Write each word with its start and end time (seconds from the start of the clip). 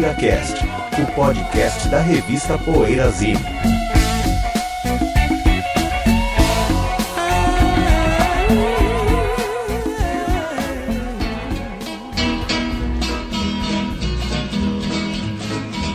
PoeiraCast, 0.00 0.56
o 0.98 1.12
podcast 1.12 1.88
da 1.88 2.00
revista 2.00 2.56
Poeirazine. 2.56 3.38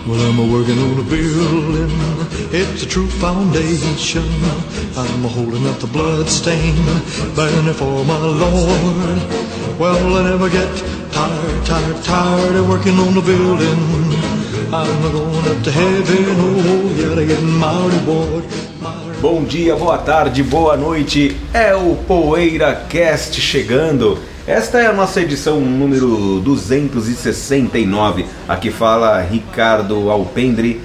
Well, 0.07 0.21
I'm 0.21 0.51
working 0.51 0.77
on 0.77 0.99
a 0.99 1.03
building. 1.03 1.89
It's 2.53 2.83
a 2.83 2.85
true 2.85 3.07
foundation. 3.07 4.23
I'm 4.95 5.23
holding 5.23 5.67
up 5.67 5.79
the 5.79 5.87
blood 5.87 6.29
for 7.73 8.05
my 8.05 8.19
Lord. 8.19 9.79
Well, 9.79 10.17
I 10.17 10.29
never 10.29 10.49
get 10.49 10.94
tired, 11.15 11.65
tired, 11.65 12.03
tired 12.03 12.55
of 12.57 12.67
working 12.67 12.99
on 12.99 13.13
the 13.13 13.21
building. 13.21 13.79
I'm 14.73 15.11
going 15.13 15.47
up 15.47 15.63
to 15.63 15.71
heaven. 15.71 16.35
Oh, 16.37 16.91
yeah, 16.99 17.39
my 17.39 17.87
reward. 17.87 18.43
Bom 19.21 19.45
dia, 19.45 19.77
boa 19.77 19.97
tarde, 19.97 20.43
boa 20.43 20.75
noite. 20.75 21.37
É 21.53 21.73
o 21.73 21.95
PoeiraCast 21.95 23.39
chegando. 23.39 24.19
Esta 24.45 24.79
é 24.79 24.87
a 24.87 24.93
nossa 24.93 25.21
edição 25.21 25.61
número 25.61 26.41
269. 26.41 28.25
Aqui 28.47 28.69
fala 28.69 29.21
Ricardo 29.21 30.11
Alpendre. 30.11 30.81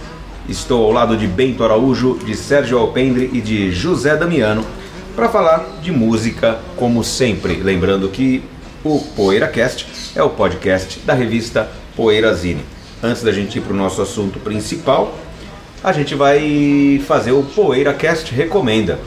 Estou 0.48 0.84
ao 0.84 0.92
lado 0.92 1.16
de 1.16 1.26
Bento 1.26 1.64
Araújo, 1.64 2.20
de 2.24 2.36
Sérgio 2.36 2.78
Alpendre 2.78 3.28
e 3.32 3.40
de 3.40 3.72
José 3.72 4.16
Damiano 4.16 4.64
para 5.16 5.28
falar 5.28 5.66
de 5.82 5.90
música, 5.90 6.60
como 6.76 7.02
sempre. 7.02 7.54
Lembrando 7.56 8.08
que 8.08 8.42
o 8.84 8.98
PoeiraCast 9.14 9.86
é 10.14 10.22
o 10.22 10.30
podcast 10.30 11.00
da 11.00 11.12
revista 11.12 11.70
Poeirazine. 11.94 12.64
Antes 13.02 13.22
da 13.22 13.32
gente 13.32 13.58
ir 13.58 13.62
para 13.62 13.72
o 13.72 13.76
nosso 13.76 14.00
assunto 14.00 14.38
principal, 14.38 15.14
a 15.82 15.92
gente 15.92 16.14
vai 16.14 17.02
fazer 17.06 17.32
o 17.32 17.42
PoeiraCast 17.42 18.34
Recomenda. 18.34 18.98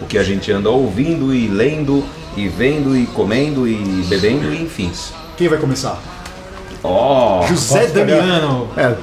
O 0.00 0.06
que 0.06 0.16
a 0.16 0.22
gente 0.22 0.50
anda 0.50 0.70
ouvindo 0.70 1.34
e 1.34 1.48
lendo 1.48 2.04
e 2.36 2.48
vendo 2.48 2.96
e 2.96 3.06
comendo 3.06 3.68
e 3.68 4.04
bebendo 4.08 4.52
e 4.52 4.62
enfim. 4.62 4.90
Quem 5.36 5.48
vai 5.48 5.58
começar? 5.58 6.02
Ó, 6.82 7.46
José 7.46 7.86
Damiano. 7.88 8.70
É, 8.76 8.94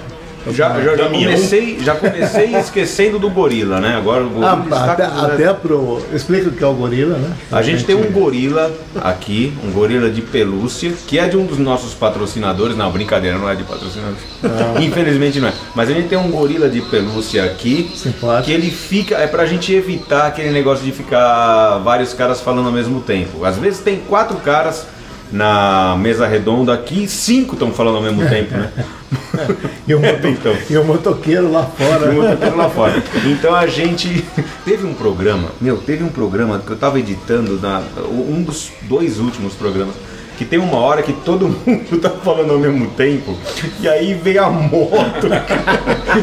já, 0.52 0.82
já, 0.82 0.96
já 0.96 1.10
comecei, 1.10 1.80
já 1.80 1.96
comecei 1.96 2.56
esquecendo 2.58 3.20
do 3.20 3.30
gorila, 3.30 3.80
né? 3.80 3.96
Agora 3.96 4.24
o 4.24 4.30
gorila 4.30 4.54
ah, 4.54 4.64
está 4.64 4.92
até, 4.94 5.08
com- 5.08 5.20
até 5.22 5.54
pro. 5.54 6.02
Explica 6.14 6.50
o 6.50 6.52
que 6.52 6.64
é 6.64 6.68
o 6.68 6.74
gorila, 6.74 7.18
né? 7.18 7.36
A 7.52 7.62
gente 7.62 7.84
tem 7.84 7.96
um 7.96 8.12
gorila 8.12 8.72
aqui, 9.02 9.54
um 9.64 9.72
gorila 9.72 10.10
de 10.10 10.22
pelúcia, 10.22 10.94
que 11.08 11.18
é 11.20 11.28
de 11.28 11.38
um 11.38 11.46
dos 11.46 11.58
nossos 11.58 11.94
patrocinadores. 11.94 12.76
Não, 12.76 12.92
brincadeira, 12.92 13.38
não 13.38 13.50
é 13.50 13.56
de 13.56 13.64
patrocinador. 13.64 14.16
Infelizmente 14.82 15.40
não 15.40 15.50
é. 15.50 15.54
Mas 15.76 15.90
a 15.90 15.94
gente 15.94 16.08
tem 16.08 16.18
um 16.18 16.30
gorila 16.30 16.70
de 16.70 16.82
pelúcia 16.82 17.44
aqui, 17.44 17.92
Simpático. 17.96 18.46
que 18.46 18.52
ele 18.52 18.70
fica. 18.70 19.16
É 19.16 19.28
pra 19.28 19.46
gente 19.46 19.74
evitar 19.74 20.28
aquele 20.28 20.52
negócio 20.52 20.84
de 20.84 20.92
ficar 20.92 21.78
vários 21.80 22.14
caras 22.14 22.42
falando 22.42 22.68
ao 22.68 22.74
mesmo 22.74 23.02
tempo. 23.02 23.46
Às 23.46 23.58
vezes 23.58 23.80
tem 23.80 23.98
quatro 24.08 24.38
caras 24.38 24.86
na 25.32 25.96
mesa 26.00 26.26
redonda 26.28 26.74
aqui 26.74 27.04
e 27.04 27.08
cinco 27.08 27.54
estão 27.54 27.72
falando 27.72 27.98
ao 27.98 28.02
mesmo 28.04 28.28
tempo, 28.28 28.56
né? 28.56 28.72
E 29.88 29.94
o, 29.94 30.00
moto- 30.02 30.28
Então. 30.28 30.54
e 30.70 30.78
o 30.78 30.84
motoqueiro 30.84 31.52
lá 31.52 31.64
fora. 31.64 32.12
Um 32.12 32.28
outro 32.30 32.58
lá 32.58 32.70
fora. 32.70 33.02
Então 33.26 33.54
a 33.56 33.68
gente 33.68 34.26
teve 34.66 34.86
um 34.86 34.94
programa, 34.94 35.50
meu, 35.62 35.78
teve 35.78 36.04
um 36.04 36.10
programa 36.10 36.60
que 36.66 36.72
eu 36.72 36.76
tava 36.76 37.00
editando 37.00 37.60
na 37.62 37.82
um 38.12 38.42
dos 38.44 38.70
dois 38.84 39.20
últimos 39.20 39.54
programas. 39.54 39.96
Que 40.38 40.46
tem 40.46 40.60
uma 40.60 40.78
hora 40.78 41.02
que 41.02 41.14
todo 41.14 41.48
mundo 41.48 42.00
tá 42.00 42.10
falando 42.12 42.54
ao 42.54 42.60
mesmo 42.60 42.86
tempo 42.92 43.36
e 43.80 43.88
aí 43.90 44.14
vem 44.14 44.38
a 44.38 44.48
moto. 44.50 45.28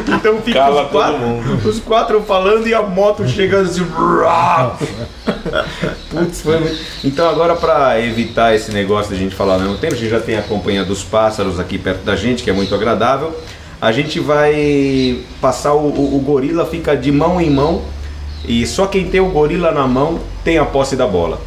Então 0.07 0.37
fica 0.41 0.59
Cala 0.59 0.85
os, 0.85 0.89
quatro, 0.91 1.69
os 1.69 1.79
quatro 1.79 2.21
falando 2.21 2.65
e 2.67 2.73
a 2.73 2.81
moto 2.81 3.27
chegando 3.27 3.65
assim. 3.67 3.85
Putz, 6.09 6.41
foi 6.41 6.59
muito... 6.59 6.77
Então 7.03 7.29
agora 7.29 7.55
para 7.55 7.99
evitar 8.01 8.53
esse 8.55 8.71
negócio 8.71 9.09
de 9.09 9.15
a 9.15 9.19
gente 9.19 9.35
falar 9.35 9.53
ao 9.55 9.59
mesmo 9.59 9.77
tempo, 9.77 9.93
a 9.93 9.97
gente 9.97 10.09
já 10.09 10.19
tem 10.19 10.37
a 10.37 10.41
companhia 10.41 10.83
dos 10.83 11.03
pássaros 11.03 11.59
aqui 11.59 11.77
perto 11.77 12.03
da 12.03 12.15
gente, 12.15 12.43
que 12.43 12.49
é 12.49 12.53
muito 12.53 12.73
agradável. 12.73 13.37
A 13.81 13.91
gente 13.91 14.19
vai 14.19 15.21
passar 15.41 15.73
o, 15.73 15.87
o- 15.87 16.15
o 16.17 16.19
gorila 16.19 16.65
fica 16.65 16.95
de 16.95 17.11
mão 17.11 17.39
em 17.39 17.49
mão 17.49 17.83
e 18.47 18.65
só 18.65 18.87
quem 18.87 19.09
tem 19.09 19.19
o 19.19 19.29
gorila 19.29 19.71
na 19.71 19.87
mão 19.87 20.19
tem 20.43 20.57
a 20.57 20.65
posse 20.65 20.95
da 20.95 21.05
bola. 21.07 21.39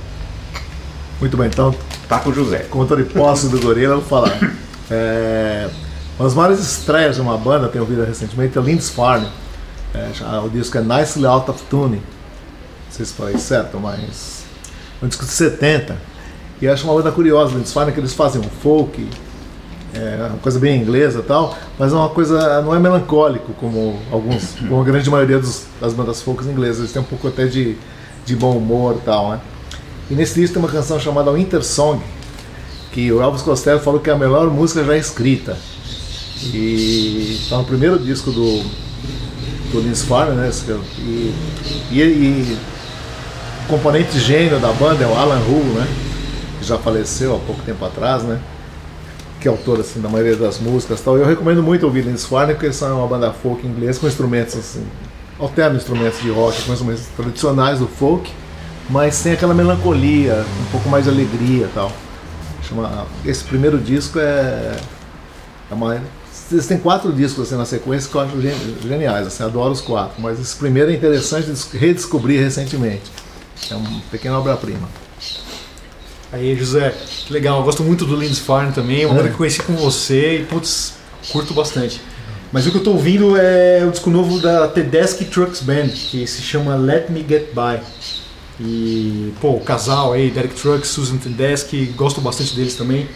Muito 1.21 1.37
bem, 1.37 1.47
então, 1.49 1.75
Tá 2.09 2.19
com 2.21 2.31
o 2.31 2.35
José. 2.35 2.65
de 2.97 3.05
posse 3.05 3.49
do 3.49 3.61
gorila, 3.61 3.95
eu 3.95 4.01
vou 4.01 4.09
falar. 4.09 4.39
É, 4.91 5.69
uma 6.19 6.25
das 6.27 6.35
maiores 6.35 6.61
estreias 6.61 7.17
de 7.17 7.21
uma 7.21 7.37
banda, 7.37 7.69
tenho 7.69 7.85
ouvido 7.85 8.03
recentemente, 8.07 8.57
é 8.57 8.61
Linds 8.63 8.89
Farm. 8.89 9.23
É, 9.95 10.39
o 10.43 10.49
disco 10.49 10.79
é 10.79 10.81
Nicely 10.81 11.27
Out 11.27 11.51
of 11.51 11.63
Tune. 11.65 12.01
Se 13.05 13.13
falei 13.15 13.39
certo, 13.39 13.79
mas. 13.79 14.45
É 15.01 15.05
um 15.05 15.09
disco 15.09 15.25
de 15.25 15.31
70. 15.31 15.97
E 16.61 16.65
eu 16.65 16.73
acho 16.73 16.85
uma 16.85 16.95
banda 16.95 17.13
curiosa, 17.13 17.55
Linds 17.55 17.73
Farm, 17.73 17.91
que 17.93 18.01
eles 18.01 18.13
fazem 18.15 18.41
um 18.41 18.45
folk, 18.45 19.07
é 19.95 20.27
uma 20.29 20.39
coisa 20.39 20.59
bem 20.59 20.83
inglesa 20.83 21.21
e 21.21 21.23
tal, 21.23 21.57
mas 21.79 21.93
é 21.93 21.95
uma 21.95 22.09
coisa, 22.09 22.61
não 22.63 22.75
é 22.75 22.81
melancólico 22.81 23.53
como 23.55 23.97
alguns, 24.11 24.57
como 24.69 24.81
a 24.81 24.85
grande 24.85 25.09
maioria 25.09 25.39
dos- 25.39 25.67
das 25.81 25.95
bandas 25.95 26.21
folk 26.21 26.45
inglesas, 26.45 26.81
eles 26.81 26.93
têm 26.93 27.01
um 27.01 27.05
pouco 27.05 27.29
até 27.29 27.47
de, 27.47 27.77
de 28.27 28.35
bom 28.35 28.57
humor 28.57 28.97
e 28.97 29.05
tal, 29.05 29.31
né? 29.31 29.41
E 30.11 30.15
nesse 30.15 30.35
disco 30.41 30.55
tem 30.55 30.63
uma 30.63 30.71
canção 30.71 30.99
chamada 30.99 31.31
Winter 31.33 31.63
Song, 31.63 32.03
que 32.91 33.13
o 33.13 33.23
Elvis 33.23 33.43
Costello 33.43 33.79
falou 33.79 34.01
que 34.01 34.11
é 34.11 34.13
a 34.13 34.19
melhor 34.19 34.51
música 34.51 34.83
já 34.83 34.97
escrita. 34.97 35.57
E 36.53 37.41
tá 37.49 37.59
no 37.59 37.65
primeiro 37.65 37.99
disco 37.99 38.31
do, 38.31 38.63
do 39.73 39.81
Linus 39.81 40.03
Farmer, 40.03 40.35
né? 40.35 40.51
E, 40.99 41.35
e, 41.93 42.01
e 42.01 42.59
componente 43.69 44.19
gênio 44.19 44.59
da 44.59 44.73
banda 44.73 45.05
é 45.05 45.07
o 45.07 45.15
Alan 45.15 45.41
Hull, 45.41 45.65
né? 45.75 45.87
Que 46.59 46.67
já 46.67 46.79
faleceu 46.79 47.37
há 47.37 47.39
pouco 47.39 47.63
tempo 47.63 47.85
atrás, 47.85 48.23
né? 48.23 48.41
que 49.41 49.47
é 49.47 49.51
autor 49.53 49.79
assim, 49.79 50.01
da 50.01 50.09
maioria 50.09 50.35
das 50.35 50.59
músicas 50.59 51.01
tal. 51.01 51.17
Eu 51.17 51.25
recomendo 51.25 51.63
muito 51.63 51.85
ouvir 51.87 52.05
Linus 52.05 52.25
Farner, 52.25 52.57
porque 52.57 52.67
eles 52.67 52.77
são 52.77 52.99
uma 52.99 53.07
banda 53.07 53.33
folk 53.33 53.65
inglesa 53.65 54.01
com 54.01 54.09
instrumentos 54.09 54.57
assim, 54.57 54.85
alternam 55.39 55.77
instrumentos 55.77 56.21
de 56.21 56.29
rock, 56.29 56.61
com 56.63 56.73
instrumentos 56.73 57.05
tradicionais 57.17 57.79
do 57.79 57.87
folk, 57.87 58.29
mas 58.91 59.23
tem 59.23 59.33
aquela 59.35 59.55
melancolia, 59.55 60.45
um 60.67 60.71
pouco 60.73 60.89
mais 60.89 61.05
de 61.05 61.11
alegria 61.11 61.69
tal. 61.73 61.93
Chama, 62.69 63.07
esse 63.25 63.45
primeiro 63.45 63.79
disco 63.79 64.19
é, 64.19 64.77
é 65.71 65.75
uma, 65.75 66.03
eles 66.51 66.67
têm 66.67 66.79
quatro 66.79 67.13
discos 67.13 67.47
assim, 67.47 67.57
na 67.57 67.65
sequência 67.65 68.11
que 68.11 68.17
eu 68.17 68.21
acho 68.21 68.41
gen- 68.41 68.77
geniais, 68.83 69.25
assim, 69.29 69.45
adoro 69.45 69.71
os 69.71 69.81
quatro, 69.81 70.21
mas 70.21 70.41
esse 70.41 70.57
primeiro 70.57 70.91
é 70.91 70.95
interessante 70.95 71.49
de 71.49 71.79
redescobrir 71.79 72.41
recentemente. 72.41 73.05
É 73.71 73.75
uma 73.75 74.01
pequena 74.11 74.39
obra-prima. 74.39 74.89
Aí, 76.33 76.55
José, 76.57 76.95
que 77.27 77.33
legal. 77.33 77.59
Eu 77.59 77.65
gosto 77.65 77.83
muito 77.83 78.05
do 78.05 78.17
Lindsay 78.17 78.43
Farn 78.43 78.73
também. 78.73 79.05
Uma 79.05 79.15
banda 79.15 79.29
que 79.29 79.35
eu 79.35 79.39
conheci 79.39 79.63
com 79.63 79.75
você 79.77 80.41
e, 80.41 80.45
putz, 80.45 80.95
curto 81.31 81.55
bastante. 81.55 82.01
Mas 82.53 82.67
o 82.67 82.71
que 82.71 82.79
eu 82.79 82.83
tô 82.83 82.93
ouvindo 82.93 83.37
é 83.37 83.85
o 83.87 83.91
disco 83.91 84.09
novo 84.11 84.39
da 84.41 84.69
Tedeschi 84.69 85.25
Trucks 85.27 85.61
Band, 85.61 85.89
que 85.89 86.27
se 86.27 86.41
chama 86.41 86.77
Let 86.77 87.11
Me 87.11 87.25
Get 87.27 87.49
By. 87.55 87.81
E, 88.61 89.33
pô, 89.41 89.53
o 89.53 89.61
casal 89.61 90.13
aí, 90.13 90.31
Derek 90.31 90.55
Trucks, 90.55 90.89
Susan 90.89 91.17
Tedeschi, 91.17 91.93
gosto 91.97 92.21
bastante 92.21 92.55
deles 92.55 92.75
também. 92.75 93.09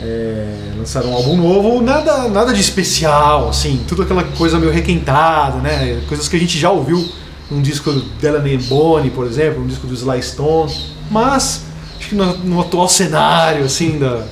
É, 0.00 0.72
lançaram 0.76 1.10
um 1.10 1.14
álbum 1.14 1.36
novo, 1.36 1.82
nada, 1.82 2.28
nada 2.28 2.52
de 2.52 2.60
especial, 2.60 3.50
assim, 3.50 3.84
tudo 3.86 4.02
aquela 4.02 4.24
coisa 4.24 4.58
meio 4.58 4.72
requentada, 4.72 5.58
né? 5.58 6.00
Coisas 6.08 6.28
que 6.28 6.36
a 6.36 6.38
gente 6.38 6.58
já 6.58 6.70
ouviu 6.70 7.06
num 7.52 7.60
disco 7.60 7.92
do 7.92 8.00
Delaney 8.00 8.56
Bonnie, 8.56 9.10
por 9.10 9.26
exemplo, 9.26 9.62
um 9.62 9.66
disco 9.66 9.86
do 9.86 9.94
Sly 9.94 10.22
Stone, 10.22 10.72
mas 11.10 11.64
acho 11.98 12.08
que 12.08 12.14
no, 12.14 12.38
no 12.38 12.60
atual 12.60 12.88
cenário, 12.88 13.64
assim, 13.64 13.98
da, 13.98 14.26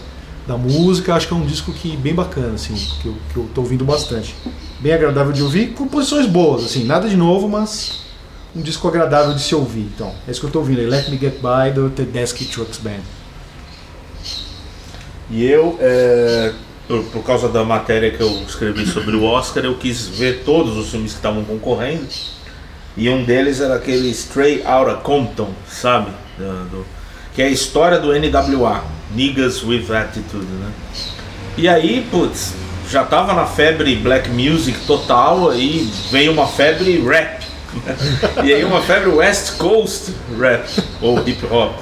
da 0.47 0.57
música, 0.57 1.15
acho 1.15 1.29
que 1.29 1.35
é 1.35 1.37
um 1.37 1.45
disco 1.45 1.73
que 1.73 1.97
bem 1.97 2.15
bacana, 2.15 2.55
assim, 2.55 2.75
que 3.03 3.07
eu, 3.07 3.15
que 3.33 3.37
eu 3.37 3.49
tô 3.55 3.61
ouvindo 3.61 3.85
bastante. 3.85 4.35
Bem 4.81 4.93
agradável 4.93 5.33
de 5.33 5.43
ouvir, 5.43 5.75
composições 5.75 6.27
boas, 6.27 6.65
assim, 6.65 6.85
nada 6.85 7.09
de 7.09 7.17
novo, 7.17 7.49
mas 7.49 8.01
um 8.57 8.63
disco 8.63 8.89
agradável 8.89 9.35
de 9.35 9.43
se 9.43 9.55
ouvir. 9.55 9.89
Então, 9.95 10.13
é 10.27 10.31
isso 10.31 10.41
que 10.41 10.47
eu 10.47 10.51
tô 10.51 10.61
ouvindo 10.61 10.81
aí, 10.81 10.87
Let 10.87 11.11
Me 11.11 11.19
Get 11.19 11.35
By, 11.35 11.73
do 11.75 11.91
Tedeschi 11.91 12.47
Trucks 12.47 12.79
Band. 12.79 13.03
E 15.31 15.45
eu, 15.45 15.77
é, 15.79 16.53
por, 16.89 17.05
por 17.05 17.23
causa 17.23 17.49
da 17.49 17.63
matéria 17.63 18.11
que 18.11 18.21
eu 18.21 18.43
escrevi 18.49 18.87
sobre 18.87 19.15
o 19.15 19.23
Oscar, 19.23 19.65
eu 19.65 19.77
quis 19.77 20.09
ver 20.09 20.43
todos 20.45 20.77
os 20.77 20.91
filmes 20.91 21.13
que 21.13 21.19
estavam 21.19 21.45
concorrendo. 21.45 22.09
E 23.01 23.09
um 23.09 23.25
deles 23.25 23.63
era 23.63 23.77
aquele 23.77 24.11
Stray 24.11 24.63
Outta 24.63 24.97
Compton, 24.97 25.49
sabe? 25.67 26.11
Da- 26.39 26.65
do- 26.71 26.85
que 27.35 27.41
é 27.41 27.47
a 27.47 27.49
história 27.49 27.99
do 27.99 28.13
NWA, 28.13 28.85
Niggas 29.15 29.65
with 29.65 29.87
Attitude, 29.91 30.45
né? 30.45 30.71
E 31.57 31.67
aí, 31.67 32.07
putz, 32.11 32.53
já 32.91 33.03
tava 33.05 33.33
na 33.33 33.47
febre 33.47 33.97
black 33.97 34.29
music 34.29 34.79
total, 34.87 35.49
aí 35.49 35.89
veio 36.11 36.31
uma 36.33 36.47
febre 36.47 37.01
rap. 37.01 37.43
e 38.45 38.53
aí 38.53 38.63
uma 38.65 38.83
febre 38.83 39.09
West 39.09 39.57
Coast 39.57 40.13
rap, 40.39 40.69
ou 41.01 41.27
hip 41.27 41.43
hop. 41.51 41.79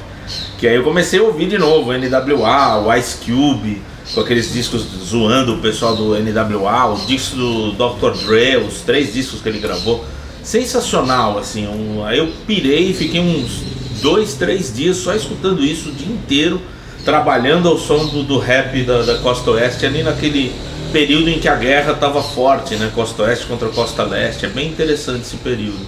Que 0.56 0.68
aí 0.68 0.76
eu 0.76 0.84
comecei 0.84 1.18
a 1.18 1.22
ouvir 1.24 1.48
de 1.48 1.58
novo, 1.58 1.92
NWA, 1.92 2.78
o 2.78 2.94
Ice 2.94 3.16
Cube, 3.24 3.82
com 4.14 4.20
aqueles 4.20 4.52
discos 4.52 4.82
zoando 5.04 5.54
o 5.54 5.58
pessoal 5.58 5.96
do 5.96 6.14
NWA, 6.14 6.86
o 6.92 7.06
disco 7.06 7.34
do 7.34 7.72
Dr. 7.72 8.24
Dre, 8.24 8.56
os 8.58 8.82
três 8.82 9.12
discos 9.12 9.40
que 9.40 9.48
ele 9.48 9.58
gravou. 9.58 10.04
Sensacional, 10.48 11.36
assim. 11.36 11.66
Um, 11.66 12.02
aí 12.02 12.16
eu 12.16 12.32
pirei 12.46 12.94
fiquei 12.94 13.20
uns 13.20 13.62
dois, 14.00 14.32
três 14.32 14.74
dias 14.74 14.96
só 14.96 15.14
escutando 15.14 15.62
isso 15.62 15.90
o 15.90 15.92
dia 15.92 16.10
inteiro, 16.10 16.58
trabalhando 17.04 17.68
ao 17.68 17.76
som 17.76 18.06
do, 18.06 18.22
do 18.22 18.38
rap 18.38 18.82
da, 18.82 19.02
da 19.02 19.18
Costa 19.18 19.50
Oeste, 19.50 19.84
ali 19.84 20.02
naquele 20.02 20.54
período 20.90 21.28
em 21.28 21.38
que 21.38 21.48
a 21.48 21.54
guerra 21.54 21.92
estava 21.92 22.22
forte, 22.22 22.76
né? 22.76 22.90
Costa 22.94 23.24
Oeste 23.24 23.44
contra 23.44 23.68
Costa 23.68 24.04
Leste. 24.04 24.46
É 24.46 24.48
bem 24.48 24.68
interessante 24.68 25.20
esse 25.20 25.36
período. 25.36 25.86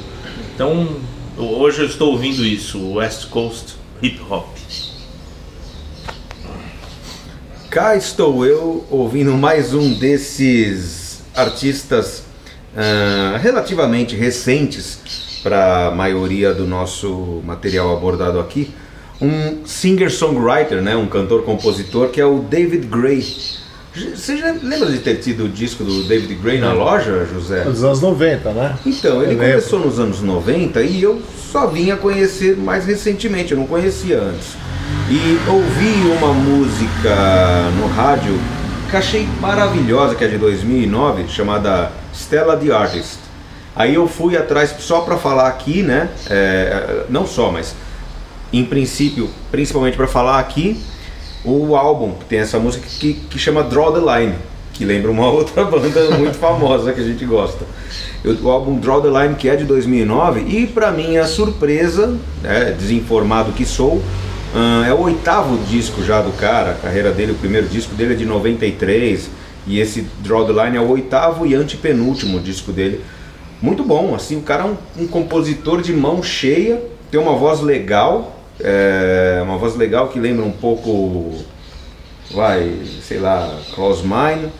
Então, 0.54 0.88
hoje 1.38 1.80
eu 1.80 1.86
estou 1.86 2.12
ouvindo 2.12 2.44
isso, 2.44 2.96
West 2.96 3.28
Coast 3.30 3.76
Hip 4.02 4.20
Hop. 4.28 4.46
Cá 7.70 7.96
estou 7.96 8.44
eu 8.44 8.86
ouvindo 8.90 9.32
mais 9.38 9.72
um 9.72 9.94
desses 9.94 11.22
artistas 11.34 12.24
ah, 12.76 13.38
relativamente 13.42 14.14
recentes 14.16 15.40
para 15.42 15.88
a 15.88 15.90
maioria 15.90 16.52
do 16.52 16.66
nosso 16.66 17.42
material 17.44 17.96
abordado 17.96 18.38
aqui. 18.38 18.70
Um 19.20 19.66
singer-songwriter, 19.66 20.80
né, 20.80 20.96
um 20.96 21.06
cantor-compositor 21.06 22.08
que 22.08 22.20
é 22.20 22.24
o 22.24 22.38
David 22.38 22.86
Gray. 22.86 23.22
Você 24.14 24.36
já 24.36 24.52
lembra 24.62 24.90
de 24.90 24.98
ter 24.98 25.16
tido 25.16 25.44
o 25.44 25.48
disco 25.48 25.82
do 25.82 26.04
David 26.04 26.34
Gray 26.36 26.58
na 26.60 26.72
loja, 26.72 27.26
José? 27.26 27.64
Dos 27.64 27.82
anos 27.82 28.00
90, 28.00 28.50
né? 28.52 28.78
Então, 28.86 29.16
ele 29.22 29.34
Eu 29.34 29.38
lembro. 29.38 29.46
começou 29.50 29.78
nos 29.80 29.98
anos 29.98 30.22
90 30.22 30.80
e 30.82 31.02
eu 31.02 31.20
só 31.50 31.66
vim 31.66 31.90
a 31.90 31.96
conhecer 31.96 32.56
mais 32.56 32.86
recentemente, 32.86 33.52
eu 33.52 33.58
não 33.58 33.66
conhecia 33.66 34.20
antes. 34.20 34.54
E 35.10 35.50
ouvi 35.50 36.16
uma 36.16 36.32
música 36.32 37.70
no 37.78 37.88
rádio 37.88 38.38
que 38.90 38.96
achei 38.96 39.28
maravilhosa, 39.40 40.14
que 40.14 40.24
é 40.24 40.28
de 40.28 40.36
2009, 40.38 41.28
chamada 41.28 41.92
Stella 42.12 42.56
the 42.56 42.72
Artist. 42.72 43.18
Aí 43.74 43.94
eu 43.94 44.08
fui 44.08 44.36
atrás 44.36 44.74
só 44.80 45.00
para 45.02 45.16
falar 45.16 45.46
aqui, 45.48 45.82
né? 45.82 46.08
é, 46.28 47.04
não 47.08 47.26
só, 47.26 47.52
mas 47.52 47.74
em 48.52 48.64
princípio, 48.64 49.30
principalmente 49.50 49.96
para 49.96 50.08
falar 50.08 50.40
aqui, 50.40 50.80
o 51.44 51.76
álbum 51.76 52.12
que 52.14 52.24
tem 52.24 52.40
essa 52.40 52.58
música 52.58 52.84
que, 52.98 53.14
que 53.14 53.38
chama 53.38 53.62
Draw 53.62 53.92
the 53.92 54.18
Line, 54.18 54.34
que 54.74 54.84
lembra 54.84 55.10
uma 55.10 55.28
outra 55.30 55.64
banda 55.64 56.10
muito 56.18 56.36
famosa 56.36 56.92
que 56.92 57.00
a 57.00 57.04
gente 57.04 57.24
gosta. 57.24 57.64
Eu- 58.24 58.36
O 58.42 58.50
álbum 58.50 58.76
Draw 58.78 59.00
the 59.02 59.08
Line, 59.22 59.36
que 59.36 59.48
é 59.48 59.54
de 59.54 59.64
2009, 59.64 60.40
e 60.40 60.66
para 60.66 60.90
minha 60.90 61.24
surpresa, 61.26 62.18
né, 62.42 62.74
desinformado 62.78 63.52
que 63.52 63.64
sou, 63.64 64.02
é 64.86 64.92
o 64.92 65.00
oitavo 65.00 65.56
disco 65.66 66.02
já 66.02 66.20
do 66.20 66.32
cara, 66.32 66.72
a 66.72 66.74
carreira 66.74 67.12
dele, 67.12 67.32
o 67.32 67.36
primeiro 67.36 67.68
disco 67.68 67.94
dele 67.94 68.14
é 68.14 68.16
de 68.16 68.24
93, 68.24 69.30
e 69.66 69.78
esse 69.78 70.06
Draw 70.20 70.46
the 70.46 70.64
Line 70.64 70.76
é 70.76 70.80
o 70.80 70.88
oitavo 70.88 71.46
e 71.46 71.54
antepenúltimo 71.54 72.40
disco 72.40 72.72
dele. 72.72 73.04
Muito 73.62 73.84
bom, 73.84 74.14
assim, 74.14 74.36
o 74.36 74.42
cara 74.42 74.64
é 74.64 74.66
um, 74.66 75.04
um 75.04 75.06
compositor 75.06 75.82
de 75.82 75.92
mão 75.92 76.22
cheia, 76.22 76.82
tem 77.10 77.20
uma 77.20 77.36
voz 77.36 77.60
legal, 77.60 78.40
é, 78.58 79.40
uma 79.42 79.58
voz 79.58 79.76
legal 79.76 80.08
que 80.08 80.18
lembra 80.18 80.44
um 80.44 80.52
pouco, 80.52 81.34
vai, 82.30 82.72
sei 83.02 83.18
lá, 83.18 83.58
Close 83.74 84.02
Mine, 84.02 84.50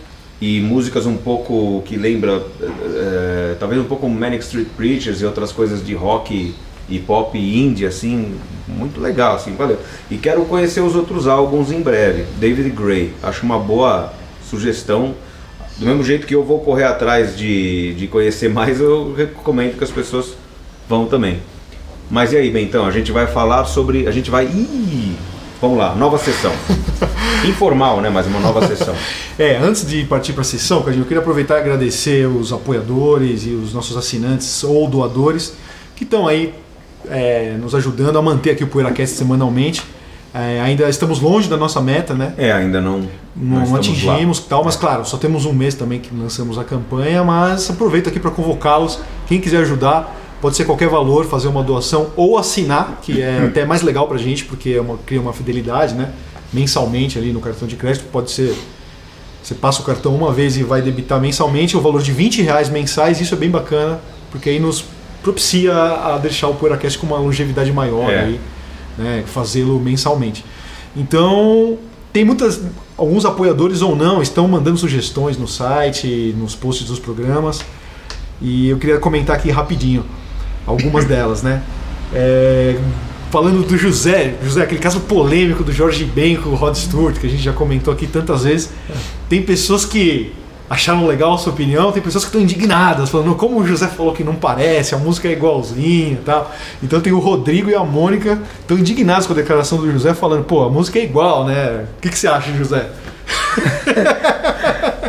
e 0.41 0.61
músicas 0.61 1.07
um 1.07 1.17
pouco 1.17 1.83
que 1.85 1.97
lembra, 1.97 2.43
é, 2.63 3.57
talvez 3.59 3.81
um 3.81 3.85
pouco 3.85 4.09
Manic 4.09 4.43
Street 4.43 4.69
Preachers 4.77 5.21
e 5.21 5.25
outras 5.25 5.53
coisas 5.53 5.85
de 5.85 5.95
rock 5.95 6.55
e 6.91 6.99
pop 6.99 7.39
indie, 7.39 7.87
assim, 7.87 8.35
muito 8.69 9.01
legal, 9.01 9.37
assim, 9.37 9.55
valeu. 9.55 9.79
E 10.11 10.17
quero 10.17 10.45
conhecer 10.45 10.81
os 10.81 10.95
outros 10.95 11.27
álbuns 11.27 11.71
em 11.71 11.81
breve. 11.81 12.25
David 12.39 12.71
Gray, 12.71 13.15
acho 13.23 13.45
uma 13.45 13.59
boa 13.59 14.13
sugestão. 14.49 15.15
Do 15.79 15.87
mesmo 15.87 16.03
jeito 16.03 16.27
que 16.27 16.35
eu 16.35 16.45
vou 16.45 16.61
correr 16.61 16.85
atrás 16.85 17.37
de, 17.37 17.95
de 17.95 18.07
conhecer 18.07 18.51
mais, 18.51 18.81
eu 18.81 19.15
recomendo 19.15 19.79
que 19.79 19.85
as 19.85 19.91
pessoas 19.91 20.35
vão 20.89 21.07
também. 21.07 21.41
Mas 22.11 22.33
e 22.33 22.37
aí, 22.37 22.51
Bentão, 22.51 22.85
a 22.85 22.91
gente 22.91 23.13
vai 23.13 23.27
falar 23.27 23.65
sobre. 23.65 24.09
A 24.09 24.11
gente 24.11 24.31
vai. 24.31 24.45
Ih, 24.45 25.17
vamos 25.61 25.79
lá, 25.79 25.95
nova 25.95 26.19
sessão. 26.19 26.53
Informal, 27.49 28.01
né? 28.01 28.11
Mas 28.11 28.27
uma 28.27 28.41
nova 28.41 28.67
sessão. 28.67 28.95
É, 29.39 29.57
antes 29.57 29.87
de 29.87 30.05
partir 30.05 30.35
para 30.35 30.43
a 30.43 30.45
sessão, 30.45 30.85
eu 30.87 31.05
queria 31.05 31.21
aproveitar 31.21 31.55
e 31.55 31.61
agradecer 31.61 32.27
os 32.27 32.53
apoiadores 32.53 33.47
e 33.47 33.53
os 33.53 33.73
nossos 33.73 33.97
assinantes 33.97 34.63
ou 34.63 34.87
doadores 34.87 35.55
que 35.97 36.05
estão 36.05 36.29
aí 36.29 36.53
é, 37.09 37.57
nos 37.61 37.75
ajudando 37.75 38.19
a 38.19 38.23
manter 38.23 38.51
aqui 38.51 38.65
o 38.65 38.67
PoeiraCast 38.67 39.17
semanalmente. 39.17 39.83
É, 40.33 40.61
ainda 40.61 40.89
estamos 40.89 41.21
longe 41.21 41.49
da 41.49 41.57
nossa 41.57 41.81
meta, 41.81 42.15
né? 42.15 42.35
É, 42.39 42.53
ainda 42.53 42.81
não. 42.81 43.09
Não 43.35 43.63
estamos 43.63 43.75
atingimos 43.75 44.39
tal, 44.39 44.65
mas 44.65 44.77
claro, 44.77 45.05
só 45.05 45.17
temos 45.17 45.45
um 45.45 45.53
mês 45.53 45.75
também 45.75 45.99
que 45.99 46.15
lançamos 46.15 46.57
a 46.57 46.65
campanha, 46.65 47.25
mas 47.25 47.69
aproveito 47.69 48.09
aqui 48.09 48.21
para 48.21 48.31
convocá-los. 48.31 49.01
Quem 49.27 49.41
quiser 49.41 49.59
ajudar, 49.63 50.17
pode 50.41 50.57
ser 50.57 50.65
qualquer 50.65 50.89
valor, 50.89 51.27
fazer 51.27 51.49
uma 51.49 51.65
doação 51.65 52.11
ou 52.17 52.39
assinar, 52.39 53.01
que 53.03 53.21
é 53.21 53.45
até 53.49 53.65
mais 53.65 53.83
legal 53.83 54.07
pra 54.07 54.19
gente, 54.19 54.45
porque 54.45 54.71
é 54.71 54.81
uma, 54.81 54.99
cria 54.99 55.21
uma 55.21 55.33
fidelidade, 55.33 55.95
né? 55.95 56.11
Mensalmente 56.53 57.19
ali 57.19 57.33
no 57.33 57.41
cartão 57.41 57.67
de 57.67 57.75
crédito, 57.75 58.05
pode 58.13 58.31
ser. 58.31 58.57
Você 59.43 59.55
passa 59.55 59.81
o 59.81 59.85
cartão 59.85 60.15
uma 60.15 60.33
vez 60.33 60.57
e 60.57 60.63
vai 60.63 60.83
debitar 60.83 61.21
mensalmente 61.21 61.77
o 61.77 61.81
valor 61.81 62.03
de 62.03 62.13
20 62.13 62.43
reais 62.43 62.69
mensais, 62.69 63.21
isso 63.21 63.35
é 63.35 63.39
bem 63.39 63.51
bacana, 63.51 63.99
porque 64.31 64.51
aí 64.51 64.61
nos 64.61 64.85
propicia 65.23 65.75
a 65.75 66.19
deixar 66.19 66.49
o 66.49 66.55
PoeiraCast 66.55 66.99
com 66.99 67.07
uma 67.07 67.19
longevidade 67.19 67.73
maior 67.73 68.11
É. 68.11 68.21
aí, 68.21 68.41
né? 68.99 69.25
Fazê-lo 69.27 69.79
mensalmente. 69.81 70.45
Então, 70.97 71.79
tem 72.13 72.25
muitas. 72.25 72.61
Alguns 72.97 73.25
apoiadores 73.25 73.81
ou 73.81 73.97
não 73.97 74.21
estão 74.21 74.47
mandando 74.47 74.77
sugestões 74.77 75.39
no 75.39 75.49
site, 75.49 76.35
nos 76.37 76.55
posts 76.55 76.87
dos 76.87 76.99
programas. 76.99 77.65
E 78.43 78.69
eu 78.69 78.79
queria 78.79 78.99
comentar 78.99 79.37
aqui 79.37 79.51
rapidinho 79.51 80.05
algumas 80.67 81.05
delas, 81.09 81.43
né? 81.43 81.63
É, 82.13 82.77
falando 83.31 83.67
do 83.67 83.79
José, 83.79 84.35
José, 84.43 84.63
aquele 84.63 84.81
caso 84.81 85.01
polêmico 85.01 85.63
do 85.63 85.73
Jorge 85.73 86.05
Ben 86.05 86.37
com 86.37 86.51
o 86.51 86.55
Rod 86.55 86.75
Stewart, 86.75 87.17
que 87.19 87.27
a 87.27 87.31
gente 87.31 87.43
já 87.43 87.53
comentou 87.53 87.93
aqui 87.93 88.07
tantas 88.07 88.43
vezes. 88.45 88.71
Tem 89.29 89.41
pessoas 89.43 89.85
que 89.85 90.33
acharam 90.71 91.05
legal 91.07 91.35
a 91.35 91.39
sua 91.39 91.53
opinião, 91.53 91.91
tem 91.93 92.01
pessoas 92.01 92.25
que 92.25 92.29
estão 92.29 92.41
indignadas, 92.41 93.11
falando 93.11 93.35
como 93.35 93.59
o 93.61 93.67
José 93.67 93.89
falou 93.89 94.13
que 94.15 94.23
não 94.25 94.37
parece, 94.37 94.95
a 94.95 94.99
música 94.99 95.27
é 95.29 95.33
igualzinha 95.33 96.13
e 96.13 96.17
tal. 96.25 96.51
Então 96.83 97.01
tem 97.01 97.13
o 97.13 97.19
Rodrigo 97.19 97.69
e 97.69 97.75
a 97.75 97.83
Mônica 97.85 98.39
estão 98.61 98.79
indignados 98.79 99.27
com 99.27 99.33
a 99.33 99.37
declaração 99.37 99.79
do 99.79 99.91
José, 99.91 100.15
falando, 100.15 100.45
pô, 100.45 100.63
a 100.63 100.71
música 100.71 100.99
é 101.01 101.03
igual, 101.05 101.45
né? 101.45 101.87
O 101.99 102.01
que, 102.01 102.09
que 102.09 102.17
você 102.19 102.29
acha, 102.29 102.53
José? 102.53 102.89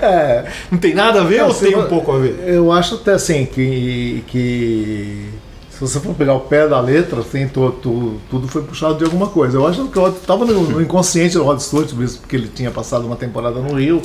É, 0.03 0.45
Não 0.71 0.79
tem 0.79 0.95
nada 0.95 1.21
a 1.21 1.23
ver 1.23 1.39
Não, 1.41 1.49
ou 1.49 1.53
tem 1.53 1.75
um 1.77 1.85
pouco 1.87 2.11
a 2.11 2.17
ver? 2.17 2.43
Eu 2.47 2.71
acho 2.71 2.95
até 2.95 3.13
assim 3.13 3.45
que, 3.45 4.23
que 4.27 5.29
se 5.69 5.79
você 5.79 5.99
for 5.99 6.15
pegar 6.15 6.33
o 6.33 6.39
pé 6.39 6.67
da 6.67 6.79
letra, 6.79 7.19
assim, 7.19 7.47
tu- 7.47 7.69
tu- 7.81 8.15
tudo 8.29 8.47
foi 8.47 8.63
puxado 8.63 8.95
de 8.97 9.03
alguma 9.03 9.27
coisa. 9.27 9.57
Eu 9.57 9.67
acho 9.67 9.87
que 9.89 9.97
eu 9.97 10.07
estava 10.07 10.43
no, 10.45 10.61
no 10.63 10.81
inconsciente 10.81 11.35
do 11.35 11.43
Rod 11.43 11.59
Stewart, 11.59 11.91
mesmo 11.93 12.19
porque 12.21 12.35
ele 12.35 12.47
tinha 12.47 12.71
passado 12.71 13.05
uma 13.05 13.15
temporada 13.15 13.59
no 13.59 13.75
Rio. 13.75 14.01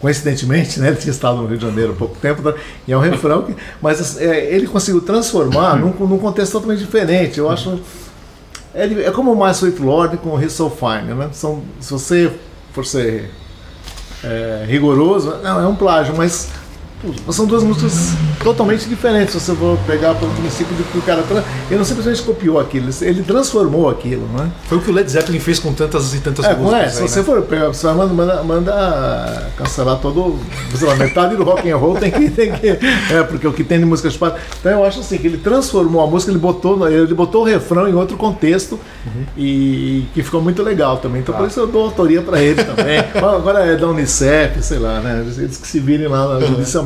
Coincidentemente, 0.00 0.80
né, 0.80 0.88
ele 0.88 0.96
tinha 0.96 1.10
estado 1.10 1.36
no 1.36 1.46
Rio 1.46 1.58
de 1.58 1.66
Janeiro 1.66 1.92
há 1.92 1.96
pouco 1.96 2.16
tempo, 2.16 2.40
né, 2.40 2.54
e 2.88 2.92
é 2.92 2.96
um 2.96 3.00
refrão 3.00 3.42
que. 3.42 3.54
Mas 3.82 4.18
é, 4.18 4.46
ele 4.54 4.66
conseguiu 4.66 5.02
transformar 5.02 5.76
num, 5.76 5.92
num 6.06 6.18
contexto 6.18 6.52
totalmente 6.52 6.80
diferente. 6.80 7.38
Eu 7.38 7.50
acho. 7.50 7.80
É, 8.74 8.84
é 8.84 9.10
como 9.10 9.32
o 9.32 9.44
My 9.44 9.50
Sweet 9.50 9.82
Lord 9.82 10.16
com 10.18 10.30
o 10.30 10.42
He's 10.42 10.52
So 10.52 10.70
Fine, 10.70 11.14
né? 11.14 11.28
São, 11.32 11.62
se 11.80 11.92
você 11.92 12.32
for 12.72 12.86
ser 12.86 13.30
é, 14.24 14.64
rigoroso, 14.66 15.36
não, 15.42 15.60
é 15.60 15.66
um 15.66 15.74
plágio, 15.74 16.14
mas 16.16 16.48
pô, 17.24 17.32
são 17.32 17.46
duas 17.46 17.62
músicas 17.62 18.10
totalmente 18.42 18.88
diferentes. 18.88 19.32
Se 19.34 19.40
você 19.40 19.54
for 19.54 19.78
pegar 19.86 20.14
pelo 20.14 20.30
princípio 20.32 20.74
de 20.76 20.82
que 20.84 20.98
o 20.98 21.02
cara. 21.02 21.24
Ele 21.68 21.78
não 21.78 21.84
simplesmente 21.84 22.22
copiou 22.22 22.58
aquilo, 22.58 22.88
ele 23.02 23.22
transformou 23.22 23.88
aquilo, 23.88 24.26
né? 24.36 24.50
Foi 24.64 24.78
o 24.78 24.80
que 24.80 24.90
o 24.90 24.92
Led 24.94 25.10
Zeppelin 25.10 25.38
fez 25.38 25.58
com 25.58 25.72
tantas 25.72 26.12
e 26.14 26.18
tantas 26.18 26.44
É, 26.44 26.54
músicas. 26.54 26.80
é, 26.80 26.84
aí, 26.84 26.90
se 26.90 27.00
né? 27.02 27.08
você 27.08 27.22
for 27.22 27.42
pegar, 27.42 27.68
você 27.68 27.86
vai 27.86 27.94
manda, 27.94 28.12
manda, 28.14 28.42
manda 28.42 29.50
cancelar 29.56 29.98
todo, 29.98 30.38
lá, 30.82 30.96
metade 30.96 31.36
do 31.36 31.44
rock 31.44 31.70
and 31.70 31.76
roll 31.76 31.94
tem 31.96 32.10
que, 32.10 32.30
tem 32.30 32.52
que, 32.52 32.68
é, 32.68 33.22
porque 33.28 33.46
o 33.46 33.52
que 33.52 33.62
tem 33.64 33.78
de 33.78 33.84
música 33.84 34.10
chupada. 34.10 34.36
Então 34.58 34.72
eu 34.72 34.84
acho 34.84 35.00
assim 35.00 35.18
que 35.18 35.26
ele 35.26 35.38
transformou 35.38 36.02
a 36.02 36.06
música, 36.06 36.32
ele 36.32 36.38
botou, 36.38 36.88
ele 36.88 37.14
botou 37.14 37.42
o 37.42 37.44
refrão 37.44 37.88
em 37.88 37.94
outro 37.94 38.16
contexto 38.16 38.78
Uhum. 39.06 39.24
e 39.36 40.04
que 40.12 40.22
ficou 40.22 40.42
muito 40.42 40.62
legal 40.62 40.98
também. 40.98 41.20
Então 41.22 41.32
Tá. 41.34 41.40
por 41.40 41.48
isso 41.48 41.58
eu 41.60 41.66
dou 41.66 41.84
autoria 41.84 42.20
pra 42.20 42.40
ele 42.40 42.62
também. 42.62 42.98
Agora 43.14 43.60
é 43.64 43.76
da 43.76 43.86
Unicef, 43.88 44.62
sei 44.62 44.78
lá, 44.78 45.00
né? 45.00 45.24
Eles, 45.38 45.56
que 45.56 45.66
se 45.66 45.78
virem 45.80 46.06
lá 46.08 46.26
Uhum. 46.38 46.40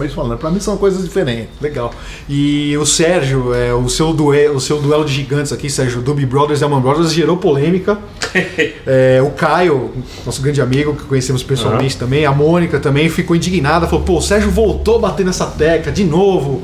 Judicialmente 0.05 0.15
falando. 0.15 0.39
Pra 0.39 0.51
mim 0.51 0.61
são 0.61 0.77
coisas 0.77 1.03
diferentes. 1.03 1.49
Legal. 1.61 1.93
E 2.29 2.77
o 2.77 2.87
Sérgio, 2.87 3.55
é, 3.55 3.73
o, 3.73 3.89
seu 3.89 4.13
duelo, 4.13 4.57
o 4.57 4.61
seu 4.61 4.81
duelo 4.81 5.05
de 5.05 5.13
gigantes 5.13 5.53
aqui, 5.53 5.71
Sérgio, 5.71 6.01
Doobie 6.01 6.27
Brothers 6.27 6.61
e 6.61 6.65
Allman 6.65 6.81
Brothers, 6.81 7.13
gerou 7.13 7.37
polêmica. 7.37 7.99
É, 8.87 9.23
o 9.23 9.31
Caio, 9.31 9.93
nosso 10.27 10.43
grande 10.43 10.61
amigo, 10.61 10.95
que 10.95 11.05
conhecemos 11.05 11.43
pessoalmente 11.43 11.97
também, 11.97 12.27
a 12.27 12.33
Mônica 12.33 12.79
também 12.79 13.09
ficou 13.09 13.35
indignada, 13.35 13.87
falou: 13.87 14.05
pô, 14.05 14.19
o 14.19 14.21
Sérgio 14.21 14.51
voltou 14.51 14.97
a 14.97 14.99
bater 14.99 15.25
nessa 15.25 15.47
tecla 15.47 15.91
de 15.91 16.05
novo. 16.05 16.63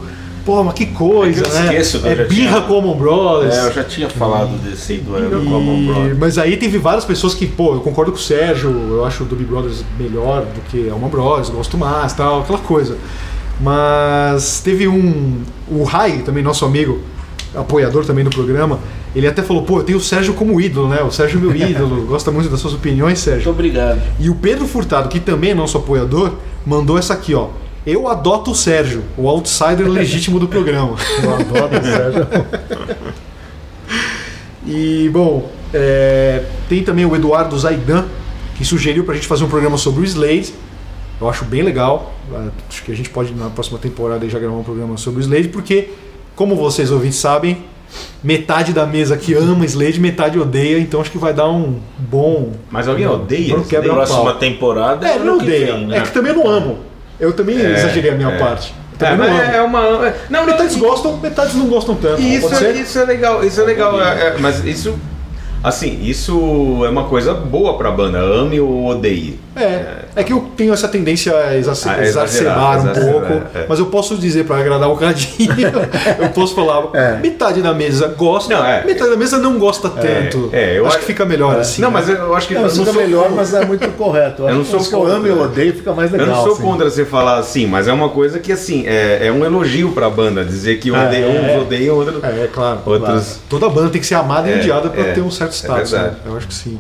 Pô, 0.50 0.64
mas 0.64 0.74
que 0.74 0.86
coisa, 0.86 1.40
É 1.40 1.44
que 1.44 1.48
eu 1.48 1.54
né? 1.54 1.64
esqueço 1.66 2.06
é 2.06 2.14
birra 2.24 2.26
tinha- 2.56 2.60
com 2.62 2.72
o 2.72 2.76
Allman 2.76 2.96
Brothers. 2.96 3.54
É, 3.56 3.66
eu 3.68 3.72
já 3.72 3.84
tinha 3.84 4.08
falado 4.10 4.50
desse 4.62 4.96
duelo 4.96 5.42
E- 5.42 5.46
com 5.48 5.56
a 5.56 5.60
Mão 5.60 5.84
Brothers. 5.86 6.18
Mas 6.18 6.38
aí 6.38 6.56
teve 6.56 6.76
várias 6.78 7.04
pessoas 7.04 7.34
que, 7.34 7.46
pô, 7.46 7.74
eu 7.74 7.80
concordo 7.80 8.10
com 8.10 8.18
o 8.18 8.20
Sérgio, 8.20 8.68
eu 8.90 9.04
acho 9.04 9.22
o 9.22 9.26
Doobie 9.26 9.44
Brothers 9.46 9.84
melhor 9.98 10.42
do 10.44 10.60
que 10.68 10.88
a 10.88 10.92
Alma 10.92 11.08
Brothers, 11.08 11.50
gosto 11.50 11.78
mais, 11.78 12.12
tal, 12.14 12.40
aquela 12.40 12.58
coisa. 12.58 12.96
Mas 13.60 14.60
teve 14.60 14.88
um. 14.88 15.42
O 15.68 15.84
Rai, 15.84 16.22
também 16.24 16.42
nosso 16.42 16.64
amigo, 16.64 16.98
apoiador 17.54 18.04
também 18.04 18.24
do 18.24 18.30
programa, 18.30 18.80
ele 19.14 19.26
até 19.28 19.42
falou, 19.42 19.62
pô, 19.62 19.78
eu 19.78 19.84
tenho 19.84 19.98
o 19.98 20.00
Sérgio 20.00 20.34
como 20.34 20.60
ídolo, 20.60 20.88
né? 20.88 21.00
O 21.02 21.10
Sérgio 21.10 21.38
é 21.38 21.40
meu 21.40 21.54
ídolo, 21.54 22.06
gosta 22.08 22.30
muito 22.32 22.48
das 22.48 22.58
suas 22.60 22.74
opiniões, 22.74 23.18
Sérgio. 23.18 23.44
Muito 23.46 23.58
obrigado. 23.60 24.00
E 24.18 24.28
o 24.28 24.34
Pedro 24.34 24.66
Furtado, 24.66 25.08
que 25.08 25.20
também 25.20 25.50
é 25.50 25.54
nosso 25.54 25.76
apoiador, 25.78 26.32
mandou 26.66 26.98
essa 26.98 27.12
aqui, 27.14 27.34
ó. 27.34 27.48
Eu 27.86 28.06
adoto 28.08 28.50
o 28.50 28.54
Sérgio, 28.54 29.02
o 29.16 29.28
outsider 29.28 29.88
legítimo 29.90 30.38
do 30.38 30.46
programa. 30.48 30.96
Eu 31.22 31.34
adoro 31.34 31.78
o 31.80 31.84
Sérgio. 31.84 32.26
E, 34.66 35.08
bom, 35.12 35.50
é, 35.72 36.44
tem 36.68 36.82
também 36.82 37.04
o 37.06 37.14
Eduardo 37.16 37.58
Zaidan, 37.58 38.04
que 38.56 38.64
sugeriu 38.64 39.04
pra 39.04 39.14
gente 39.14 39.26
fazer 39.26 39.44
um 39.44 39.48
programa 39.48 39.76
sobre 39.78 40.02
o 40.02 40.04
Slade. 40.04 40.52
Eu 41.20 41.28
acho 41.28 41.44
bem 41.44 41.62
legal. 41.62 42.14
Acho 42.68 42.82
que 42.84 42.92
a 42.92 42.94
gente 42.94 43.10
pode, 43.10 43.34
na 43.34 43.50
próxima 43.50 43.78
temporada, 43.78 44.28
já 44.28 44.38
gravar 44.38 44.56
um 44.56 44.62
programa 44.62 44.96
sobre 44.96 45.20
o 45.20 45.22
Slade, 45.22 45.48
porque, 45.48 45.90
como 46.36 46.54
vocês 46.56 46.90
ouvintes 46.90 47.18
sabem, 47.18 47.58
metade 48.22 48.72
da 48.72 48.86
mesa 48.86 49.14
aqui 49.14 49.34
ama 49.34 49.64
Slade, 49.64 49.98
metade 50.00 50.38
odeia, 50.38 50.78
então 50.78 51.00
acho 51.00 51.10
que 51.10 51.18
vai 51.18 51.32
dar 51.32 51.48
um 51.48 51.80
bom. 51.98 52.52
Mas 52.70 52.86
alguém 52.86 53.06
odeia 53.06 53.58
quebra 53.60 53.88
daí? 53.88 53.96
Próxima 53.96 54.34
temporada 54.34 55.08
É, 55.08 55.16
ano 55.16 55.24
não 55.24 55.38
que 55.38 55.44
odeia. 55.44 55.74
vem, 55.74 55.86
né? 55.86 55.98
É 55.98 56.00
que 56.02 56.12
também 56.12 56.32
eu 56.32 56.38
não 56.38 56.48
amo. 56.48 56.89
Eu 57.20 57.32
também 57.32 57.58
É, 57.60 57.72
exagerei 57.72 58.10
a 58.10 58.14
minha 58.14 58.30
é. 58.30 58.38
parte. 58.38 58.74
É, 58.98 59.16
não 59.16 59.24
é 59.24 59.62
uma. 59.62 60.06
é- 60.06 60.14
Não, 60.28 60.40
não, 60.40 60.46
Metades 60.46 60.76
gostam, 60.76 61.16
metades 61.16 61.54
não 61.54 61.66
gostam 61.66 61.94
tanto. 61.94 62.20
Isso, 62.20 62.48
ser? 62.54 62.74
isso 62.76 62.98
é 62.98 63.04
legal, 63.04 63.42
isso 63.44 63.60
é 63.60 63.64
legal. 63.64 64.00
é- 64.00 64.28
é, 64.28 64.36
mas 64.38 64.64
isso. 64.64 64.98
Assim, 65.62 66.00
isso 66.02 66.82
é 66.84 66.88
uma 66.88 67.04
coisa 67.04 67.34
boa 67.34 67.76
pra 67.76 67.90
banda. 67.90 68.18
Ame 68.18 68.58
ou 68.60 68.86
odeie. 68.86 69.38
É, 69.56 70.04
é 70.14 70.22
que 70.22 70.32
eu 70.32 70.48
tenho 70.56 70.72
essa 70.72 70.86
tendência 70.86 71.34
a 71.36 71.56
exace- 71.56 71.88
A 71.88 72.00
exacerbar 72.04 72.04
exagerar, 72.04 72.58
um 72.78 72.90
exagerar, 72.90 73.12
pouco, 73.12 73.58
é. 73.58 73.66
mas 73.68 73.78
eu 73.80 73.86
posso 73.86 74.16
dizer 74.16 74.44
para 74.44 74.56
agradar 74.58 74.88
o 74.88 74.96
Cadinho, 74.96 75.50
eu 76.20 76.28
posso 76.30 76.54
falar, 76.54 76.88
É. 76.94 77.16
metade 77.16 77.60
da 77.60 77.74
mesa 77.74 78.14
gosta, 78.16 78.54
Não, 78.54 78.64
é. 78.64 78.84
metade 78.84 79.10
da 79.10 79.16
mesa 79.16 79.38
não 79.38 79.58
gosta 79.58 79.88
tanto. 79.88 80.50
é, 80.52 80.78
eu 80.78 80.86
acho 80.86 80.90
acho- 80.96 80.98
que 81.00 81.04
fica 81.06 81.24
melhor 81.24 81.58
assim. 81.58 81.82
não, 81.82 81.90
né? 81.90 81.94
mas 81.98 82.08
eu 82.08 82.34
acho 82.34 82.46
que 82.46 82.54
Não, 82.54 82.62
eu 82.62 82.70
fica 82.70 82.84
sou- 82.84 82.94
melhor, 82.94 83.30
mas 83.30 83.52
é 83.52 83.64
muito 83.64 83.88
correto. 83.96 84.42
Eu 84.48 84.54
não 84.54 84.60
acho 84.62 84.70
sou 84.70 84.80
que 84.80 84.94
eu 84.94 84.98
contra. 85.00 85.14
amo 85.16 85.26
e 85.26 85.30
eu 85.30 85.40
odeio 85.42 85.72
fica 85.74 85.92
mais 85.92 86.10
legal. 86.12 86.28
Eu 86.28 86.32
não 86.34 86.42
sou 86.44 86.52
assim. 86.52 86.62
contra 86.62 86.88
você 86.90 87.04
falar 87.04 87.38
assim, 87.38 87.66
mas 87.66 87.88
é 87.88 87.92
uma 87.92 88.08
coisa 88.08 88.38
que 88.38 88.52
assim, 88.52 88.86
é, 88.86 89.26
é 89.26 89.32
um 89.32 89.44
elogio 89.44 89.90
pra 89.92 90.08
banda, 90.08 90.44
dizer 90.44 90.78
que 90.78 90.90
É, 90.90 90.92
odeia, 90.92 91.24
é. 91.24 91.56
uns 91.56 91.62
odeiam, 91.62 91.96
outros. 91.96 92.22
É, 92.22 92.48
claro. 92.52 92.80
Outros. 92.86 93.40
Toda 93.48 93.68
banda 93.68 93.90
tem 93.90 94.00
que 94.00 94.06
ser 94.06 94.14
amada 94.14 94.48
e 94.48 94.52
É, 94.52 94.56
odiada 94.58 94.88
para 94.88 95.00
é, 95.08 95.12
ter 95.12 95.20
um 95.22 95.30
certo 95.30 95.50
é 95.50 95.54
status. 95.56 95.92
né? 95.92 95.98
verdade. 95.98 96.16
Eu 96.26 96.36
acho 96.36 96.46
que 96.46 96.54
sim. 96.54 96.78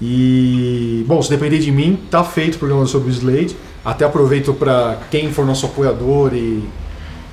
E 0.00 1.04
bom, 1.06 1.20
se 1.20 1.28
depender 1.28 1.58
de 1.58 1.70
mim, 1.70 1.98
tá 2.10 2.24
feito 2.24 2.54
o 2.54 2.58
programa 2.58 2.86
sobre 2.86 3.10
o 3.10 3.12
Slade. 3.12 3.54
Até 3.84 4.04
aproveito 4.04 4.52
para 4.54 4.98
quem 5.10 5.30
for 5.32 5.44
nosso 5.44 5.66
apoiador 5.66 6.32
e, 6.34 6.62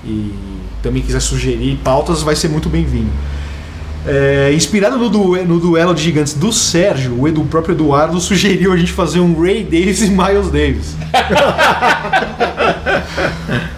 e 0.04 0.34
também 0.82 1.02
quiser 1.02 1.22
sugerir 1.22 1.78
pautas, 1.84 2.22
vai 2.22 2.36
ser 2.36 2.50
muito 2.50 2.70
bem-vindo. 2.70 3.10
É, 4.08 4.52
inspirado 4.54 4.98
no, 4.98 5.10
due- 5.10 5.44
no 5.44 5.60
duelo 5.60 5.94
de 5.94 6.02
gigantes 6.02 6.34
do 6.34 6.52
Sérgio, 6.54 7.20
o, 7.20 7.28
Edu, 7.28 7.42
o 7.42 7.46
próprio 7.46 7.74
Eduardo 7.74 8.20
sugeriu 8.22 8.72
a 8.72 8.78
gente 8.78 8.94
fazer 8.94 9.20
um 9.20 9.38
Ray 9.40 9.64
Davis 9.64 10.02
e 10.02 10.10
Miles 10.10 10.50
Davis. 10.50 10.96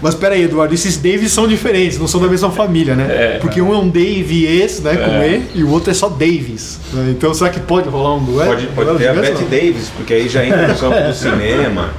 Mas 0.02 0.14
peraí, 0.14 0.44
Eduardo, 0.44 0.74
esses 0.74 0.96
Davis 0.96 1.32
são 1.32 1.46
diferentes, 1.46 1.98
não 1.98 2.08
são 2.08 2.20
da 2.20 2.28
mesma 2.28 2.50
família, 2.50 2.94
né? 2.94 3.38
Porque 3.40 3.60
um 3.60 3.72
é 3.74 3.76
um 3.76 3.88
Davies, 3.88 4.80
né, 4.80 4.96
com 4.96 5.22
E, 5.22 5.60
e 5.60 5.64
o 5.64 5.70
outro 5.70 5.90
é 5.90 5.94
só 5.94 6.08
Davis. 6.08 6.78
né? 6.92 7.10
Então 7.10 7.32
será 7.34 7.50
que 7.50 7.60
pode 7.60 7.88
rolar 7.88 8.14
um 8.16 8.24
duelo? 8.24 8.50
Pode, 8.50 8.66
pode 8.68 8.80
Duelo 8.90 8.98
ter 8.98 9.08
a 9.08 9.12
Bette 9.14 9.44
Davis, 9.44 9.90
porque 9.96 10.14
aí 10.14 10.28
já 10.28 10.44
entra 10.44 10.68
no 10.68 10.74
campo 10.74 11.00
do 11.06 11.14
cinema. 11.14 11.90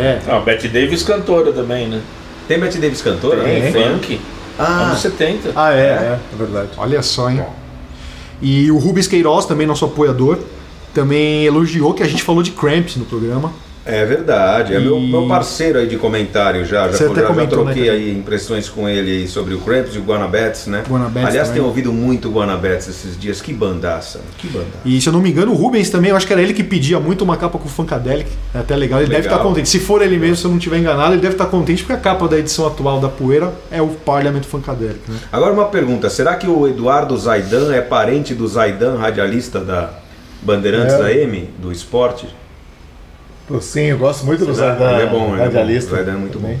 É. 0.00 0.18
Ah, 0.28 0.40
Betty 0.40 0.68
Davis 0.68 1.02
cantora 1.02 1.52
também, 1.52 1.86
né? 1.88 2.00
Tem 2.48 2.58
Bette 2.58 2.78
Davis 2.78 3.02
cantora? 3.02 3.42
Tem, 3.42 3.72
funk. 3.72 4.20
Ah, 4.58 4.88
Anos 4.88 5.00
70. 5.00 5.50
Ah, 5.54 5.72
é, 5.72 5.78
é, 5.80 6.18
é 6.32 6.36
verdade. 6.36 6.68
Olha 6.76 7.02
só, 7.02 7.30
hein? 7.30 7.42
E 8.40 8.70
o 8.70 8.78
Rubens 8.78 9.06
Queiroz, 9.06 9.46
também 9.46 9.66
nosso 9.66 9.84
apoiador, 9.84 10.38
também 10.92 11.44
elogiou 11.44 11.94
que 11.94 12.02
a 12.02 12.08
gente 12.08 12.22
falou 12.22 12.42
de 12.42 12.52
Cramps 12.52 12.96
no 12.96 13.04
programa. 13.04 13.52
É 13.88 14.04
verdade, 14.04 14.74
é 14.74 14.80
meu, 14.80 14.98
E- 14.98 15.10
meu 15.10 15.28
parceiro 15.28 15.78
aí 15.78 15.86
de 15.86 15.96
comentário 15.96 16.64
já. 16.64 16.88
Já, 16.88 16.98
já, 17.06 17.06
já 17.34 17.46
troquei 17.46 17.84
né, 17.84 17.90
aí 17.90 18.18
impressões 18.18 18.68
com 18.68 18.88
ele 18.88 19.28
sobre 19.28 19.54
o 19.54 19.60
Cramps 19.60 19.94
e 19.94 19.98
o 19.98 20.02
Guanabets, 20.02 20.66
né? 20.66 20.82
Guanabets 20.88 21.28
Aliás, 21.28 21.46
também. 21.48 21.60
tenho 21.62 21.68
ouvido 21.68 21.92
muito 21.92 22.28
Guanabets 22.28 22.88
esses 22.88 23.16
dias. 23.18 23.40
Que 23.40 23.52
bandaça, 23.52 24.20
que 24.38 24.48
bandaça. 24.48 24.70
E 24.84 25.00
se 25.00 25.08
eu 25.08 25.12
não 25.12 25.20
me 25.20 25.30
engano, 25.30 25.52
o 25.52 25.54
Rubens 25.54 25.88
também, 25.88 26.10
eu 26.10 26.16
acho 26.16 26.26
que 26.26 26.32
era 26.32 26.42
ele 26.42 26.52
que 26.52 26.64
pedia 26.64 26.98
muito 26.98 27.22
uma 27.22 27.36
capa 27.36 27.58
com 27.58 27.66
o 27.66 27.68
Funkadelic. 27.70 28.28
É 28.52 28.58
até 28.58 28.74
legal, 28.74 28.98
ele 29.00 29.08
deve 29.08 29.22
Legal. 29.22 29.38
estar 29.38 29.48
contente. 29.48 29.68
Se 29.68 29.78
for 29.78 30.02
ele 30.02 30.18
mesmo, 30.18 30.34
se 30.36 30.44
eu 30.44 30.50
não 30.50 30.58
estiver 30.58 30.78
enganado, 30.78 31.12
ele 31.14 31.22
deve 31.22 31.34
estar 31.34 31.46
contente 31.46 31.82
porque 31.84 31.92
a 31.92 31.96
capa 32.02 32.26
da 32.26 32.36
edição 32.38 32.66
atual 32.66 32.98
da 33.00 33.08
Poeira 33.08 33.52
é 33.70 33.80
o 33.80 33.86
Parliament 33.88 34.42
Funkadelic, 34.42 34.98
né? 35.08 35.16
Agora 35.30 35.52
uma 35.52 35.66
pergunta, 35.66 36.10
será 36.10 36.34
que 36.34 36.48
o 36.48 36.66
Eduardo 36.66 37.16
Zaidan 37.16 37.72
é 37.72 37.80
parente 37.80 38.34
do 38.34 38.48
Zaidan, 38.48 38.96
radialista 38.96 39.60
da 39.60 39.90
Bandeirantes 40.42 40.94
É. 40.94 40.98
da 40.98 41.12
M, 41.12 41.48
do 41.58 41.70
esporte? 41.70 42.26
Sim, 43.60 43.82
eu 43.82 43.98
gosto 43.98 44.26
muito 44.26 44.44
do? 44.44 44.52
Zaidan. 44.52 44.92
Ele 44.92 45.02
é 45.02 45.06
bom, 45.06 45.34
é 45.34 45.38
bom. 45.38 45.44
radialista. 45.44 45.96
É 45.96 46.10
muito 46.12 46.38
também. 46.38 46.58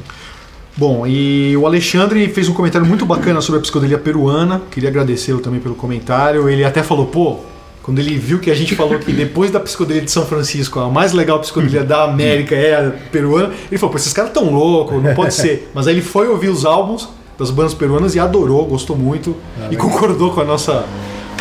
Bom, 0.76 1.06
e 1.06 1.56
o 1.56 1.66
Alexandre 1.66 2.28
fez 2.28 2.48
um 2.48 2.52
comentário 2.52 2.86
muito 2.86 3.06
bacana 3.06 3.40
sobre 3.40 3.58
a 3.58 3.62
psicodelia 3.62 3.98
peruana. 3.98 4.60
Queria 4.70 4.90
agradecê-lo 4.90 5.40
também 5.40 5.58
pelo 5.58 5.74
comentário. 5.74 6.48
Ele 6.48 6.64
até 6.64 6.82
falou, 6.82 7.06
pô, 7.06 7.38
quando 7.82 7.98
ele 7.98 8.18
viu 8.18 8.38
que 8.38 8.50
a 8.50 8.54
gente 8.54 8.74
falou 8.74 8.98
que 8.98 9.12
depois 9.12 9.50
da 9.50 9.58
psicodelia 9.58 10.02
de 10.02 10.10
São 10.10 10.26
Francisco, 10.26 10.78
a 10.78 10.90
mais 10.90 11.12
legal 11.12 11.40
psicodelia 11.40 11.82
da 11.82 12.04
América 12.04 12.54
é 12.54 12.74
a 12.74 12.90
peruana, 13.10 13.54
ele 13.70 13.78
falou, 13.78 13.92
pô, 13.92 13.96
esses 13.96 14.12
caras 14.12 14.32
tão 14.32 14.52
loucos, 14.52 15.02
não 15.02 15.14
pode 15.14 15.32
ser. 15.32 15.70
Mas 15.74 15.86
aí 15.86 15.94
ele 15.94 16.02
foi 16.02 16.28
ouvir 16.28 16.50
os 16.50 16.66
álbuns 16.66 17.08
das 17.38 17.50
bandas 17.50 17.74
peruanas 17.74 18.14
e 18.14 18.18
adorou, 18.18 18.66
gostou 18.66 18.96
muito 18.96 19.36
e 19.70 19.76
concordou 19.76 20.32
com 20.32 20.40
a 20.40 20.44
nossa 20.44 20.84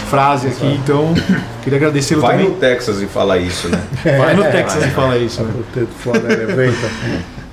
frase 0.05 0.47
aqui. 0.47 0.65
Então, 0.81 1.13
queria 1.63 1.77
agradecê-lo 1.77 2.21
Vai 2.21 2.37
também. 2.37 2.49
no 2.49 2.55
Texas 2.55 3.01
e 3.01 3.05
fala 3.07 3.37
isso, 3.37 3.67
né? 3.69 3.81
Vai 4.17 4.33
no 4.35 4.43
Texas 4.43 4.83
e 4.85 4.89
fala 4.89 5.17
isso, 5.17 5.41
né? 5.43 5.53
Elevator. 6.15 6.89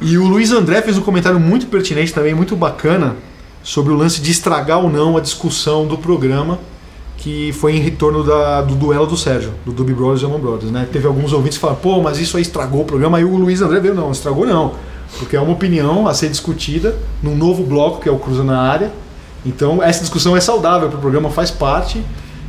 E 0.01 0.19
o 0.19 0.27
Luiz 0.27 0.53
André 0.53 0.83
fez 0.83 0.99
um 0.99 1.03
comentário 1.03 1.39
muito 1.39 1.67
pertinente 1.67 2.13
também, 2.13 2.35
muito 2.35 2.57
bacana, 2.57 3.17
sobre 3.63 3.93
o 3.93 3.97
lance 3.97 4.21
de 4.21 4.31
estragar 4.31 4.79
ou 4.81 4.91
não 4.91 5.17
a 5.17 5.21
discussão 5.21 5.87
do 5.87 5.97
programa, 5.97 6.59
que 7.19 7.53
foi 7.53 7.77
em 7.77 7.81
retorno 7.81 8.25
da- 8.25 8.63
do 8.63 8.75
duelo 8.75 9.07
do 9.07 9.17
Sérgio, 9.17 9.53
do 9.65 9.71
Doobie 9.71 9.95
Brothers 9.95 10.23
e 10.23 10.25
Allman 10.25 10.41
Brothers. 10.41 10.73
Né? 10.73 10.89
Teve 10.93 11.07
alguns 11.07 11.33
ouvintes 11.33 11.57
que 11.57 11.61
falaram, 11.63 11.79
pô, 11.81 12.01
mas 12.03 12.19
isso 12.19 12.37
aí 12.37 12.43
estragou 12.43 12.83
o 12.83 12.85
programa. 12.85 13.19
Aí 13.19 13.25
o 13.25 13.37
Luiz 13.37 13.63
André 13.63 13.79
veio, 13.79 13.95
não, 13.95 14.11
estragou 14.11 14.45
não. 14.45 14.73
Porque 15.19 15.37
é 15.37 15.41
uma 15.41 15.53
opinião 15.53 16.09
a 16.09 16.15
ser 16.15 16.29
discutida 16.31 16.97
num 17.23 17.37
novo 17.37 17.63
bloco, 17.63 18.01
que 18.01 18.09
é 18.09 18.13
o 18.13 18.19
Cruza 18.19 18.43
na 18.43 18.59
Área. 18.61 18.91
Então 19.47 19.81
essa 19.83 20.01
discussão 20.01 20.37
é 20.37 20.41
saudável 20.41 20.89
para 20.89 20.99
o 20.99 21.01
programa, 21.01 21.31
faz 21.31 21.51
parte. 21.51 22.03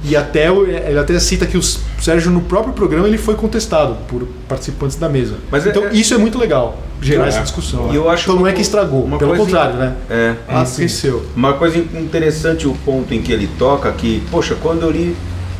E 0.04 0.16
até 0.18 0.48
ele 0.50 1.00
até 1.00 1.18
cita 1.20 1.46
que 1.46 1.58
o 1.58 1.62
Sérgio 1.64 2.30
no 2.30 2.42
próprio 2.42 2.74
programa 2.74 3.08
ele 3.08 3.18
foi 3.18 3.36
contestado 3.36 3.96
por 4.08 4.28
participantes 4.50 4.98
da 4.98 5.08
mesa. 5.08 5.36
Mas 5.50 5.66
é- 5.66 5.70
então 5.70 5.86
é- 5.86 5.94
isso 5.94 6.14
é 6.14 6.18
muito 6.18 6.38
legal, 6.38 6.78
gerar 7.02 7.26
É. 7.26 7.28
essa 7.30 7.42
discussão. 7.42 7.90
E 7.92 7.96
eu 7.96 8.10
acho 8.10 8.24
então 8.24 8.36
não 8.42 8.46
é 8.48 8.52
que 8.52 8.62
estragou, 8.62 9.04
uma 9.06 9.18
pelo 9.18 9.32
coisa- 9.32 9.46
contrário, 9.46 9.76
né? 9.76 9.96
É. 10.10 10.34
Ah, 10.48 10.64
esqueceu. 10.64 11.26
Uma 11.36 11.54
coisa 11.54 11.78
interessante 11.78 12.68
o 12.68 12.74
ponto 12.86 13.14
em 13.14 13.22
que 13.22 13.32
ele 13.32 13.48
toca 13.58 13.92
que, 13.94 14.22
poxa, 14.30 14.56
quando 14.62 14.82
eu 14.84 14.92
li 14.92 15.16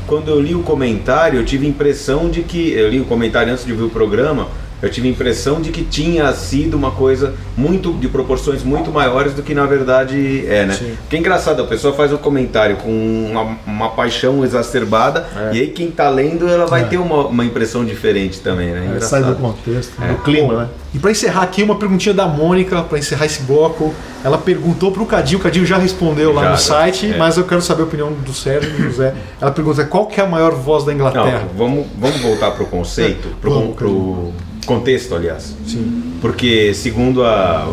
quando 0.06 0.28
eu 0.30 0.40
li 0.42 0.54
o 0.54 0.60
comentário, 0.62 1.40
eu 1.40 1.46
tive 1.46 1.66
a 1.66 1.70
impressão 1.70 2.30
de 2.30 2.42
que 2.44 2.72
eu 2.74 2.90
li 2.90 3.00
o 3.00 3.06
comentário 3.06 3.52
antes 3.54 3.66
de 3.66 3.72
ver 3.72 3.84
o 3.84 3.90
programa, 3.90 4.50
eu 4.84 4.92
tive 4.92 5.08
a 5.08 5.12
impressão 5.12 5.60
de 5.62 5.72
que 5.72 5.84
tinha 5.84 6.32
sido 6.34 6.76
uma 6.76 6.92
coisa 6.92 7.34
muito 7.58 7.92
de 7.94 8.08
proporções 8.08 8.64
muito 8.64 8.92
maiores 8.92 9.34
do 9.34 9.42
que 9.42 9.56
na 9.56 9.66
verdade 9.66 10.46
é, 10.48 10.66
né? 10.66 10.74
Sim. 10.74 10.96
Que 11.10 11.16
é 11.16 11.20
engraçado, 11.20 11.62
a 11.62 11.66
pessoa 11.66 11.94
faz 11.94 12.14
o 12.14 12.18
comentário 12.20 12.76
com 12.78 12.92
uma, 13.32 13.58
uma 13.66 13.90
paixão 13.90 14.44
exacerbada 14.44 15.26
É. 15.36 15.56
e 15.56 15.62
aí 15.62 15.68
quem 15.70 15.90
tá 15.90 16.10
lendo 16.10 16.48
ela 16.48 16.66
vai 16.68 16.88
ter 16.88 16.98
uma, 16.98 17.26
uma 17.28 17.46
impressão 17.46 17.84
diferente 17.86 18.40
também, 18.42 18.68
né? 18.72 18.82
É, 18.84 18.86
Engraçado. 18.90 19.10
sai 19.24 19.34
do 19.34 19.36
contexto, 19.40 19.94
do 20.00 20.22
clima, 20.24 20.54
né? 20.54 20.68
E 20.94 21.00
para 21.00 21.10
encerrar 21.10 21.42
aqui, 21.42 21.64
uma 21.64 21.76
perguntinha 21.76 22.14
da 22.14 22.28
Mônica, 22.28 22.84
para 22.84 23.00
encerrar 23.00 23.26
esse 23.26 23.42
bloco. 23.44 23.92
Ela 24.24 24.38
perguntou 24.38 24.92
pro 24.92 25.06
Cadinho, 25.08 25.40
o 25.40 25.42
Cadinho 25.42 25.66
já 25.66 25.78
respondeu 25.78 26.32
lá 26.32 26.44
Já, 26.44 26.52
no 26.52 26.58
site, 26.58 27.12
é. 27.14 27.18
mas 27.18 27.36
eu 27.36 27.46
quero 27.46 27.62
saber 27.64 27.82
a 27.82 27.86
opinião 27.86 28.12
do 28.14 28.32
Sérgio 28.32 28.70
e 28.70 28.74
do 28.74 28.84
José. 28.84 29.14
Ela 29.42 29.50
pergunta 29.52 29.84
qual 29.86 30.06
que 30.06 30.22
é 30.22 30.24
a 30.24 30.28
maior 30.28 30.54
voz 30.54 30.84
da 30.84 30.92
Não, 30.94 31.00
Inglaterra? 31.00 31.48
vamos, 31.58 31.88
vamos 31.98 32.22
voltar 32.22 32.52
pro 32.52 32.66
conceito, 32.68 33.30
pro, 33.42 33.52
Vamos, 33.52 33.76
pro 33.76 34.32
contexto, 34.66 35.16
aliás. 35.16 35.56
Sim. 35.68 36.14
Porque, 36.22 36.74
segundo 36.74 37.24
a. 37.24 37.68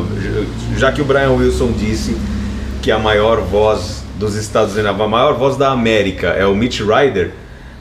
Já 0.76 0.92
que 0.92 1.00
o 1.00 1.04
Brian 1.04 1.30
Wilson 1.32 1.72
disse 1.72 2.16
que 2.82 2.90
a 2.90 2.98
maior 2.98 3.40
voz 3.42 4.02
dos 4.18 4.34
Estados 4.34 4.74
Unidos, 4.74 5.00
a 5.00 5.08
maior 5.08 5.34
voz 5.34 5.56
da 5.56 5.70
América 5.70 6.28
é 6.28 6.44
o 6.46 6.54
Mitch 6.54 6.80
Ryder, 6.80 7.32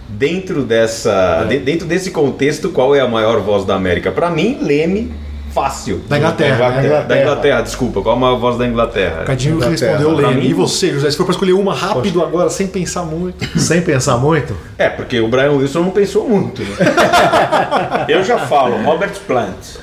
dentro, 0.07 0.63
dessa, 0.63 1.43
de- 1.45 1.59
dentro 1.59 1.87
desse 1.87 2.11
contexto, 2.11 2.69
qual 2.69 2.95
é 2.95 2.99
a 2.99 3.07
maior 3.07 3.39
voz 3.41 3.65
da 3.65 3.75
América? 3.75 4.11
Para 4.11 4.29
mim, 4.29 4.57
Leme 4.61 5.11
fácil. 5.53 6.01
Da 6.07 6.17
Inglaterra, 6.17 6.57
Da 6.57 6.69
né? 6.69 6.85
Inglaterra, 6.85 7.03
da 7.07 7.21
Inglaterra, 7.21 7.61
desculpa. 7.61 8.01
Qual 8.01 8.19
é 8.19 8.25
a 8.33 8.35
voz 8.35 8.57
da 8.57 8.65
Inglaterra? 8.67 9.21
O 9.23 9.25
Cadinho 9.25 9.55
Inglaterra. 9.55 9.97
respondeu 9.97 10.15
lendo. 10.15 10.35
mim- 10.41 10.47
E 10.49 10.53
você, 10.53 10.91
José? 10.93 11.09
Se 11.11 11.17
for 11.17 11.25
pra 11.25 11.31
escolher 11.33 11.53
uma 11.53 11.73
rápido 11.73 12.21
agora, 12.23 12.49
sem 12.49 12.67
pensar 12.67 13.03
muito. 13.03 13.45
Sem 13.59 13.81
pensar 13.81 14.17
muito, 14.17 14.55
É, 14.77 14.89
porque 14.89 15.19
o 15.19 15.27
Brian 15.27 15.51
Wilson 15.51 15.79
não 15.81 15.91
pensou 15.91 16.27
muito. 16.27 16.61
Né? 16.61 16.69
Eu 18.07 18.23
já 18.23 18.37
falo, 18.39 18.77
Robert 18.83 19.13
Plant. 19.27 19.77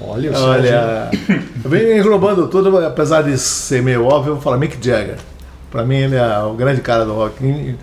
Olha, 0.00 0.30
o 0.30 0.42
olha, 0.44 1.10
bem 1.66 1.98
englobando 1.98 2.46
tudo, 2.46 2.76
apesar 2.86 3.22
de 3.22 3.36
ser 3.36 3.82
meio 3.82 4.04
óbvio, 4.04 4.30
eu 4.30 4.34
vou 4.34 4.42
falar 4.42 4.56
Mick 4.56 4.76
Jagger. 4.80 5.16
Pra 5.72 5.82
mim 5.82 5.96
ele 5.96 6.14
é 6.14 6.38
o 6.38 6.52
grande 6.54 6.80
cara 6.80 7.04
do 7.04 7.12
rock. 7.14 7.76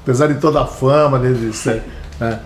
Apesar 0.00 0.28
de 0.28 0.34
toda 0.34 0.62
a 0.62 0.64
fama 0.66 1.18
dele 1.18 1.50
de 1.50 1.56
ser, 1.56 1.82
né, 2.20 2.38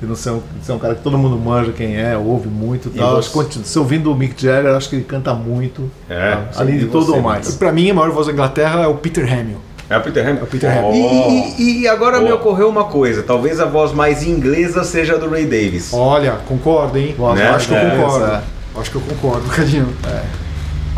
de 0.00 0.06
não 0.06 0.14
ser 0.14 0.30
um, 0.30 0.40
de 0.58 0.64
ser 0.64 0.72
um 0.72 0.78
cara 0.78 0.94
que 0.94 1.02
todo 1.02 1.18
mundo 1.18 1.36
manja 1.36 1.72
quem 1.72 1.96
é, 1.96 2.16
ouve 2.16 2.48
muito 2.48 2.88
e 2.88 2.96
E 2.96 2.98
tal. 2.98 3.10
você? 3.12 3.18
Acho 3.18 3.28
que 3.28 3.34
continua- 3.34 3.66
se 3.66 3.78
ouvindo 3.78 4.12
o 4.12 4.14
Mick 4.14 4.40
Jagger, 4.40 4.74
acho 4.74 4.88
que 4.88 4.96
ele 4.96 5.04
canta 5.04 5.34
muito. 5.34 5.90
É, 6.08 6.32
tá? 6.36 6.48
sim, 6.52 6.60
além 6.60 6.76
e 6.76 6.78
de 6.80 6.86
tudo 6.86 7.06
você, 7.06 7.18
o 7.18 7.22
mais. 7.22 7.54
Pra 7.56 7.72
mim, 7.72 7.90
a 7.90 7.94
maior 7.94 8.10
voz 8.12 8.26
da 8.26 8.32
Inglaterra 8.32 8.82
é 8.82 8.86
o 8.86 8.94
Peter 8.94 9.24
Hamill. 9.24 9.58
É 9.90 9.96
o 9.96 10.00
Peter 10.02 10.22
Hamilton. 10.22 10.42
É 10.42 10.44
o 10.44 10.50
Peter 10.50 10.78
Hamill. 10.78 10.92
E, 10.92 11.62
e- 11.62 11.80
e 11.80 11.88
agora 11.88 12.18
me 12.18 12.24
Boa. 12.26 12.36
ocorreu 12.36 12.68
uma 12.68 12.84
coisa. 12.84 13.22
Talvez 13.22 13.58
a 13.58 13.64
voz 13.64 13.90
mais 13.92 14.22
inglesa 14.22 14.84
seja 14.84 15.14
a 15.14 15.16
do 15.18 15.28
Ray 15.30 15.44
Davis. 15.46 15.92
Olha, 15.94 16.32
concordo, 16.46 16.98
hein? 16.98 17.14
Voz 17.16 17.38
Né? 17.38 17.48
Acho 17.48 17.68
que 17.68 17.74
eu 17.74 17.78
É, 17.78 17.90
concordo. 17.96 18.24
é. 18.26 18.40
Acho 18.78 18.90
que 18.90 18.96
eu 18.96 19.02
concordo, 19.02 19.48
Cadinho. 19.50 19.88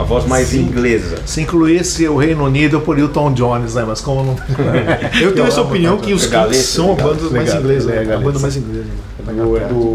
A 0.01 0.03
voz 0.03 0.25
mais 0.25 0.49
Sim. 0.49 0.63
inglesa. 0.63 1.19
Se 1.27 1.43
incluísse 1.43 2.09
o 2.09 2.17
Reino 2.17 2.45
Unido, 2.45 2.77
eu 2.77 2.81
poria 2.81 3.05
o 3.05 3.09
Tom 3.09 3.33
Jones, 3.35 3.75
né? 3.75 3.85
Mas 3.87 4.01
como 4.01 4.25
não. 4.25 4.37
Eu 5.21 5.35
tenho 5.35 5.47
essa 5.47 5.61
amo 5.61 5.69
opinião 5.69 5.99
que 5.99 6.15
os 6.15 6.25
Galês, 6.25 6.57
Kings 6.57 6.73
são 6.73 6.87
a 6.87 6.95
legal, 6.95 7.09
banda 7.15 7.31
mais 7.31 7.55
inglesa. 7.55 7.91
ele 7.93 7.99
é 8.01 8.05
né? 8.07 8.15
A 8.15 8.19
banda 8.19 8.39
mais 8.39 8.57
inglesa. 8.57 8.87
Inglaterra. 9.21 9.69
do, 9.69 9.95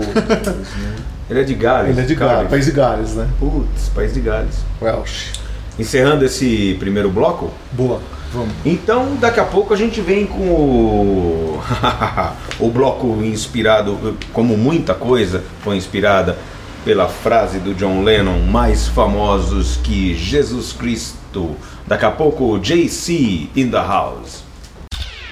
Ele 1.27 1.39
é 1.39 1.43
de 1.43 1.55
Gales. 1.55 1.89
ele 1.89 2.01
é 2.01 2.03
de 2.03 2.13
Gales, 2.15 2.49
País 2.51 2.65
de 2.65 2.71
Gales, 2.71 3.13
né? 3.15 3.27
Putz, 3.39 3.89
País 3.95 4.13
de 4.13 4.21
Gales. 4.21 4.55
Welsh. 4.79 5.31
Encerrando 5.79 6.23
esse 6.23 6.77
primeiro 6.79 7.09
bloco, 7.09 7.49
Boa, 7.71 7.99
vamos. 8.31 8.53
então 8.63 9.17
daqui 9.19 9.39
a 9.39 9.43
pouco 9.43 9.73
a 9.73 9.77
gente 9.77 9.99
vem 10.01 10.25
com 10.27 10.43
o, 10.47 11.59
o 12.59 12.69
bloco 12.69 13.07
inspirado, 13.23 14.15
como 14.31 14.55
muita 14.55 14.93
coisa 14.93 15.43
foi 15.63 15.75
inspirada 15.75 16.37
pela 16.85 17.07
frase 17.09 17.57
do 17.57 17.73
John 17.73 18.03
Lennon, 18.03 18.43
mais 18.43 18.87
famosos 18.87 19.77
que 19.77 20.13
Jesus 20.13 20.71
Cristo. 20.71 21.55
Daqui 21.87 22.05
a 22.05 22.11
pouco, 22.11 22.59
JC 22.59 23.49
in 23.55 23.71
the 23.71 23.77
house. 23.77 24.43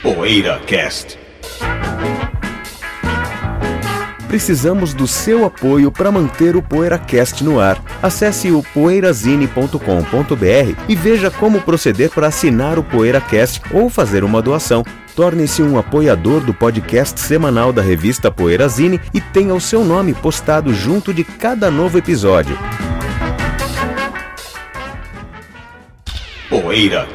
Poeira 0.01 0.59
Cast. 0.65 1.19
Precisamos 4.27 4.95
do 4.95 5.05
seu 5.05 5.45
apoio 5.45 5.91
para 5.91 6.11
manter 6.11 6.55
o 6.55 6.61
PoeiraCast 6.63 7.43
no 7.43 7.59
ar. 7.59 7.79
Acesse 8.01 8.51
o 8.51 8.63
poeirazine.com.br 8.73 9.77
e 10.89 10.95
veja 10.95 11.29
como 11.29 11.61
proceder 11.61 12.09
para 12.09 12.29
assinar 12.29 12.79
o 12.79 12.83
PoeiraCast 12.83 13.61
ou 13.71 13.91
fazer 13.91 14.23
uma 14.23 14.41
doação. 14.41 14.83
Torne-se 15.15 15.61
um 15.61 15.77
apoiador 15.77 16.41
do 16.41 16.53
podcast 16.53 17.19
semanal 17.19 17.71
da 17.71 17.81
revista 17.81 18.31
Poeirazine 18.31 18.99
e 19.13 19.21
tenha 19.21 19.53
o 19.53 19.61
seu 19.61 19.85
nome 19.85 20.13
postado 20.13 20.73
junto 20.73 21.13
de 21.13 21.23
cada 21.23 21.69
novo 21.69 21.97
episódio. 21.97 22.57
Poeira 26.49 27.07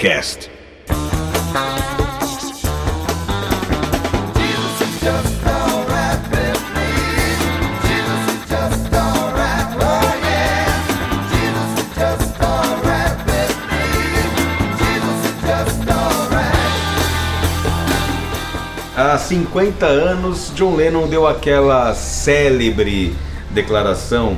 Há 19.00 19.16
50 19.16 19.86
anos, 19.86 20.50
John 20.56 20.74
Lennon 20.74 21.06
deu 21.06 21.24
aquela 21.24 21.94
célebre 21.94 23.14
declaração 23.48 24.36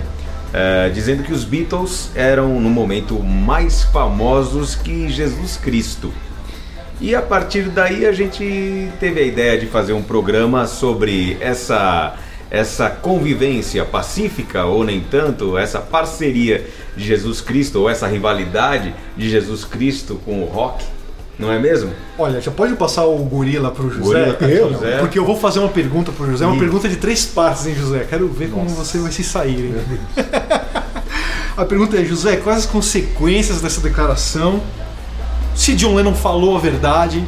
eh, 0.52 0.90
dizendo 0.92 1.22
que 1.22 1.32
os 1.32 1.44
Beatles 1.44 2.10
eram, 2.14 2.60
no 2.60 2.68
momento, 2.68 3.18
mais 3.22 3.84
famosos 3.84 4.74
que 4.74 5.08
Jesus 5.08 5.56
Cristo. 5.56 6.12
E 7.00 7.14
a 7.14 7.22
partir 7.22 7.70
daí 7.70 8.04
a 8.04 8.12
gente 8.12 8.90
teve 9.00 9.20
a 9.20 9.24
ideia 9.24 9.58
de 9.58 9.64
fazer 9.64 9.94
um 9.94 10.02
programa 10.02 10.66
sobre 10.66 11.38
essa, 11.40 12.16
essa 12.50 12.90
convivência 12.90 13.82
pacífica, 13.86 14.66
ou 14.66 14.84
nem 14.84 15.00
tanto, 15.00 15.56
essa 15.56 15.78
parceria 15.78 16.66
de 16.94 17.06
Jesus 17.06 17.40
Cristo, 17.40 17.80
ou 17.80 17.88
essa 17.88 18.06
rivalidade 18.06 18.94
de 19.16 19.30
Jesus 19.30 19.64
Cristo 19.64 20.20
com 20.22 20.42
o 20.42 20.44
rock, 20.44 20.84
não 21.40 21.52
é 21.52 21.58
mesmo? 21.58 21.90
Olha, 22.18 22.40
já 22.40 22.50
pode 22.50 22.74
passar 22.74 23.04
o 23.06 23.16
gorila 23.18 23.70
pro 23.70 23.90
José? 23.90 24.36
Gorila 24.38 24.52
Eu? 24.52 24.72
José. 24.72 24.98
Porque 24.98 25.18
eu 25.18 25.24
vou 25.24 25.36
fazer 25.36 25.58
uma 25.58 25.68
pergunta 25.68 26.12
pro 26.12 26.30
José, 26.30 26.44
uma 26.44 26.56
Ih. 26.56 26.58
pergunta 26.58 26.88
de 26.88 26.96
três 26.96 27.24
partes, 27.26 27.66
hein, 27.66 27.74
José? 27.74 28.06
Quero 28.08 28.28
ver 28.28 28.50
como 28.50 28.68
você 28.68 28.98
vai 28.98 29.10
se 29.10 29.24
sair, 29.24 29.66
hein? 29.66 29.74
A 31.56 31.64
pergunta 31.64 31.96
é, 32.00 32.04
José, 32.04 32.36
quais 32.36 32.60
as 32.60 32.66
consequências 32.66 33.60
dessa 33.60 33.80
declaração? 33.80 34.62
Se 35.54 35.74
John 35.74 35.94
Lennon 35.94 36.14
falou 36.14 36.56
a 36.56 36.60
verdade 36.60 37.22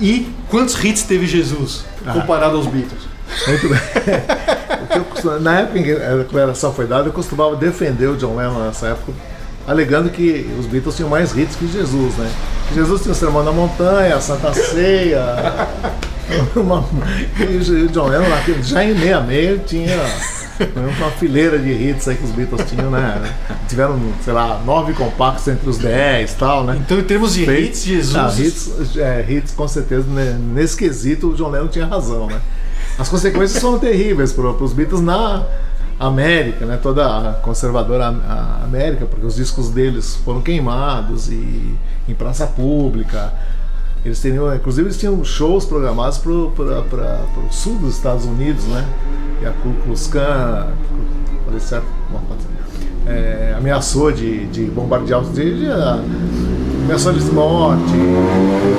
e 0.00 0.26
quantos 0.48 0.82
hits 0.82 1.02
teve 1.02 1.26
Jesus 1.26 1.84
comparado 2.12 2.56
aos 2.56 2.66
Beatles? 2.66 3.02
Muito 3.46 3.68
bem. 3.68 3.78
Na 5.40 5.60
época 5.60 5.78
em 5.78 5.82
que 5.82 5.92
a 5.92 6.16
declaração 6.16 6.72
foi 6.72 6.86
dada, 6.86 7.08
eu 7.08 7.12
costumava 7.12 7.56
defender 7.56 8.06
o 8.06 8.16
John 8.16 8.36
Lennon 8.36 8.64
nessa 8.64 8.88
época, 8.88 9.12
alegando 9.66 10.10
que 10.10 10.50
os 10.58 10.66
Beatles 10.66 10.94
tinham 10.96 11.08
mais 11.08 11.36
hits 11.36 11.56
que 11.56 11.66
Jesus, 11.66 12.14
né? 12.16 12.30
Que 12.68 12.74
Jesus 12.74 13.02
tinha 13.02 13.12
o 13.12 13.14
Sermão 13.14 13.42
na 13.44 13.52
Montanha, 13.52 14.16
a 14.16 14.20
Santa 14.20 14.52
Ceia. 14.52 15.68
uma- 16.56 16.84
e 17.38 17.56
o 17.84 17.88
John 17.88 18.08
Lennon, 18.08 18.24
já 18.62 18.84
em 18.84 18.94
66, 18.98 19.60
tinha 19.66 19.96
uma 20.98 21.10
fileira 21.12 21.58
de 21.58 21.70
hits 21.70 22.06
aí 22.08 22.16
que 22.16 22.24
os 22.24 22.30
Beatles 22.30 22.68
tinham, 22.68 22.90
né? 22.90 23.20
Tiveram, 23.68 23.98
sei 24.24 24.32
lá, 24.32 24.60
nove 24.64 24.92
compactos 24.92 25.46
entre 25.48 25.68
os 25.68 25.78
dez 25.78 26.32
e 26.32 26.36
tal, 26.36 26.64
né? 26.64 26.78
Então, 26.84 26.98
em 26.98 27.02
termos 27.04 27.34
de 27.34 27.44
Feito- 27.44 27.68
hits, 27.70 27.84
Jesus. 27.84 28.16
Ah, 28.16 28.32
hits, 28.38 28.96
é, 28.96 29.24
hits, 29.28 29.52
com 29.52 29.66
certeza, 29.68 30.06
né, 30.08 30.36
nesse 30.54 30.76
quesito, 30.76 31.30
o 31.30 31.34
John 31.34 31.50
Lennon 31.50 31.68
tinha 31.68 31.86
razão, 31.86 32.26
né? 32.26 32.40
As 32.98 33.08
consequências 33.08 33.60
foram 33.60 33.78
terríveis 33.78 34.32
para 34.32 34.46
os 34.48 34.72
Beatles 34.72 35.00
na 35.00 35.44
América, 35.98 36.66
né? 36.66 36.78
Toda 36.82 37.30
a 37.30 37.32
conservadora 37.34 38.08
América, 38.62 39.06
porque 39.06 39.24
os 39.24 39.36
discos 39.36 39.70
deles 39.70 40.16
foram 40.16 40.42
queimados 40.42 41.30
e 41.30 41.74
em 42.08 42.14
praça 42.14 42.46
pública. 42.46 43.32
Eles 44.04 44.20
teriam, 44.20 44.54
inclusive, 44.54 44.88
eles 44.88 44.98
tinham 44.98 45.24
shows 45.24 45.64
programados 45.64 46.18
para 46.18 46.30
o 46.30 46.52
sul 47.50 47.76
dos 47.76 47.96
Estados 47.96 48.26
Unidos, 48.26 48.64
né? 48.64 48.86
E 49.40 49.46
a 49.46 49.50
Ku 49.50 49.72
Klux 49.84 50.06
Klan, 50.08 50.68
certo? 51.58 51.86
É, 53.06 53.54
ameaçou 53.56 54.10
de, 54.10 54.46
de 54.46 54.64
bombardear 54.64 55.20
os 55.20 55.32
de, 55.34 55.60
de, 55.60 55.66
ah, 55.70 56.02
ameaçou 56.84 57.12
de 57.12 57.22
morte. 57.32 57.92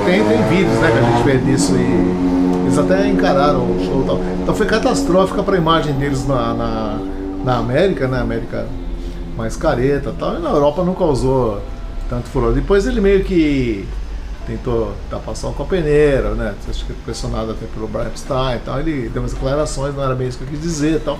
Tem, 0.04 0.24
tem 0.24 0.48
vídeos 0.48 0.78
né, 0.80 0.90
que 0.90 0.98
a 0.98 1.02
gente 1.02 1.24
vê 1.24 1.38
disso 1.38 1.74
e 1.76 2.45
eles 2.76 2.78
até 2.78 3.08
encararam 3.08 3.70
o 3.70 3.84
show 3.84 4.02
e 4.02 4.06
tal. 4.06 4.20
Então 4.42 4.54
foi 4.54 4.66
catastrófica 4.66 5.42
para 5.42 5.54
a 5.54 5.58
imagem 5.58 5.94
deles 5.94 6.26
na, 6.26 6.54
na, 6.54 6.98
na 7.44 7.56
América, 7.56 8.06
né? 8.06 8.20
América 8.20 8.66
mais 9.36 9.56
careta 9.56 10.10
e 10.10 10.12
tal. 10.12 10.36
E 10.36 10.40
na 10.40 10.50
Europa 10.50 10.84
não 10.84 10.94
causou 10.94 11.62
tanto 12.08 12.28
furor. 12.28 12.52
Depois 12.52 12.86
ele 12.86 13.00
meio 13.00 13.24
que 13.24 13.86
tentou 14.46 14.92
tapar 15.10 15.34
sol 15.34 15.52
com 15.52 15.62
a 15.62 15.66
peneira, 15.66 16.34
né? 16.34 16.54
Acho 16.68 16.84
que 16.84 16.92
pressionado 16.92 17.52
até 17.52 17.66
pelo 17.66 17.88
Brian 17.88 18.06
Epstein 18.06 18.56
e 18.56 18.60
tal. 18.60 18.80
Ele 18.80 19.08
deu 19.08 19.22
umas 19.22 19.32
declarações, 19.32 19.94
não 19.94 20.02
era 20.02 20.14
bem 20.14 20.28
isso 20.28 20.38
que 20.38 20.44
eu 20.44 20.48
quis 20.48 20.60
dizer 20.60 20.96
e 20.96 21.00
tal. 21.00 21.18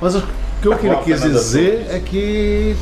Mas 0.00 0.14
o 0.14 0.22
que 0.60 0.68
eu 0.68 0.76
Tá 0.76 0.78
bom, 0.78 1.02
quis 1.02 1.20
dizer 1.20 1.86
é 1.90 1.98
que 1.98 2.76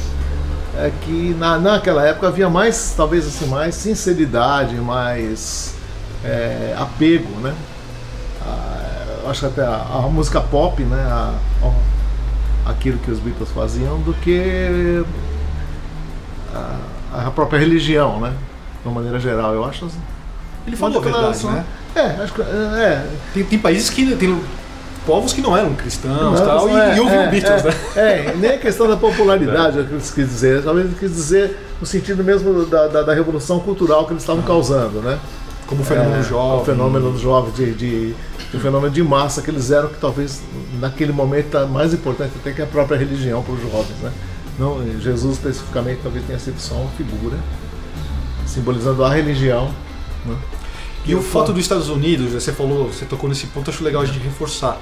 é 0.76 0.90
que 1.02 1.34
na, 1.38 1.58
naquela 1.58 2.06
época 2.06 2.28
havia 2.28 2.48
mais, 2.48 2.94
talvez 2.96 3.26
assim, 3.26 3.46
mais 3.46 3.74
sinceridade, 3.74 4.76
mais 4.76 5.74
é, 6.24 6.74
apego, 6.78 7.28
né? 7.40 7.52
Ah, 9.24 9.30
acho 9.30 9.40
que 9.40 9.46
até 9.46 9.62
a, 9.62 9.86
a 9.94 10.00
música 10.08 10.40
pop, 10.40 10.82
né? 10.82 11.02
A- 11.10 11.34
a- 11.62 12.70
aquilo 12.70 12.98
que 12.98 13.10
os 13.10 13.18
Beatles 13.18 13.48
faziam, 13.50 13.98
do 14.00 14.12
que 14.14 15.02
a, 17.12 17.30
própria 17.30 17.58
religião, 17.58 18.20
né? 18.20 18.32
De 18.82 18.88
uma 18.88 18.94
maneira 18.94 19.18
geral, 19.18 19.54
eu 19.54 19.64
acho. 19.64 19.86
assim. 19.86 19.98
Ele 20.66 20.76
falou 20.76 20.98
a 20.98 21.04
verdade, 21.04 21.46
né? 21.46 21.64
É, 21.94 22.22
acho 22.22 22.32
que 22.32 22.42
é, 22.42 23.06
Tem, 23.34 23.44
tem 23.44 23.58
países 23.58 23.90
que. 23.90 24.14
Tem 24.16 24.40
povos 25.06 25.32
que 25.32 25.40
não 25.40 25.56
eram 25.56 25.74
cristãos 25.74 26.14
Não, 26.14 26.34
e 26.34 26.46
tal, 26.46 26.68
e, 26.68 26.72
é, 26.74 26.96
e 26.96 27.00
ouviam 27.00 27.22
é, 27.22 27.28
Beatles, 27.28 27.64
é, 27.64 27.68
né? 27.68 27.74
É, 27.96 28.34
nem 28.36 28.50
a 28.52 28.58
questão 28.58 28.86
da 28.86 28.96
popularidade 28.96 29.78
é 29.78 29.80
o 29.82 29.86
que 29.86 29.92
eles 29.94 30.10
quis 30.10 30.28
dizer. 30.28 30.62
Talvez 30.62 30.86
ele 30.86 30.96
quis 30.98 31.10
dizer 31.10 31.56
no 31.80 31.86
sentido 31.86 32.22
mesmo 32.22 32.66
da, 32.66 32.86
da, 32.86 33.02
da 33.02 33.14
revolução 33.14 33.58
cultural 33.60 34.04
que 34.06 34.12
eles 34.12 34.22
estavam 34.22 34.42
causando, 34.42 35.00
né? 35.00 35.18
Como 35.66 35.80
o 35.82 35.84
fenômeno 35.84 36.16
É, 36.20 36.22
jovem. 36.22 36.60
O 36.60 36.64
fenômeno 36.64 37.18
jovem, 37.18 37.52
de, 37.52 37.72
de, 37.74 38.14
um 38.52 38.60
fenômeno 38.60 38.92
de 38.92 39.02
massa 39.02 39.42
que 39.42 39.50
eles 39.50 39.70
eram, 39.70 39.88
que 39.88 40.00
talvez 40.00 40.42
naquele 40.80 41.12
momento 41.12 41.56
é 41.56 41.66
mais 41.66 41.94
importante 41.94 42.32
até 42.40 42.52
que 42.52 42.60
a 42.60 42.66
própria 42.66 42.96
religião 42.96 43.42
para 43.42 43.54
os 43.54 43.62
jovens, 43.62 43.96
né? 44.02 44.12
Não, 44.58 44.84
Jesus 45.00 45.36
especificamente 45.36 46.00
talvez 46.02 46.24
tenha 46.26 46.38
sido 46.38 46.58
só 46.58 46.74
uma 46.74 46.90
figura 46.90 47.38
simbolizando 48.46 49.04
a 49.04 49.12
religião. 49.12 49.72
Né? 50.26 50.36
E 51.06 51.14
o 51.14 51.22
fato 51.22 51.52
dos 51.52 51.62
Estados 51.62 51.88
Unidos, 51.88 52.32
você 52.32 52.52
falou, 52.52 52.88
você 52.88 53.04
tocou 53.04 53.28
nesse 53.28 53.46
ponto, 53.46 53.70
acho 53.70 53.82
legal 53.82 54.02
a 54.02 54.04
gente 54.04 54.18
reforçar. 54.18 54.78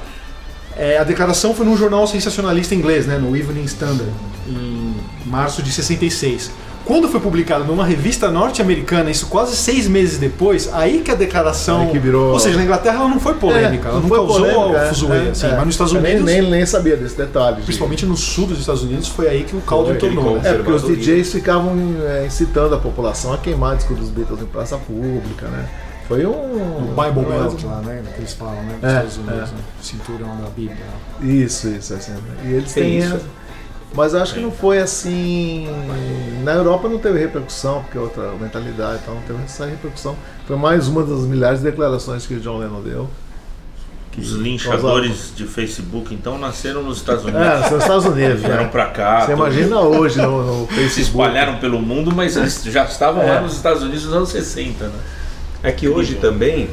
É, 0.77 0.99
a 0.99 1.05
declaração 1.05 1.55
foi 1.55 1.65
num 1.65 1.77
jornal 1.77 2.07
sensacionalista 2.07 2.75
inglês, 2.75 3.07
né, 3.07 3.19
no 3.19 3.37
Evening 3.37 3.65
Standard, 3.65 4.11
em 4.47 4.95
março 5.27 5.63
de 5.63 5.71
66. 5.71 6.51
Quando 6.89 7.07
foi 7.07 7.21
publicado 7.21 7.65
numa 7.65 7.85
revista 7.85 8.31
norte-americana, 8.31 9.11
isso 9.11 9.27
quase 9.27 9.55
seis 9.55 9.87
meses 9.87 10.17
depois, 10.19 10.71
aí 10.73 11.01
que 11.03 11.11
a 11.11 11.15
declaração. 11.15 11.83
Aí 11.83 11.89
que 11.91 11.99
virou- 11.99 12.33
Ou 12.33 12.39
seja, 12.41 12.57
na 12.57 12.65
Inglaterra 12.65 12.97
ela 13.01 13.09
não 13.09 13.21
foi 13.21 13.35
polêmica, 13.35 13.89
É, 13.89 13.91
ela 13.91 14.01
não, 14.01 14.09
causou 14.09 14.41
polêmica, 14.41 14.79
é, 14.81 14.89
fuzuê, 14.89 15.17
é, 15.27 15.31
assim, 15.31 15.47
é. 15.47 15.51
mas 15.51 15.65
nos 15.67 15.75
Estados 15.75 15.93
Eu 15.93 16.01
Unidos, 16.01 16.25
Nem, 16.25 16.41
nem, 16.41 16.51
nem 16.51 16.65
sabia 16.67 16.97
desse 16.97 17.15
detalhe. 17.17 17.57
de- 17.57 17.63
principalmente 17.63 18.07
no 18.07 18.17
sul 18.17 18.47
dos 18.47 18.59
Estados 18.59 18.83
Unidos, 18.83 19.07
foi 19.07 19.29
aí 19.29 19.45
que 19.45 19.55
o 19.55 19.61
caldo 19.61 19.93
entornou. 19.93 20.37
né? 20.41 20.49
É, 20.49 20.55
porque 20.55 20.73
os. 20.73 20.83
DJs 20.83 21.31
ficavam 21.31 21.77
é, 22.09 22.25
incitando 22.27 22.75
a 22.75 22.79
população 22.79 23.35
a 23.35 23.37
queimar 23.39 23.77
discos 23.77 23.99
dos 23.99 24.09
Beatles 24.09 24.41
em 24.41 24.47
praça 24.47 24.79
pública, 24.79 25.47
né? 25.49 25.67
Foi 26.09 26.25
um. 26.25 26.31
O 26.31 26.95
Bible 26.97 27.21
um- 27.21 27.29
Belt 27.29 27.63
lá, 27.65 27.83
né? 27.85 28.03
Que 28.15 28.21
eles 28.23 28.33
falam, 28.33 28.55
né? 28.63 28.77
Nos 28.81 28.85
É, 28.85 28.89
Estados 28.97 29.17
Unidos, 29.19 29.37
é. 29.51 29.53
né? 29.53 29.61
Cinturão 29.83 30.37
da 30.43 30.49
Bíblia. 30.57 30.87
Isso, 31.21 31.69
isso, 31.69 31.93
assim. 31.93 32.13
E 32.47 32.53
eles 32.55 32.73
têm. 32.73 32.97
isso. 32.99 33.19
Mas 33.95 34.15
acho 34.15 34.35
que 34.35 34.41
não 34.41 34.51
foi 34.51 34.79
assim. 34.79 35.67
Na 36.45 36.53
Europa 36.53 36.89
não 36.89 36.99
teve 36.99 37.19
repercussão, 37.19 37.83
porque 37.83 37.97
é 37.99 38.01
outra 38.01 38.33
mentalidade 38.41 39.01
e 39.03 39.07
tal, 39.07 39.15
não 39.15 39.23
teve 39.23 39.43
essa 39.45 39.67
repercussão. 39.67 40.15
Foi 40.47 40.57
mais 40.57 40.89
uma 40.89 41.03
das 41.03 41.21
milhares 41.21 41.61
de 41.61 41.65
declarações 41.65 42.27
que 42.27 42.35
o 42.35 42.41
John 42.41 42.59
Lennon 42.59 42.81
deu. 42.83 43.09
Os 44.17 44.33
linchadores 44.33 45.33
de 45.37 45.45
Facebook, 45.47 46.13
então, 46.13 46.37
nasceram 46.39 46.83
nos 46.83 46.97
Estados 46.99 47.23
Unidos. 47.23 47.41
É, 47.41 47.63
são 47.69 47.77
os 47.79 47.83
Estados 47.85 48.05
Unidos, 48.05 48.41
Vieram 48.43 48.65
né? 48.65 48.69
pra 48.69 48.87
cá. 48.87 49.21
Você 49.25 49.33
imagina 49.33 49.79
hoje 49.81 50.21
no, 50.21 50.43
no 50.63 50.67
Se 50.67 50.75
Facebook. 50.75 51.01
espalharam 51.03 51.59
pelo 51.59 51.81
mundo, 51.81 52.13
mas 52.13 52.37
eles 52.37 52.61
já 52.65 52.85
estavam 52.85 53.23
É. 53.23 53.35
lá 53.35 53.41
nos 53.41 53.55
Estados 53.55 53.81
Unidos 53.81 54.05
nos 54.07 54.15
anos 54.15 54.29
60, 54.31 54.87
né? 54.89 54.93
É 55.63 55.71
que 55.71 55.87
hoje 55.89 56.17
também, 56.17 56.69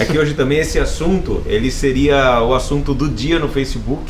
é 0.00 0.04
que 0.04 0.18
hoje 0.18 0.34
também 0.34 0.58
esse 0.58 0.80
assunto, 0.80 1.42
ele 1.46 1.70
seria 1.70 2.42
o 2.42 2.52
assunto 2.52 2.92
do 2.92 3.08
dia 3.08 3.38
no 3.38 3.48
Facebook, 3.48 4.02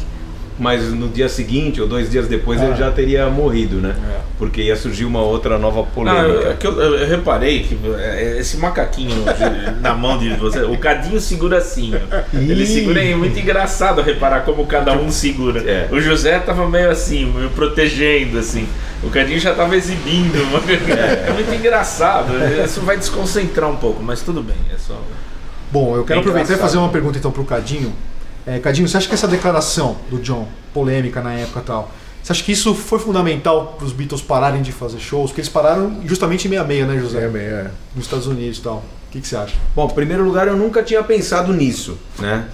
mas 0.58 0.92
no 0.92 1.08
dia 1.08 1.28
seguinte 1.28 1.80
ou 1.80 1.86
dois 1.86 2.10
dias 2.10 2.26
depois 2.26 2.60
ele 2.60 2.74
já 2.74 2.90
teria 2.90 3.28
morrido, 3.30 3.76
né? 3.76 3.94
Porque 4.38 4.62
ia 4.62 4.76
surgir 4.76 5.04
uma 5.04 5.20
outra 5.20 5.58
nova 5.58 5.86
Não, 5.96 6.12
eu, 6.12 6.18
é 6.18 6.24
polêmica. 6.34 6.54
que 6.54 6.66
eu, 6.66 6.80
eu 6.80 7.08
reparei 7.08 7.62
que 7.62 7.78
é, 7.98 8.36
esse 8.38 8.56
macaquinho 8.56 9.24
de- 9.24 9.80
na 9.82 9.94
mão 9.94 10.18
de 10.18 10.30
você, 10.34 10.60
o 10.62 10.76
Cadinho 10.78 11.20
segura 11.20 11.58
assim. 11.58 11.92
ó. 11.94 12.22
Ele 12.36 12.66
segura 12.66 13.02
é 13.02 13.14
muito 13.14 13.38
engraçado 13.38 14.02
reparar 14.02 14.40
como 14.40 14.66
cada 14.66 14.92
um 14.92 15.10
segura. 15.10 15.60
É. 15.60 15.88
O 15.92 16.00
José 16.00 16.38
tava 16.38 16.68
meio 16.68 16.90
assim, 16.90 17.26
meio 17.32 17.50
protegendo 17.50 18.38
assim. 18.38 18.66
O 19.02 19.10
Cadinho 19.10 19.38
já 19.38 19.54
tava 19.54 19.76
exibindo. 19.76 20.38
É, 21.28 21.32
muito 21.32 21.52
engraçado. 21.54 22.32
Isso 22.64 22.80
vai 22.80 22.96
desconcentrar 22.96 23.70
um 23.70 23.76
pouco, 23.76 24.02
mas 24.02 24.20
tudo 24.22 24.42
bem. 24.42 24.56
É 24.74 24.76
só. 24.78 25.00
Bom, 25.70 25.94
eu 25.96 26.04
quero 26.04 26.18
É 26.18 26.22
aproveitar 26.22 26.54
e 26.54 26.56
fazer 26.56 26.78
uma 26.78 26.88
pergunta 26.88 27.18
então 27.18 27.30
pro 27.30 27.44
Cadinho. 27.44 27.92
É, 28.48 28.58
Cadinho, 28.58 28.88
você 28.88 28.96
acha 28.96 29.06
que 29.06 29.12
essa 29.12 29.28
declaração 29.28 29.98
do 30.08 30.18
John, 30.18 30.48
polêmica 30.72 31.20
na 31.20 31.34
época 31.34 31.60
e 31.60 31.62
tal, 31.64 31.92
você 32.22 32.32
acha 32.32 32.42
que 32.42 32.52
isso 32.52 32.74
foi 32.74 32.98
fundamental 32.98 33.74
para 33.76 33.84
os 33.84 33.92
Beatles 33.92 34.22
pararem 34.22 34.62
de 34.62 34.72
fazer 34.72 34.98
shows? 34.98 35.30
Porque 35.30 35.42
eles 35.42 35.50
pararam 35.50 36.00
justamente 36.06 36.48
em 36.48 36.50
66, 36.50 36.88
né, 36.88 36.98
José? 36.98 37.24
É, 37.26 37.28
bem, 37.28 37.42
é. 37.42 37.70
Nos 37.94 38.06
Estados 38.06 38.26
Unidos 38.26 38.56
e 38.56 38.62
tal. 38.62 38.76
O 38.76 39.10
que, 39.10 39.20
que 39.20 39.28
você 39.28 39.36
acha? 39.36 39.54
Bom, 39.76 39.86
em 39.86 39.94
primeiro 39.94 40.24
lugar, 40.24 40.48
eu 40.48 40.56
nunca 40.56 40.82
tinha 40.82 41.02
pensado 41.02 41.52
nisso, 41.52 41.98
né? 42.18 42.46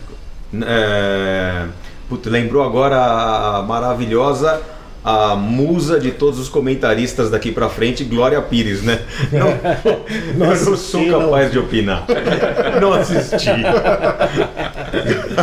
É... 0.66 1.66
Putz, 2.08 2.26
lembrou 2.26 2.64
agora 2.64 2.96
a 2.96 3.62
maravilhosa 3.62 4.60
a 5.04 5.36
musa 5.36 6.00
de 6.00 6.10
todos 6.12 6.40
os 6.40 6.48
comentaristas 6.48 7.28
daqui 7.28 7.52
pra 7.52 7.68
frente, 7.68 8.02
Glória 8.04 8.40
Pires, 8.40 8.82
né? 8.82 9.00
Não, 10.34 10.46
eu 10.46 10.64
não 10.64 10.76
sou 10.76 11.06
capaz 11.10 11.52
de 11.52 11.58
opinar. 11.58 12.06
Não 12.80 12.94
assisti. 12.94 13.50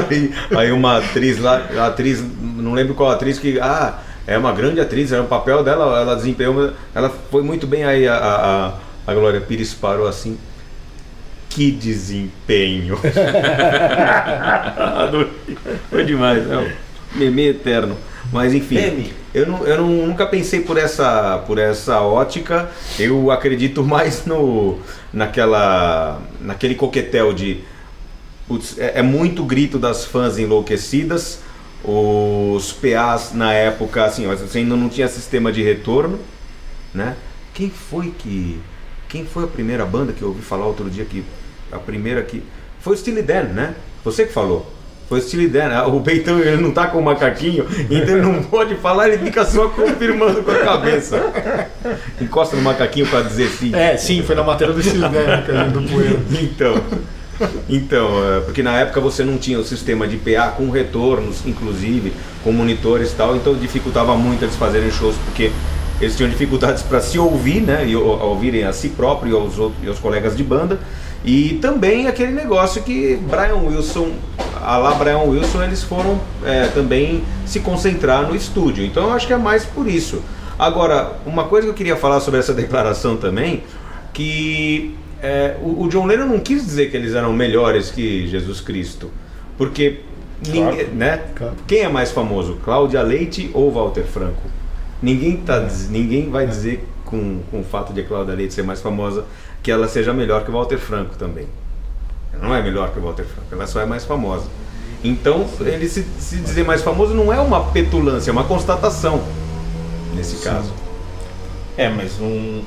Aí, 0.09 0.31
aí 0.55 0.71
uma 0.71 0.97
atriz 0.97 1.39
lá, 1.39 1.61
atriz, 1.85 2.23
não 2.41 2.73
lembro 2.73 2.93
qual 2.93 3.11
atriz 3.11 3.37
que, 3.39 3.59
ah, 3.59 3.99
é 4.27 4.37
uma 4.37 4.51
grande 4.53 4.79
atriz, 4.79 5.11
era 5.11 5.21
um 5.21 5.27
papel 5.27 5.63
dela, 5.63 5.99
ela 5.99 6.15
desempenhou, 6.15 6.71
ela 6.93 7.09
foi 7.29 7.41
muito 7.43 7.65
bem 7.67 7.83
aí 7.83 8.07
a, 8.07 8.15
a, 8.15 8.67
a- 9.07 9.13
Glória 9.13 9.41
Pires 9.41 9.73
parou 9.73 10.07
assim. 10.07 10.37
Que 11.49 11.69
desempenho! 11.69 12.97
Foi 15.89 16.03
demais, 16.05 16.49
é 16.49 16.57
um 16.57 16.69
meme 17.15 17.47
eterno. 17.49 17.97
Mas 18.31 18.53
enfim, 18.53 18.75
Meme. 18.75 19.13
eu, 19.33 19.45
não, 19.47 19.65
eu 19.67 19.77
não- 19.77 20.07
nunca 20.07 20.25
pensei 20.25 20.61
por 20.61 20.77
essa, 20.77 21.39
por 21.45 21.57
essa 21.57 21.99
ótica. 21.99 22.69
Eu 22.97 23.29
acredito 23.31 23.83
mais 23.83 24.25
no 24.25 24.79
naquela, 25.11 26.21
naquele 26.39 26.75
coquetel 26.75 27.33
de 27.33 27.57
putz, 28.51 28.77
é, 28.77 28.99
é 28.99 29.01
muito 29.01 29.45
grito 29.45 29.79
das 29.79 30.03
fãs 30.03 30.37
enlouquecidas. 30.37 31.39
Os 31.83 32.73
PAs 32.73 33.33
na 33.33 33.53
época, 33.53 34.03
assim, 34.03 34.27
você 34.27 34.59
ainda 34.59 34.75
não 34.75 34.89
tinha 34.89 35.07
sistema 35.07 35.51
de 35.51 35.63
retorno, 35.63 36.19
né? 36.93 37.15
Quem 37.53 37.69
foi 37.69 38.13
que 38.17 38.59
quem 39.07 39.25
foi 39.25 39.45
a 39.45 39.47
primeira 39.47 39.85
banda 39.85 40.13
que 40.13 40.21
eu 40.21 40.29
ouvi 40.29 40.41
falar 40.41 40.65
outro 40.65 40.89
dia 40.89 41.03
que 41.05 41.23
a 41.71 41.79
primeira 41.79 42.21
que 42.21 42.43
foi 42.79 42.93
o 42.93 42.97
Steely 42.97 43.21
Dan, 43.21 43.43
né? 43.53 43.75
Você 44.03 44.25
que 44.25 44.33
falou. 44.33 44.69
Foi 45.09 45.19
o 45.19 45.21
Steely 45.21 45.47
Dan. 45.47 45.69
Ah, 45.73 45.87
O 45.87 45.99
Beitão 45.99 46.39
ele 46.39 46.61
não 46.61 46.71
tá 46.71 46.87
com 46.87 46.99
o 46.99 47.03
macaquinho, 47.03 47.65
então 47.89 48.15
ele 48.15 48.21
não 48.21 48.43
pode 48.47 48.75
falar, 48.75 49.09
ele 49.09 49.17
fica 49.17 49.43
só 49.43 49.69
confirmando 49.69 50.43
com 50.43 50.51
a 50.51 50.59
cabeça. 50.59 51.31
Encosta 52.21 52.55
no 52.55 52.61
macaquinho 52.61 53.07
para 53.07 53.21
dizer 53.23 53.49
sim. 53.49 53.73
É, 53.73 53.97
sim, 53.97 54.21
foi 54.23 54.35
na 54.35 54.43
matéria 54.43 54.73
do 54.73 54.81
Guy, 54.81 54.99
Cadinho, 54.99 55.71
do 55.71 55.89
Poeira. 55.91 56.19
Então, 56.41 56.75
então, 57.69 58.07
é, 58.37 58.39
porque 58.41 58.61
na 58.63 58.77
época 58.77 58.99
você 58.99 59.23
não 59.23 59.37
tinha 59.37 59.59
o 59.59 59.63
sistema 59.63 60.07
de 60.07 60.17
PA 60.17 60.49
com 60.57 60.69
retornos, 60.69 61.45
inclusive, 61.45 62.13
com 62.43 62.51
monitores 62.51 63.11
e 63.11 63.15
tal, 63.15 63.35
então 63.35 63.53
dificultava 63.55 64.15
muito 64.15 64.43
eles 64.43 64.55
fazerem 64.55 64.91
shows, 64.91 65.15
porque 65.25 65.51
eles 65.99 66.15
tinham 66.15 66.29
dificuldades 66.29 66.81
para 66.83 66.99
se 66.99 67.19
ouvir, 67.19 67.61
né, 67.61 67.85
e 67.87 67.95
ou- 67.95 68.19
ouvirem 68.19 68.63
a 68.63 68.73
si 68.73 68.89
próprio 68.89 69.31
e 69.31 69.35
aos, 69.35 69.57
outros- 69.59 69.83
e 69.83 69.87
aos 69.87 69.99
colegas 69.99 70.35
de 70.35 70.43
banda, 70.43 70.79
e 71.23 71.59
também 71.61 72.07
aquele 72.07 72.31
negócio 72.31 72.81
que 72.81 73.15
Brian 73.29 73.57
Wilson, 73.57 74.11
a 74.59 74.77
lá 74.77 74.95
Brian 74.95 75.19
Wilson, 75.19 75.61
eles 75.63 75.83
foram 75.83 76.19
é, 76.43 76.67
também 76.73 77.23
se 77.45 77.59
concentrar 77.59 78.27
no 78.27 78.35
estúdio, 78.35 78.83
então 78.83 79.03
eu 79.03 79.13
acho 79.13 79.27
que 79.27 79.33
é 79.33 79.37
mais 79.37 79.63
por 79.65 79.87
isso. 79.87 80.21
Agora, 80.57 81.13
uma 81.25 81.43
coisa 81.45 81.65
que 81.67 81.71
eu 81.71 81.75
queria 81.75 81.95
falar 81.95 82.19
sobre 82.19 82.39
essa 82.39 82.53
declaração 82.53 83.17
também, 83.17 83.63
que 84.13 84.95
é, 85.21 85.55
o, 85.61 85.83
o 85.83 85.89
John 85.89 86.05
Lennon 86.05 86.25
não 86.25 86.39
quis 86.39 86.65
dizer 86.65 86.89
que 86.91 86.97
eles 86.97 87.13
eram 87.15 87.31
melhores 87.33 87.91
que 87.91 88.27
Jesus 88.27 88.59
Cristo, 88.61 89.09
porque 89.57 90.01
ninguém, 90.45 90.87
né? 90.87 91.23
Claro. 91.35 91.53
Quem 91.67 91.81
é 91.81 91.89
mais 91.89 92.11
famoso, 92.11 92.57
Cláudia 92.63 93.01
Leite 93.01 93.49
ou 93.53 93.71
Walter 93.71 94.03
Franco? 94.03 94.41
Ninguém 95.01 95.37
tá, 95.37 95.59
diz- 95.59 95.89
ninguém 95.89 96.29
vai 96.29 96.45
dizer 96.47 96.87
com, 97.05 97.39
com 97.49 97.59
o 97.61 97.63
fato 97.63 97.93
de 97.93 98.01
a 98.01 98.03
Cláudia 98.03 98.33
Leite 98.33 98.53
ser 98.53 98.63
mais 98.63 98.81
famosa 98.81 99.25
que 99.63 99.71
ela 99.71 99.87
seja 99.87 100.13
melhor 100.13 100.43
que 100.43 100.49
o 100.49 100.53
Walter 100.53 100.77
Franco 100.77 101.15
também. 101.17 101.47
Ela 102.33 102.47
não 102.47 102.55
é 102.55 102.61
melhor 102.61 102.91
que 102.91 102.99
o 102.99 103.01
Walter 103.01 103.25
Franco, 103.25 103.47
ela 103.51 103.67
só 103.67 103.81
é 103.81 103.85
mais 103.85 104.05
famosa. 104.05 104.45
Então, 105.03 105.47
ele 105.61 105.87
se, 105.89 106.05
se 106.19 106.37
dizer 106.37 106.63
mais 106.63 106.81
famoso 106.81 107.13
não 107.13 107.33
é 107.33 107.39
uma 107.39 107.71
petulância, 107.71 108.29
é 108.29 108.33
uma 108.33 108.43
constatação 108.43 109.21
nesse 110.15 110.43
caso. 110.43 110.71
É, 111.77 111.89
mas 111.89 112.19
um. 112.19 112.61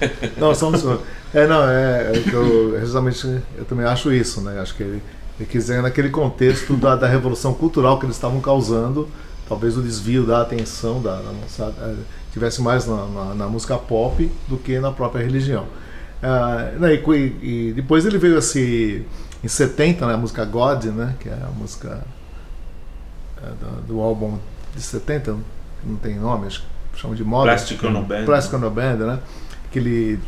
Não, 0.36 0.54
segundo. 0.54 1.00
É, 1.34 1.46
não, 1.46 1.68
é, 1.68 2.12
é 2.12 2.22
eu 2.32 2.80
justamente 2.80 3.26
eu 3.58 3.64
também 3.64 3.84
acho 3.84 4.12
isso, 4.12 4.40
né? 4.40 4.60
Acho 4.60 4.74
que 4.74 4.82
ele, 4.82 5.02
ele 5.38 5.48
quis 5.48 5.66
dizer 5.66 5.82
naquele 5.82 6.08
contexto 6.08 6.74
da, 6.74 6.96
da 6.96 7.06
revolução 7.06 7.52
cultural 7.52 7.98
que 7.98 8.06
eles 8.06 8.16
estavam 8.16 8.40
causando, 8.40 9.08
talvez 9.48 9.76
o 9.76 9.82
desvio 9.82 10.24
da 10.24 10.40
atenção 10.40 11.02
da, 11.02 11.16
da 11.16 11.32
moçada 11.32 11.74
eh, 11.78 11.94
tivesse 12.32 12.62
mais 12.62 12.86
na, 12.86 13.06
na, 13.06 13.34
na 13.34 13.46
música 13.48 13.76
pop 13.76 14.30
do 14.48 14.56
que 14.56 14.78
na 14.78 14.92
própria 14.92 15.22
religião. 15.22 15.66
Ah, 16.22 16.70
né, 16.78 16.94
e, 16.94 17.36
e 17.42 17.72
depois 17.74 18.06
ele 18.06 18.18
veio 18.18 18.38
assim 18.38 19.04
em 19.44 19.48
70, 19.48 20.06
né, 20.06 20.14
a 20.14 20.16
música 20.16 20.44
God, 20.44 20.84
né? 20.86 21.14
Que 21.20 21.28
é 21.28 21.34
a 21.34 21.50
música 21.56 22.02
eh, 23.42 23.50
do, 23.60 23.94
do 23.94 24.00
álbum 24.00 24.38
de 24.74 24.80
70, 24.80 25.36
não 25.84 25.96
tem 25.96 26.16
nome, 26.16 26.46
acho 26.46 26.62
que 26.92 27.00
chama 27.00 27.14
de 27.14 27.24
moda. 27.24 27.50
Plastic 27.50 27.82
Ono 27.84 28.02
Band. 28.02 28.24
Plastic 28.24 28.54
Ono 28.54 28.70
Band, 28.70 28.96
né? 28.96 29.18
Que 29.70 29.78
ele 29.78 30.18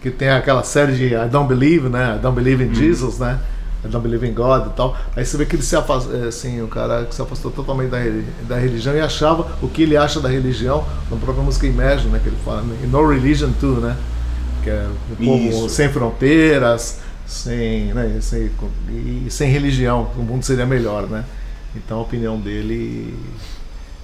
que 0.00 0.10
tem 0.10 0.30
aquela 0.30 0.62
série 0.62 0.94
de 0.94 1.14
I 1.14 1.28
Don't 1.28 1.46
Believe, 1.46 1.88
né? 1.88 2.16
I 2.16 2.18
Don't 2.18 2.34
Believe 2.34 2.64
in 2.64 2.74
Jesus, 2.74 3.18
né? 3.18 3.38
I 3.84 3.88
Don't 3.88 4.02
Believe 4.02 4.26
in 4.26 4.32
God 4.32 4.68
e 4.68 4.70
tal. 4.70 4.96
Aí 5.14 5.24
você 5.24 5.36
vê 5.36 5.44
que 5.44 5.56
ele 5.56 5.62
se 5.62 5.76
afastou, 5.76 6.26
assim, 6.26 6.62
o 6.62 6.68
cara 6.68 7.04
que 7.04 7.14
se 7.14 7.20
afastou 7.20 7.50
totalmente 7.50 7.90
da, 7.90 7.98
da 8.48 8.58
religião 8.58 8.94
e 8.94 9.00
achava 9.00 9.46
o 9.60 9.68
que 9.68 9.82
ele 9.82 9.96
acha 9.96 10.18
da 10.20 10.28
religião 10.28 10.84
na 11.10 11.16
própria 11.18 11.44
música 11.44 11.66
Imagine, 11.66 12.12
né? 12.12 12.20
Que 12.22 12.28
ele 12.28 12.38
fala, 12.44 12.62
né? 12.62 12.76
No 12.90 13.06
Religion 13.08 13.52
Too, 13.60 13.80
né? 13.80 13.96
Que 14.62 14.70
é 14.70 14.86
um 15.12 15.24
povo 15.24 15.48
Isso. 15.48 15.68
sem 15.68 15.90
fronteiras, 15.90 17.00
sem, 17.26 17.92
né? 17.92 18.18
sem, 18.20 18.50
e 19.26 19.30
sem 19.30 19.50
religião, 19.50 20.10
o 20.16 20.22
mundo 20.22 20.44
seria 20.44 20.66
melhor, 20.66 21.06
né? 21.08 21.24
Então 21.76 21.98
a 21.98 22.02
opinião 22.02 22.38
dele 22.38 23.14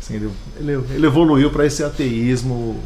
Assim, 0.07 0.15
ele, 0.15 0.31
ele, 0.61 0.73
ele 0.95 1.07
evoluiu 1.07 1.51
para 1.51 1.67
esse 1.67 1.83
ateísmo, 1.83 2.81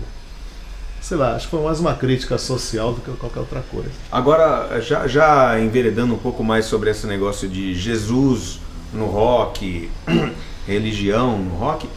sei 1.00 1.16
lá, 1.16 1.34
acho 1.34 1.46
que 1.46 1.50
foi 1.50 1.62
mais 1.64 1.80
uma 1.80 1.94
crítica 1.94 2.36
social 2.38 2.92
do 2.92 3.00
que 3.00 3.10
qualquer 3.12 3.40
outra 3.40 3.60
coisa. 3.70 3.90
Agora, 4.12 4.80
já, 4.80 5.06
já 5.06 5.58
enveredando 5.58 6.14
um 6.14 6.18
pouco 6.18 6.44
mais 6.44 6.66
sobre 6.66 6.90
esse 6.90 7.06
negócio 7.06 7.48
de 7.48 7.74
Jesus 7.74 8.60
no 8.92 9.06
rock, 9.06 9.90
religião 10.66 11.38
no 11.38 11.54
rock, 11.56 11.88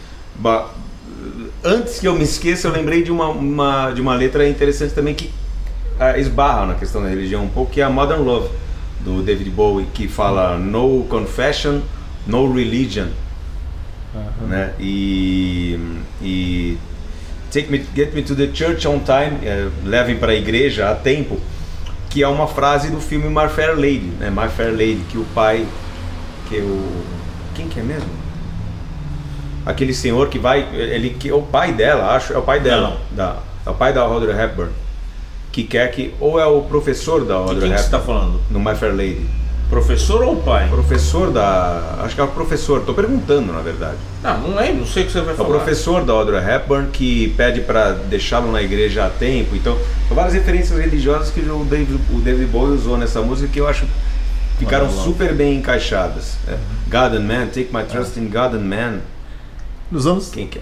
antes 1.64 2.00
que 2.00 2.08
eu 2.08 2.14
me 2.16 2.24
esqueça, 2.24 2.68
eu 2.68 2.72
lembrei 2.72 3.04
de 3.04 3.12
uma, 3.12 3.28
uma- 3.30 3.92
de 3.92 4.02
uma 4.02 4.16
letra 4.16 4.48
interessante 4.48 4.94
também 4.94 5.14
que 5.14 5.32
ah, 6.00 6.18
esbarra 6.18 6.66
na 6.66 6.74
questão 6.76 7.02
da 7.04 7.10
religião 7.10 7.44
um 7.44 7.50
pouco, 7.50 7.72
que 7.72 7.82
é 7.82 7.84
a 7.84 7.90
Modern 7.90 8.24
Love, 8.24 8.50
do 9.02 9.22
David 9.22 9.50
Bowie, 9.50 9.86
que 9.94 10.08
fala 10.08 10.58
No 10.58 11.04
confession, 11.10 11.82
no 12.26 12.52
religion. 12.54 13.08
Né? 14.48 14.74
E, 14.80 15.80
e 16.22 16.78
Take 17.54 17.70
me, 17.70 17.86
Get 17.96 18.16
Me 18.16 18.24
to 18.24 18.34
the 18.34 18.48
Church 18.48 18.88
on 18.88 19.02
Time, 19.02 19.38
eh, 19.46 19.70
levem 19.86 20.18
para 20.18 20.32
a 20.32 20.36
igreja 20.36 20.90
a 20.90 20.96
tempo, 20.96 21.40
que 22.10 22.24
é 22.24 22.28
uma 22.28 22.48
frase 22.48 22.90
do 22.90 23.00
filme 23.00 23.30
My 23.30 23.48
Fair 23.48 23.76
Lady, 23.76 24.12
né? 24.20 24.32
My 24.32 24.50
Fair 24.50 24.72
Lady, 24.72 25.04
que 25.08 25.20
o 25.20 25.26
pai, 25.36 25.64
que 26.50 26.58
o 26.58 27.04
quem 27.54 27.68
que 27.68 27.80
é 27.80 27.84
mesmo? 27.84 28.10
Aquele 29.64 29.94
senhor 29.94 30.30
que 30.30 30.40
vai, 30.40 30.68
ele 30.74 31.12
que 31.12 31.30
é 31.30 31.34
o 31.34 31.44
pai 31.44 31.72
dela, 31.72 32.16
acho, 32.16 32.34
é 32.34 32.38
o 32.40 32.42
pai 32.42 32.60
dela, 32.60 33.00
da, 33.12 33.38
é 33.64 33.70
o 33.70 33.76
pai 33.76 33.94
da 33.94 34.02
Audrey 34.02 34.36
Hepburn, 34.36 34.72
que 35.52 35.64
quer 35.64 35.92
que 35.92 36.12
ou 36.20 36.40
é 36.40 36.48
o 36.48 36.62
professor 36.62 37.24
da 37.24 37.36
Audrey 37.36 37.60
quem 37.60 37.72
que 37.72 37.78
você 37.78 37.84
Hepburn 37.84 37.86
está 37.86 38.00
falando? 38.00 38.42
no 38.50 38.60
My 38.60 38.76
Fair 38.76 38.96
Lady, 38.96 39.28
Professor 39.70 40.22
ou 40.24 40.36
pai? 40.36 40.68
professor 40.70 41.32
da, 41.32 42.00
acho 42.04 42.14
que 42.14 42.22
é 42.22 42.24
o 42.24 42.28
professor, 42.28 42.82
tô 42.82 42.94
perguntando 42.94 43.52
na 43.52 43.62
verdade. 43.62 43.98
Não, 44.22 44.38
não 44.40 44.56
lembro, 44.56 44.82
não 44.82 44.86
sei 44.88 45.04
o 45.04 45.06
que 45.08 45.12
você 45.12 45.22
vai 45.22 45.32
É 45.32 45.34
o 45.34 45.38
falar. 45.38 45.50
professor 45.50 46.06
da 46.06 46.14
Audrey 46.14 46.40
Hepburn 46.48 46.90
que 46.92 47.30
pede 47.36 47.62
para 47.62 47.94
deixá-lo 47.94 48.52
na 48.52 48.62
igreja 48.62 49.06
a 49.06 49.10
tempo. 49.10 49.56
Então, 49.56 49.76
são 50.08 50.16
várias 50.16 50.34
referências 50.36 50.78
religiosas 50.78 51.32
que 51.32 51.40
o 51.40 51.66
David, 51.66 52.00
o 52.14 52.20
David 52.22 52.46
Bowie 52.52 52.76
usou 52.76 52.98
nessa 52.98 53.22
música 53.22 53.50
que 53.52 53.60
eu 53.60 53.68
acho 53.68 53.86
ficaram 54.60 54.90
super 54.92 55.34
bem 55.34 55.58
encaixadas. 55.58 56.36
É, 56.48 56.56
God 56.88 57.18
and 57.20 57.26
Man, 57.26 57.48
Take 57.48 57.70
My 57.74 57.84
Trust 57.84 58.20
in 58.20 58.26
God 58.28 58.54
and 58.54 58.60
Man. 58.66 59.00
Nos 59.92 60.06
anos, 60.06 60.30
Quem 60.30 60.46
que 60.48 60.60
é? 60.60 60.62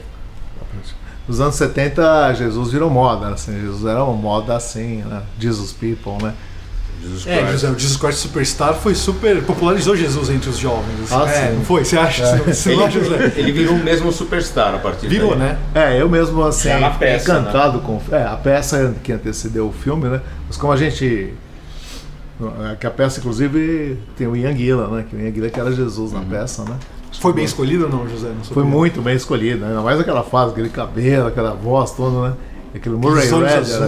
nos 1.28 1.40
anos 1.40 1.56
70, 1.56 2.34
Jesus 2.34 2.72
virou 2.72 2.90
moda, 2.90 3.28
assim, 3.30 3.60
Jesus 3.60 3.86
era 3.86 4.04
uma 4.04 4.14
moda 4.14 4.56
assim, 4.56 5.04
né? 5.04 5.22
Jesus 5.40 5.72
People, 5.72 6.22
né? 6.24 6.34
Jesus 7.02 7.26
É, 7.28 7.52
José, 7.52 7.70
o 7.70 7.78
Jesus 7.80 7.98
Christ 7.98 8.20
Superstar 8.20 8.74
foi 8.76 8.94
super. 8.96 9.42
popularizou 9.44 9.96
Jesus 9.96 10.30
entre 10.30 10.50
os 10.50 10.58
jovens. 10.58 11.12
assim. 11.12 11.16
Ah, 11.16 11.30
é, 11.30 11.48
sim. 11.50 11.56
não 11.58 11.66
foi? 11.66 11.84
Você 11.84 11.98
acha? 11.98 12.36
Não- 12.36 12.46
Você 12.54 12.76
não 12.76 12.86
acha, 12.86 13.00
Ele, 13.36 13.52
virou 13.52 13.76
mesmo 13.76 14.12
superstar 14.12 14.76
a 14.76 14.78
partir 14.78 15.08
Virou, 15.08 15.32
daí. 15.32 15.40
né? 15.40 15.58
É, 15.74 16.02
eu 16.02 16.08
mesmo 16.10 16.44
assim, 16.44 16.70
na 16.80 16.92
peça, 16.92 17.24
encantado 17.32 17.80
com 17.80 18.00
é, 18.12 18.24
a 18.24 18.36
peça 18.36 18.94
que 19.04 19.12
antecedeu 19.12 19.68
o 19.68 19.72
filme, 19.74 20.08
né? 20.10 20.22
Mas 20.48 20.58
como 20.58 20.72
a 20.72 20.78
gente. 20.78 21.34
é, 22.72 22.76
Que 22.76 22.86
a 22.88 22.92
peça, 22.92 23.20
inclusive, 23.20 23.98
tem 24.18 24.28
o 24.28 24.36
Ian 24.36 24.56
Gillan, 24.56 24.88
né? 24.90 25.06
Que 25.10 25.16
o 25.16 25.20
Ian 25.20 25.34
Gillan 25.34 25.50
que 25.50 25.60
era 25.60 25.72
Jesus 25.72 26.12
na 26.12 26.22
peça, 26.22 26.64
né? 26.64 26.76
Foi 27.20 27.34
bem 27.34 27.44
escolhido 27.44 27.84
ou 27.86 27.90
não, 27.90 28.08
José? 28.10 28.30
Não 28.30 28.44
Foi 28.44 28.64
muito 28.64 29.02
bem 29.02 29.16
escolhido, 29.16 29.60
né? 29.62 29.68
Ainda 29.68 29.82
mais 29.82 30.00
aquela 30.00 30.24
fase, 30.24 30.52
aquele 30.54 30.70
cabelo, 30.70 31.28
aquela 31.28 31.54
voz 31.54 31.92
toda, 31.92 32.30
né? 32.30 32.34
Aquele 32.74 32.96
Murray 32.96 33.28
Red 33.28 33.36
azuis, 33.58 33.72
era 33.72 33.88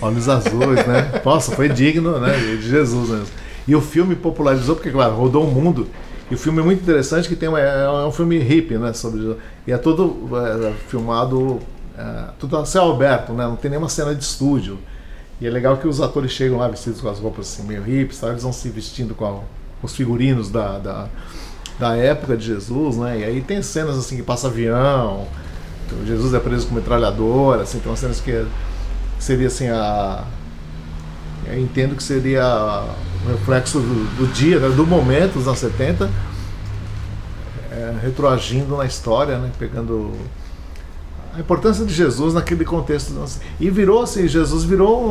Olhos 0.00 0.28
azuis, 0.28 0.86
né? 0.86 1.20
Nossa, 1.24 1.52
foi 1.52 1.68
digno 1.68 2.18
né, 2.18 2.32
de 2.36 2.68
Jesus 2.68 3.08
mesmo. 3.08 3.26
E 3.66 3.74
o 3.74 3.80
filme 3.80 4.14
popularizou, 4.14 4.74
porque, 4.74 4.90
claro, 4.90 5.14
rodou 5.14 5.44
o 5.46 5.50
mundo. 5.50 5.86
E 6.30 6.34
o 6.34 6.38
filme 6.38 6.60
é 6.60 6.64
muito 6.64 6.82
interessante, 6.82 7.28
que 7.28 7.36
tem 7.36 7.48
uma, 7.48 7.60
é 7.60 8.06
um 8.06 8.12
filme 8.12 8.38
hippie, 8.38 8.76
né? 8.78 8.92
Sobre, 8.92 9.36
e 9.66 9.72
é 9.72 9.78
todo 9.78 10.28
é, 10.36 10.72
filmado, 10.88 11.60
é, 11.96 12.24
tudo 12.38 12.56
a 12.56 12.64
céu 12.66 12.90
aberto, 12.90 13.32
né? 13.32 13.44
Não 13.44 13.56
tem 13.56 13.70
nenhuma 13.70 13.88
cena 13.88 14.14
de 14.14 14.22
estúdio. 14.24 14.78
E 15.40 15.46
é 15.46 15.50
legal 15.50 15.76
que 15.76 15.86
os 15.88 16.00
atores 16.00 16.30
chegam 16.30 16.58
lá 16.58 16.68
vestidos 16.68 17.00
com 17.00 17.08
as 17.08 17.18
roupas 17.18 17.52
assim, 17.52 17.66
meio 17.66 17.82
hippies, 17.82 18.20
tá? 18.20 18.28
eles 18.28 18.42
vão 18.42 18.52
se 18.52 18.68
vestindo 18.68 19.14
com 19.14 19.24
a- 19.24 19.40
os 19.82 19.94
figurinos 19.94 20.48
da, 20.50 20.78
da, 20.78 21.08
da 21.78 21.96
época 21.96 22.36
de 22.36 22.46
Jesus, 22.46 22.96
né? 22.96 23.18
E 23.20 23.24
aí 23.24 23.40
tem 23.40 23.60
cenas 23.62 23.98
assim 23.98 24.16
que 24.16 24.22
passa 24.22 24.46
avião, 24.46 25.26
o 26.00 26.06
Jesus 26.06 26.34
é 26.34 26.38
preso 26.40 26.66
com 26.66 26.74
metralhadora, 26.74 27.62
assim, 27.62 27.78
tem 27.78 27.90
umas 27.90 28.00
cenas 28.00 28.20
que 28.20 28.46
seria 29.18 29.46
assim 29.46 29.68
a. 29.68 30.24
Eu 31.46 31.58
entendo 31.58 31.96
que 31.96 32.02
seria 32.02 32.44
o 33.24 33.28
reflexo 33.30 33.80
do, 33.80 34.16
do 34.16 34.32
dia, 34.32 34.58
né, 34.58 34.68
do 34.68 34.86
momento, 34.86 35.34
dos 35.34 35.46
anos 35.46 35.58
70, 35.58 36.08
é, 37.70 37.94
retroagindo 38.02 38.76
na 38.76 38.84
história, 38.84 39.38
né, 39.38 39.50
pegando 39.58 40.12
a 41.34 41.40
importância 41.40 41.84
de 41.84 41.94
Jesus 41.94 42.34
naquele 42.34 42.64
contexto. 42.64 43.12
E 43.58 43.70
virou 43.70 44.02
assim, 44.02 44.28
Jesus 44.28 44.64
virou 44.64 45.02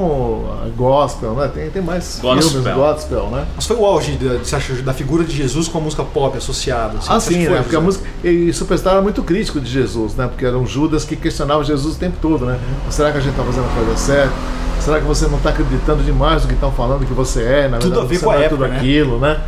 um 0.65 0.71
gospel, 0.75 1.33
né? 1.33 1.49
Tem, 1.53 1.69
tem 1.69 1.81
mais 1.81 2.19
Gospel. 2.21 2.49
filmes 2.61 2.73
gospel, 2.75 3.29
né? 3.31 3.47
Mas 3.55 3.65
foi 3.65 3.75
o 3.75 3.85
auge 3.85 4.17
da, 4.17 4.35
da 4.83 4.93
figura 4.93 5.23
de 5.23 5.35
Jesus 5.35 5.67
com 5.67 5.79
a 5.79 5.81
música 5.81 6.03
pop 6.03 6.37
associada. 6.37 6.97
Assim, 6.99 7.07
Ah, 7.09 7.19
sim, 7.19 7.47
né? 7.47 7.61
Porque 7.61 7.75
a 7.75 7.81
música. 7.81 8.05
E 8.23 8.53
Superstar 8.53 8.93
era 8.93 9.01
muito 9.01 9.23
crítico 9.23 9.59
de 9.59 9.69
Jesus, 9.69 10.15
né? 10.15 10.27
Porque 10.27 10.45
eram 10.45 10.65
Judas 10.65 11.03
que 11.03 11.15
questionavam 11.15 11.63
Jesus 11.63 11.95
o 11.95 11.99
tempo 11.99 12.17
todo, 12.21 12.45
né? 12.45 12.59
Será 12.89 13.11
que 13.11 13.17
a 13.17 13.21
gente 13.21 13.31
está 13.31 13.43
fazendo 13.43 13.65
a 13.65 13.75
coisa 13.75 13.97
certa? 13.97 14.33
Será 14.79 14.99
que 14.99 15.05
você 15.05 15.27
não 15.27 15.37
está 15.37 15.49
acreditando 15.51 16.03
demais 16.03 16.41
no 16.43 16.47
que 16.47 16.53
estão 16.55 16.71
falando 16.71 17.05
que 17.05 17.13
você 17.13 17.43
é? 17.43 17.67
Na 17.67 17.77
Tudo 17.77 17.95
verdade, 18.01 18.05
a 18.05 18.09
ver 18.09 18.17
você 18.19 18.25
com 18.25 18.31
a 18.31 18.33
não 18.35 18.41
é 18.41 18.45
época, 18.45 18.57
tudo 18.63 18.69
né? 18.69 18.77
aquilo, 18.77 19.19
né? 19.19 19.41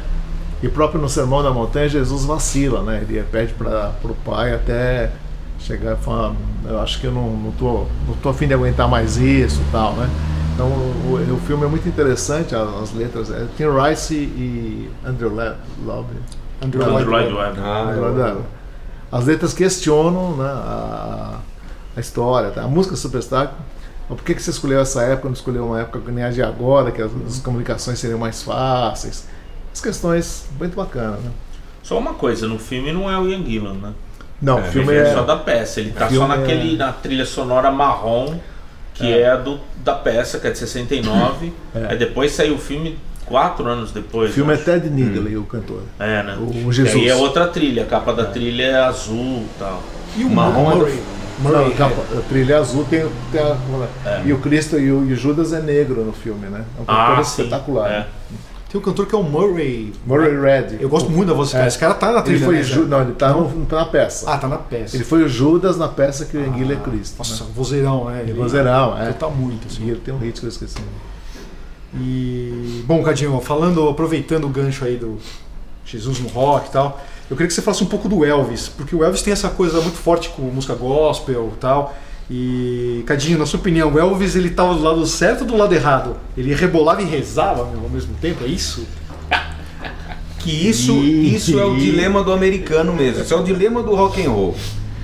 E 0.62 0.70
próprio 0.70 1.02
no 1.02 1.10
Sermão 1.10 1.44
da 1.44 1.52
Montanha, 1.52 1.90
Jesus 1.90 2.24
vacila, 2.24 2.84
né? 2.84 3.04
Ele 3.08 3.22
pede 3.32 3.54
para 3.54 3.92
o 4.04 4.16
pai 4.26 4.54
até 4.54 5.12
chegar 5.64 5.94
e 5.94 6.04
falar: 6.04 6.34
Eu 6.66 6.80
acho 6.80 7.00
que 7.00 7.08
eu 7.08 7.12
não, 7.12 7.30
não, 7.32 7.52
tô, 7.52 7.86
não 8.08 8.16
tô 8.22 8.30
afim 8.30 8.48
de 8.48 8.54
aguentar 8.54 8.88
mais 8.88 9.18
isso 9.18 9.62
e 9.62 9.72
tal, 9.72 9.94
né? 9.94 10.10
Então 10.54 10.68
o, 10.68 11.34
o 11.36 11.40
filme 11.48 11.64
é 11.66 11.68
muito 11.68 11.88
interessante, 11.88 12.54
as, 12.56 12.70
as 12.84 12.94
letras. 12.94 13.32
É, 13.32 13.48
Tim 13.58 13.66
Rice 13.70 14.14
e 14.14 14.90
Andrew 15.06 15.34
Le- 15.36 15.56
Love. 15.86 16.14
Andrew 16.62 16.84
Andrew 16.84 17.10
Lloyd 17.10 17.34
Webber. 17.34 17.64
Ah, 17.64 18.36
As 19.12 19.26
letras 19.26 19.54
questionam 19.54 20.36
né, 20.38 20.46
a, 20.46 21.40
a 21.96 22.00
história. 22.00 22.52
tá? 22.52 22.64
A 22.64 22.68
música 22.68 22.96
Superstar. 22.96 23.54
Por 24.08 24.18
que, 24.22 24.36
que 24.36 24.44
você 24.44 24.52
escolheu 24.52 24.80
essa 24.82 25.02
época, 25.02 25.28
não 25.30 25.34
escolheu 25.34 25.66
uma 25.66 25.80
época 25.82 26.00
que 26.02 26.12
nem 26.12 26.24
a 26.24 26.30
de 26.30 26.44
agora, 26.44 26.92
que 26.92 27.02
as, 27.02 27.10
as 27.28 27.40
comunicações 27.40 27.98
seriam 28.00 28.20
mais 28.20 28.44
fáceis? 28.44 29.26
As 29.74 29.82
questões 29.82 30.46
muito 30.60 30.76
bacanas. 30.76 31.20
Né? 31.22 31.32
Só 31.82 31.98
uma 31.98 32.14
coisa, 32.14 32.48
no 32.48 32.60
filme 32.60 32.92
não 32.94 33.10
é 33.10 33.18
o 33.18 33.28
Ian 33.28 33.44
Gillan, 33.44 33.74
né? 33.74 33.94
Não, 34.44 34.60
É, 34.60 34.62
o 34.62 34.66
filme 34.66 34.94
Ele 34.94 35.00
é 35.08 35.10
é. 35.10 35.14
só 35.14 35.24
da 35.24 35.38
peça, 35.38 35.80
ele 35.80 35.92
tá 35.92 36.08
filme 36.08 36.28
só 36.28 36.36
naquele, 36.38 36.76
é- 36.76 36.78
na 36.78 36.92
trilha 36.92 37.26
sonora 37.26 37.72
marrom, 37.72 38.36
que 38.94 39.12
é, 39.12 39.30
a 39.32 39.36
do, 39.38 39.60
da 39.84 39.94
peça, 39.96 40.38
que 40.38 40.46
é 40.48 40.52
de 40.52 40.58
69. 40.60 41.52
É. 41.74 41.88
Aí 41.92 41.98
depois 41.98 42.32
saiu 42.34 42.56
o 42.56 42.58
filme 42.60 43.00
quatro 43.26 43.66
anos 43.68 43.92
depois. 43.92 44.32
O 44.32 44.34
filme 44.34 44.54
é. 44.54 44.58
Ted 44.58 44.90
Nigley, 44.90 45.38
o 45.38 45.46
cantor. 45.46 45.82
É, 46.00 46.22
né? 46.24 46.38
o 46.38 46.70
E 46.70 46.74
Jesus. 46.74 46.94
aí 46.96 47.08
é 47.08 47.16
outra 47.16 47.48
trilha, 47.48 47.84
a 47.84 47.86
capa 47.86 48.14
da 48.14 48.26
trilha 48.26 48.64
é 48.64 48.76
azul 48.84 49.44
e 49.44 49.50
tal. 49.58 49.82
E 50.18 50.24
o 50.26 50.30
Marrom 50.30 50.72
é 50.72 50.76
Murray. 50.76 51.00
Não, 51.40 51.72
capa- 51.72 52.04
a 52.18 52.22
trilha 52.30 52.60
azul 52.60 52.86
tem, 52.86 53.06
tem 53.32 53.42
a, 53.42 53.58
É. 54.06 54.22
E 54.26 54.34
o 54.34 54.38
Cristo 54.40 54.78
e 54.78 54.92
o, 54.92 55.04
e 55.10 55.14
o 55.14 55.16
Judas 55.16 55.52
é 55.54 55.60
negro 55.60 56.04
no 56.06 56.14
filme, 56.14 56.48
né? 56.48 56.64
É 56.78 56.82
um 56.82 56.86
cantor 56.86 57.20
Ah, 57.20 57.24
sim. 57.24 57.42
espetacular. 57.42 57.90
É. 57.92 58.06
né? 58.74 58.80
Tem 58.80 58.82
um 58.82 58.84
cantor 58.84 59.06
que 59.06 59.14
é 59.14 59.18
o 59.18 59.24
Murray. 59.24 59.94
Murray 60.06 60.36
Red. 60.40 60.78
Eu 60.82 60.90
gosto 60.90 61.10
muito 61.10 61.28
da 61.30 61.34
voz 61.36 61.50
desse 61.50 61.54
cara. 61.54 61.66
É. 61.66 61.68
Esse 61.68 61.78
cara 61.78 61.94
tá 61.94 62.08
na 62.12 62.18
Ele 62.20 62.24
trilha. 62.24 62.46
foi 62.46 62.56
né, 62.56 62.64
Ju-? 62.64 62.86
Não, 62.88 63.02
ele 63.02 63.14
tá 63.14 63.30
no- 63.32 63.68
na 63.70 63.86
peça. 63.86 64.30
Ah, 64.32 64.38
tá 64.38 64.48
na 64.48 64.58
peça. 64.58 64.96
Ele 64.98 65.04
foi 65.04 65.24
o 65.24 65.30
Judas 65.30 65.78
na 65.78 65.88
peça 65.88 66.26
que 66.26 66.36
o 66.36 66.46
Enguila 66.46 66.74
é 66.74 66.78
Cristo. 66.78 67.18
Nossa, 67.20 67.44
né? 67.44 67.50
vozeirão, 67.56 68.06
né? 68.06 68.22
Ele 68.22 68.34
Vozeirão, 68.34 68.98
é. 68.98 69.06
Ele 69.06 69.14
tá 69.14 69.30
muito, 69.30 69.68
assim. 69.68 69.86
E 69.86 69.92
ele 69.92 70.00
tem 70.00 70.14
um 70.14 70.18
hit 70.18 70.40
que 70.40 70.46
eu 70.46 70.50
esqueci. 70.50 70.78
E. 71.96 72.84
Bom, 72.88 73.04
Cadinho, 73.04 73.40
falando, 73.42 73.88
aproveitando 73.88 74.46
o 74.46 74.50
gancho 74.50 74.84
aí 74.86 74.98
do 74.98 75.18
Jesus 75.86 76.20
no 76.20 76.28
rock 76.30 76.70
e 76.70 76.72
tal, 76.72 77.00
eu 77.30 77.36
queria 77.36 77.48
que 77.48 77.54
você 77.54 77.62
falasse 77.62 77.84
um 77.84 77.88
pouco 77.88 78.10
do 78.10 78.26
Elvis, 78.26 78.68
porque 78.70 78.96
o 78.96 79.04
Elvis 79.04 79.22
tem 79.22 79.34
essa 79.34 79.50
coisa 79.50 79.80
muito 79.82 79.98
forte 79.98 80.30
com 80.30 80.42
música 80.44 80.74
gospel 80.74 81.52
e 81.56 81.60
tal. 81.60 81.94
E, 82.32 83.04
Cadinho, 83.06 83.38
na 83.38 83.46
sua 83.46 83.60
opinião, 83.60 83.92
o 83.94 84.00
Elvis 84.00 84.36
ele 84.36 84.50
tava 84.50 84.74
do 84.76 84.82
lado 84.82 85.06
certo 85.06 85.42
ou 85.42 85.48
do 85.48 85.58
lado 85.58 85.74
errado? 85.74 86.16
Ele 86.38 86.54
rebolava 86.56 87.02
e 87.02 87.06
rezava 87.06 87.62
ao 87.62 87.90
mesmo 87.90 88.14
tempo, 88.22 88.44
é 88.44 88.48
isso? 88.48 88.86
Que 90.40 90.52
isso, 90.68 90.92
isso 91.02 91.58
é 91.58 91.64
o 91.64 91.78
dilema 91.78 92.22
do 92.22 92.34
americano 92.34 92.94
mesmo. 92.94 93.22
Isso 93.22 93.34
é 93.34 93.38
o 93.38 93.44
dilema 93.44 93.82
do 93.82 93.96
rock 93.96 94.22
and 94.26 94.30
roll. 94.30 94.54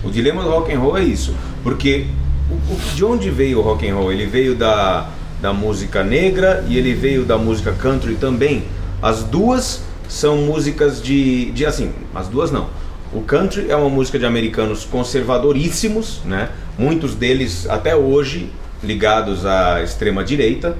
O 0.03 0.09
dilema 0.09 0.43
do 0.43 0.49
rock 0.49 0.73
and 0.73 0.79
roll 0.79 0.97
é 0.97 1.03
isso, 1.03 1.33
porque 1.63 2.07
o- 2.51 2.55
o- 2.73 2.95
de 2.95 3.05
onde 3.05 3.29
veio 3.29 3.59
o 3.59 3.61
rock 3.61 3.87
and 3.87 3.95
roll? 3.95 4.11
Ele 4.11 4.25
veio 4.25 4.53
da, 4.53 5.07
da 5.41 5.53
música 5.53 6.03
negra 6.03 6.65
e 6.67 6.77
ele 6.77 6.93
veio 6.93 7.23
da 7.23 7.37
música 7.37 7.71
country 7.71 8.15
também. 8.15 8.65
As 9.01 9.23
duas 9.23 9.81
são 10.09 10.39
músicas 10.39 11.01
de, 11.01 11.51
de 11.51 11.65
assim, 11.65 11.91
as 12.13 12.27
duas 12.27 12.51
não. 12.51 12.67
O 13.11 13.21
country 13.21 13.71
é 13.71 13.75
uma 13.75 13.89
música 13.89 14.19
de 14.19 14.25
americanos 14.25 14.85
conservadoríssimos, 14.85 16.21
né? 16.25 16.49
Muitos 16.77 17.15
deles 17.15 17.67
até 17.67 17.95
hoje 17.95 18.51
ligados 18.83 19.45
à 19.45 19.81
extrema 19.81 20.23
direita, 20.23 20.77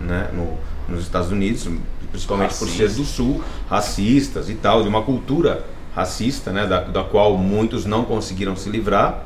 né? 0.00 0.28
No, 0.32 0.58
nos 0.88 1.04
Estados 1.04 1.30
Unidos, 1.30 1.68
principalmente 2.10 2.54
por 2.54 2.68
ser 2.68 2.90
do 2.90 3.04
sul, 3.04 3.42
racistas 3.68 4.48
e 4.48 4.54
tal, 4.54 4.82
de 4.82 4.88
uma 4.88 5.02
cultura 5.02 5.64
racista, 5.94 6.52
né, 6.52 6.66
da, 6.66 6.80
da 6.80 7.02
qual 7.02 7.36
muitos 7.36 7.84
não 7.84 8.04
conseguiram 8.04 8.56
se 8.56 8.70
livrar. 8.70 9.24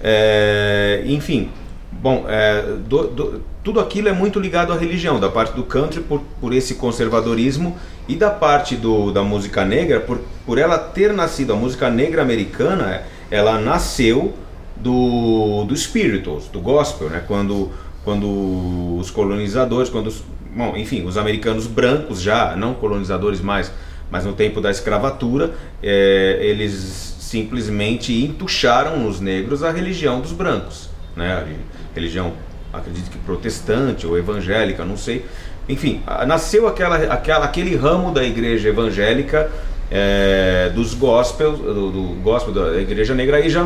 É, 0.00 1.02
enfim, 1.06 1.50
bom, 1.92 2.24
é, 2.28 2.62
do, 2.88 3.08
do, 3.08 3.42
tudo 3.64 3.80
aquilo 3.80 4.08
é 4.08 4.12
muito 4.12 4.38
ligado 4.38 4.72
à 4.72 4.76
religião, 4.76 5.18
da 5.18 5.28
parte 5.28 5.54
do 5.54 5.64
country 5.64 6.00
por, 6.00 6.22
por 6.40 6.52
esse 6.52 6.76
conservadorismo 6.76 7.76
e 8.08 8.16
da 8.16 8.30
parte 8.30 8.74
do, 8.74 9.12
da 9.12 9.22
música 9.22 9.64
negra, 9.64 10.00
por, 10.00 10.18
por 10.46 10.58
ela 10.58 10.78
ter 10.78 11.12
nascido, 11.12 11.52
a 11.52 11.56
música 11.56 11.90
negra 11.90 12.22
americana, 12.22 13.02
ela 13.30 13.60
nasceu 13.60 14.34
do, 14.74 15.64
do 15.64 15.76
spirituals, 15.76 16.48
do 16.48 16.60
gospel, 16.60 17.10
né? 17.10 17.22
quando, 17.26 17.70
quando 18.04 18.96
os 18.98 19.10
colonizadores, 19.10 19.90
quando 19.90 20.06
os, 20.06 20.24
bom, 20.56 20.74
enfim, 20.76 21.04
os 21.04 21.18
americanos 21.18 21.66
brancos 21.66 22.20
já, 22.22 22.56
não 22.56 22.72
colonizadores 22.74 23.40
mais, 23.40 23.70
mas 24.10 24.24
no 24.24 24.32
tempo 24.32 24.60
da 24.60 24.70
escravatura, 24.70 25.52
é, 25.82 26.38
eles 26.40 27.16
simplesmente 27.20 28.24
entucharam 28.24 28.98
nos 29.00 29.20
negros 29.20 29.62
a 29.62 29.70
religião 29.70 30.20
dos 30.20 30.32
brancos, 30.32 30.88
né? 31.14 31.34
A 31.34 31.94
religião, 31.94 32.32
acredito 32.72 33.10
que 33.10 33.18
protestante 33.18 34.06
ou 34.06 34.16
evangélica, 34.16 34.82
não 34.82 34.96
sei. 34.96 35.26
Enfim, 35.68 36.00
nasceu 36.26 36.66
aquela, 36.66 36.96
aquela, 37.12 37.44
aquele 37.44 37.76
ramo 37.76 38.12
da 38.12 38.24
igreja 38.24 38.68
evangélica 38.68 39.50
é, 39.90 40.70
dos 40.74 40.94
gospels, 40.94 41.58
do, 41.58 41.90
do 41.90 42.02
gospel 42.22 42.54
da 42.54 42.80
igreja 42.80 43.14
negra, 43.14 43.36
aí 43.36 43.50
já 43.50 43.64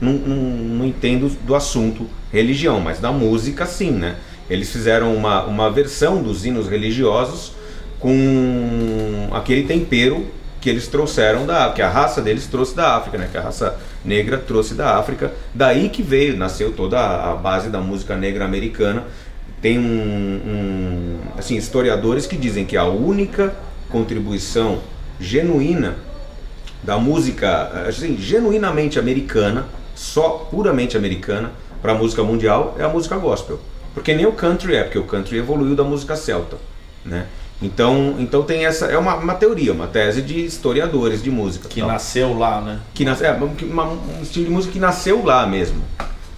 não, 0.00 0.12
não, 0.12 0.36
não 0.36 0.86
entendo 0.86 1.28
do 1.44 1.54
assunto 1.54 2.06
religião, 2.32 2.80
mas 2.80 3.00
da 3.00 3.12
música 3.12 3.66
sim, 3.66 3.90
né? 3.90 4.16
Eles 4.48 4.70
fizeram 4.70 5.14
uma, 5.14 5.44
uma 5.44 5.70
versão 5.70 6.22
dos 6.22 6.44
hinos 6.44 6.68
religiosos 6.68 7.52
com 8.00 9.28
aquele 9.32 9.64
tempero 9.64 10.26
que 10.60 10.68
eles 10.68 10.88
trouxeram 10.88 11.46
da 11.46 11.70
que 11.70 11.80
a 11.80 11.88
raça 11.88 12.20
deles 12.20 12.46
trouxe 12.46 12.74
da 12.74 12.96
África, 12.96 13.16
né? 13.16 13.28
Que 13.30 13.38
a 13.38 13.42
raça 13.42 13.78
negra 14.04 14.38
trouxe 14.38 14.74
da 14.74 14.96
África. 14.96 15.32
Daí 15.54 15.88
que 15.88 16.02
veio, 16.02 16.36
nasceu 16.36 16.72
toda 16.72 16.98
a 16.98 17.34
base 17.34 17.70
da 17.70 17.80
música 17.80 18.16
negra 18.16 18.44
americana. 18.44 19.04
Tem 19.60 19.78
um, 19.78 19.82
um 19.82 21.18
assim 21.36 21.56
historiadores 21.56 22.26
que 22.26 22.36
dizem 22.36 22.64
que 22.64 22.76
a 22.76 22.84
única 22.84 23.54
contribuição 23.90 24.80
genuína 25.18 25.96
da 26.82 26.98
música, 26.98 27.86
assim, 27.86 28.16
genuinamente 28.16 28.98
americana, 28.98 29.66
só 29.94 30.48
puramente 30.50 30.96
americana 30.96 31.52
para 31.82 31.92
a 31.92 31.94
música 31.94 32.22
mundial 32.22 32.74
é 32.78 32.84
a 32.84 32.88
música 32.88 33.16
gospel. 33.16 33.60
Porque 33.92 34.14
nem 34.14 34.24
o 34.24 34.32
country 34.32 34.76
é, 34.76 34.84
porque 34.84 34.98
o 34.98 35.04
country 35.04 35.38
evoluiu 35.38 35.74
da 35.74 35.84
música 35.84 36.16
celta, 36.16 36.56
né? 37.04 37.26
Então, 37.62 38.16
então 38.18 38.42
tem 38.42 38.64
essa 38.64 38.86
é 38.86 38.96
uma, 38.96 39.16
uma 39.16 39.34
teoria, 39.34 39.72
uma 39.72 39.86
tese 39.86 40.22
de 40.22 40.46
historiadores 40.46 41.22
de 41.22 41.30
música. 41.30 41.68
Que 41.68 41.80
tal. 41.80 41.90
nasceu 41.90 42.38
lá, 42.38 42.60
né? 42.62 42.80
Que 42.94 43.04
nasceu, 43.04 43.26
é, 43.26 43.34
um 43.34 44.22
estilo 44.22 44.46
de 44.46 44.50
música 44.50 44.72
que 44.72 44.78
nasceu 44.78 45.22
lá 45.22 45.46
mesmo. 45.46 45.82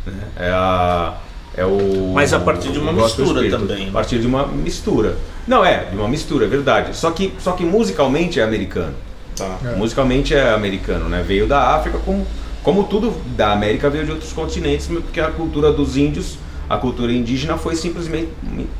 Né? 0.05 0.29
É 0.37 0.51
a 0.51 1.17
é 1.57 1.65
o 1.65 2.13
Mas 2.15 2.33
a 2.33 2.41
partir 2.41 2.73
de 2.73 2.79
uma 2.79 2.93
mistura 2.93 3.51
também. 3.51 3.89
A 3.89 3.93
partir 3.93 4.19
de 4.19 4.27
uma 4.27 4.47
mistura. 4.47 5.17
Não 5.47 5.65
é, 5.65 5.85
de 5.85 5.97
uma 5.97 6.09
mistura, 6.09 6.47
é 6.47 6.49
verdade. 6.49 6.97
Só 6.97 7.11
que 7.11 7.33
só 7.39 7.53
que 7.53 7.65
musicalmente 7.65 8.41
é 8.41 8.43
americano. 8.43 8.95
Tá. 9.37 9.59
É. 9.65 9.77
Musicalmente 9.77 10.35
é 10.35 10.51
americano, 10.51 11.09
né? 11.09 11.23
Veio 11.27 11.47
da 11.47 11.75
África 11.75 11.99
como 11.99 12.27
como 12.63 12.85
tudo 12.85 13.13
da 13.37 13.53
América 13.53 13.91
veio 13.91 14.05
de 14.05 14.13
outros 14.13 14.33
continentes, 14.33 14.87
porque 14.87 15.21
a 15.21 15.31
cultura 15.31 15.73
dos 15.73 15.97
índios, 15.97 16.39
a 16.69 16.77
cultura 16.77 17.13
indígena 17.13 17.59
foi 17.59 17.75
simplesmente 17.75 18.29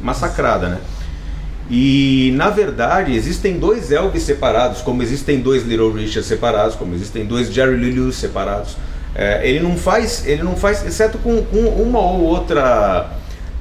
massacrada, 0.01 0.69
né? 0.69 0.81
E 1.69 2.33
na 2.37 2.49
verdade 2.49 3.15
existem 3.15 3.59
dois 3.59 3.91
Elvis 3.91 4.23
separados, 4.23 4.83
como 4.83 5.03
existem 5.03 5.41
dois 5.41 5.65
Little 5.65 5.93
Richard 5.93 6.27
separados, 6.27 6.77
como 6.77 6.95
existem 6.95 7.25
dois 7.25 7.53
Jerry 7.53 7.77
Lee 7.77 7.93
Lewis 7.93 8.17
separados. 8.17 8.77
É, 9.15 9.47
ele 9.47 9.61
não 9.61 9.77
faz, 9.77 10.27
ele 10.27 10.43
não 10.43 10.57
faz, 10.57 10.85
exceto 10.87 11.19
com, 11.19 11.43
com 11.45 11.59
uma 11.59 11.99
ou 11.99 12.23
outra 12.23 13.11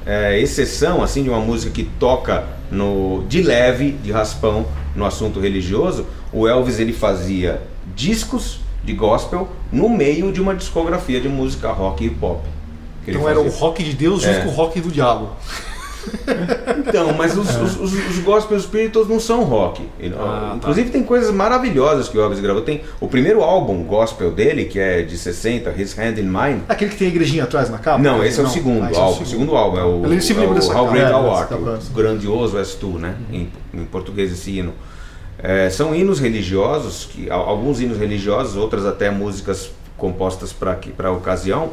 é, 0.06 0.38
exceção 0.40 1.02
assim 1.02 1.22
de 1.22 1.28
uma 1.28 1.40
música 1.40 1.70
que 1.72 1.84
toca 1.84 2.44
no 2.70 3.24
de 3.28 3.42
leve, 3.42 3.92
de 3.92 4.10
raspão 4.10 4.66
no 4.96 5.04
assunto 5.04 5.40
religioso. 5.40 6.06
O 6.32 6.48
Elvis 6.48 6.78
ele 6.78 6.92
fazia 6.92 7.60
discos 7.94 8.60
de 8.82 8.94
gospel 8.94 9.48
no 9.70 9.88
meio 9.88 10.32
de 10.32 10.40
uma 10.40 10.54
discografia 10.54 11.20
de 11.20 11.28
música 11.28 11.70
rock 11.70 12.04
e 12.04 12.06
hip 12.06 12.24
hop. 12.24 12.44
Então 13.06 13.28
era 13.28 13.40
o 13.40 13.48
rock 13.50 13.82
de 13.82 13.92
Deus 13.92 14.22
junto 14.22 14.38
é. 14.38 14.40
com 14.40 14.48
o 14.48 14.52
rock 14.52 14.80
do 14.80 14.90
diabo. 14.90 15.30
Então, 16.86 17.12
mas 17.14 17.36
os, 17.36 17.48
é. 17.48 17.62
os, 17.62 17.80
os, 17.80 17.92
os 17.92 18.18
gospel 18.18 18.58
spirituals 18.58 19.08
não 19.08 19.20
são 19.20 19.44
rock. 19.44 19.88
Ele, 19.98 20.14
ah, 20.18 20.50
tá. 20.50 20.56
inclusive 20.56 20.86
tá. 20.88 20.92
tem 20.92 21.02
coisas 21.02 21.32
maravilhosas 21.32 22.08
que 22.08 22.18
o 22.18 22.20
Elvis 22.20 22.40
gravou. 22.40 22.62
Tem 22.62 22.82
o 23.00 23.08
primeiro 23.08 23.42
álbum 23.42 23.82
gospel 23.84 24.30
dele, 24.30 24.64
que 24.64 24.78
é 24.78 25.02
de 25.02 25.16
60, 25.16 25.72
His 25.76 25.96
Hand 25.98 26.18
in 26.18 26.24
Mine. 26.24 26.62
Aquele 26.68 26.90
que 26.90 26.96
tem 26.96 27.08
a 27.08 27.10
igrejinha 27.10 27.44
atrás 27.44 27.70
na 27.70 27.78
capa? 27.78 27.98
Não, 27.98 28.24
esse 28.24 28.40
é 28.40 28.42
o 28.42 28.48
segundo 28.48 28.82
ah, 28.82 28.98
álbum. 28.98 29.20
É 29.20 29.22
o 29.22 29.26
segundo 29.26 29.56
álbum 29.56 29.78
é 29.78 29.84
o, 29.84 29.86
é 29.86 30.08
o 30.08 30.76
How 30.76 30.90
Great 30.90 31.10
Thou 31.10 31.34
Art, 31.34 31.50
o 31.52 31.94
Grandioso 31.94 32.58
És 32.58 32.74
Tu, 32.74 32.98
né? 32.98 33.14
Uhum. 33.30 33.36
Em, 33.74 33.80
em, 33.80 33.84
português 33.84 34.32
esse 34.32 34.58
hino. 34.58 34.74
É, 35.38 35.70
são 35.70 35.94
hinos 35.94 36.20
religiosos, 36.20 37.08
que, 37.10 37.30
alguns 37.30 37.80
hinos 37.80 37.98
religiosos, 37.98 38.56
outras 38.56 38.86
até 38.86 39.10
músicas 39.10 39.70
compostas 39.96 40.52
para 40.52 40.78
a 41.08 41.10
ocasião 41.10 41.70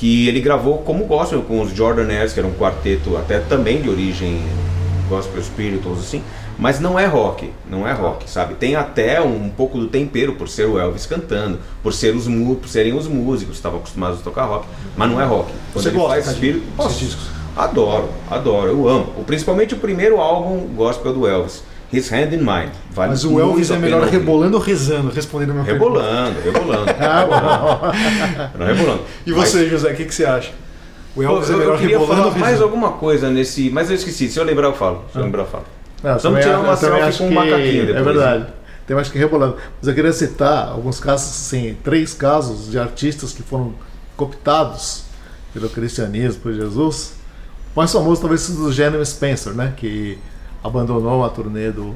que 0.00 0.26
ele 0.26 0.40
gravou 0.40 0.78
como 0.78 1.04
gospel 1.04 1.42
com 1.42 1.60
os 1.60 1.74
Jordanaires, 1.74 2.32
que 2.32 2.40
era 2.40 2.48
um 2.48 2.54
quarteto 2.54 3.18
até 3.18 3.38
também 3.38 3.82
de 3.82 3.90
origem 3.90 4.42
gospel 5.10 5.42
spirituals 5.42 5.98
assim, 5.98 6.22
mas 6.58 6.80
não 6.80 6.98
é 6.98 7.04
rock, 7.04 7.52
não 7.68 7.86
é 7.86 7.92
rock, 7.92 8.28
sabe? 8.28 8.54
Tem 8.54 8.76
até 8.76 9.20
um, 9.20 9.44
um 9.44 9.50
pouco 9.50 9.78
do 9.78 9.88
tempero 9.88 10.36
por 10.36 10.48
ser 10.48 10.64
o 10.64 10.78
Elvis 10.78 11.04
cantando, 11.04 11.58
por 11.82 11.92
ser 11.92 12.16
os 12.16 12.24
por 12.26 12.66
serem 12.66 12.94
os 12.94 13.06
músicos, 13.06 13.56
estavam 13.56 13.78
acostumados 13.78 14.20
a 14.20 14.22
tocar 14.22 14.46
rock, 14.46 14.66
mas 14.96 15.10
não 15.10 15.20
é 15.20 15.24
rock. 15.26 15.52
Quando 15.74 15.82
Você 15.82 15.90
gosta 15.90 16.08
faz 16.08 16.26
espírito, 16.28 16.64
discos? 16.98 17.28
Adoro, 17.54 18.08
adoro, 18.30 18.68
eu 18.70 18.88
amo. 18.88 19.06
Principalmente 19.26 19.74
o 19.74 19.76
primeiro 19.76 20.18
álbum 20.18 20.66
gospel 20.74 21.12
do 21.12 21.26
Elvis. 21.26 21.62
His 21.92 22.10
Hand 22.12 22.32
in 22.32 22.38
Mine. 22.38 22.70
Vale 22.92 23.10
Mas 23.10 23.24
o 23.24 23.40
Elvis 23.40 23.70
é 23.70 23.76
melhor 23.76 24.06
rebolando 24.06 24.56
ou 24.56 24.62
rezando? 24.62 25.10
Respondendo 25.10 25.50
a 25.50 25.54
minha 25.54 25.64
rebolando, 25.64 26.40
pergunta. 26.40 26.58
Rebolando, 26.60 26.90
ah, 27.00 27.20
rebolando. 28.56 28.74
rebolando. 28.74 29.02
E 29.26 29.32
você, 29.32 29.58
Mas... 29.58 29.70
José, 29.70 29.92
o 29.92 29.96
que, 29.96 30.04
que 30.04 30.14
você 30.14 30.24
acha? 30.24 30.52
O 31.16 31.22
Elvis 31.22 31.48
Pô, 31.48 31.54
é 31.54 31.56
melhor 31.56 31.74
eu 31.74 31.78
queria 31.78 31.98
rebolando 31.98 32.30
falar 32.30 32.38
mais 32.38 32.62
alguma 32.62 32.92
coisa 32.92 33.28
nesse... 33.28 33.70
Mas 33.70 33.90
eu 33.90 33.96
esqueci, 33.96 34.28
se 34.28 34.38
eu 34.38 34.44
lembrar 34.44 34.68
eu 34.68 34.74
falo. 34.74 35.04
Se 35.10 35.18
eu 35.18 35.22
ah. 35.22 35.24
lembrar 35.24 35.42
eu 35.42 35.46
falo. 35.46 35.64
Não, 36.02 36.18
Vamos 36.18 36.40
tirar 36.40 36.60
uma 36.60 36.76
selfie 36.76 37.18
com 37.18 37.28
um 37.28 37.32
macaquinho 37.32 37.86
depois. 37.86 37.96
É 37.96 38.02
verdade. 38.02 38.46
Tem 38.86 38.94
mais 38.96 39.08
que 39.08 39.18
rebolando. 39.18 39.56
Mas 39.78 39.88
eu 39.88 39.94
queria 39.94 40.12
citar 40.12 40.68
alguns 40.68 40.98
casos, 40.98 41.28
assim, 41.28 41.76
três 41.84 42.14
casos 42.14 42.70
de 42.70 42.78
artistas 42.78 43.32
que 43.32 43.42
foram 43.42 43.74
cooptados 44.16 45.04
pelo 45.52 45.68
cristianismo, 45.68 46.40
por 46.40 46.52
Jesus. 46.52 47.14
O 47.74 47.78
mais 47.78 47.92
famoso 47.92 48.20
talvez 48.20 48.40
seja 48.40 48.58
do 48.58 48.72
Jeremy 48.72 49.04
Spencer, 49.04 49.52
né? 49.52 49.74
Que 49.76 50.18
abandonou 50.62 51.24
a 51.24 51.28
turnê 51.28 51.70
do, 51.70 51.94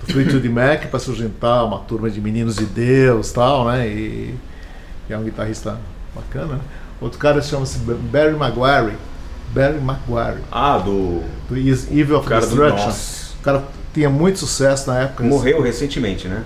do 0.00 0.12
Fleetwood 0.12 0.48
Mac 0.48 0.86
para 0.86 0.98
se 0.98 1.12
juntar 1.14 1.64
uma 1.64 1.78
turma 1.80 2.10
de 2.10 2.20
meninos 2.20 2.56
de 2.56 2.64
Deus 2.64 3.32
tal, 3.32 3.66
né? 3.66 3.86
E, 3.88 4.34
e 5.08 5.12
é 5.12 5.18
um 5.18 5.22
guitarrista 5.22 5.78
bacana. 6.14 6.54
Né? 6.54 6.60
Outro 7.00 7.18
cara 7.18 7.40
chama-se 7.40 7.78
Barry 7.78 8.34
Maguire. 8.34 8.96
Barry 9.54 9.80
Maguire. 9.80 10.42
Ah, 10.50 10.78
do. 10.78 11.22
Do 11.48 11.56
Evil 11.56 12.18
of 12.18 12.28
Destruction. 12.28 12.90
O 13.40 13.42
cara 13.42 13.64
tinha 13.94 14.10
muito 14.10 14.38
sucesso 14.38 14.90
na 14.90 15.00
época. 15.00 15.24
Morreu 15.24 15.62
recentemente, 15.62 16.28
né? 16.28 16.44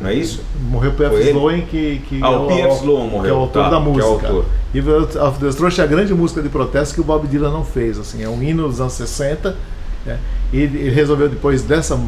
Não 0.00 0.08
é 0.08 0.14
isso? 0.14 0.42
Morreu 0.60 0.90
o 0.90 0.94
P.F. 0.94 1.30
Sloan, 1.30 1.60
que, 1.62 2.02
que, 2.08 2.22
ah, 2.22 2.30
o 2.30 2.46
P.F. 2.46 2.76
Sloan 2.76 3.04
morreu. 3.06 3.22
Que 3.22 3.28
é 3.28 3.32
o 3.32 3.36
autor 3.36 3.64
tá, 3.64 3.70
da 3.70 3.80
música. 3.80 4.18
Que 4.18 4.26
é 4.26 4.28
autor. 4.28 4.44
Evil 4.74 5.02
of 5.02 5.40
Destruction 5.40 5.82
é 5.82 5.84
a 5.84 5.88
grande 5.88 6.14
música 6.14 6.42
de 6.42 6.48
protesto 6.48 6.94
que 6.94 7.00
o 7.00 7.04
Bob 7.04 7.26
Dylan 7.26 7.50
não 7.50 7.64
fez. 7.64 7.98
Assim, 7.98 8.22
é 8.22 8.28
um 8.28 8.42
hino 8.42 8.68
dos 8.68 8.80
anos 8.80 8.92
60 8.92 9.56
né? 10.04 10.18
E 10.52 10.58
ele 10.58 10.90
resolveu 10.90 11.28
depois 11.28 11.62
dessa 11.62 11.98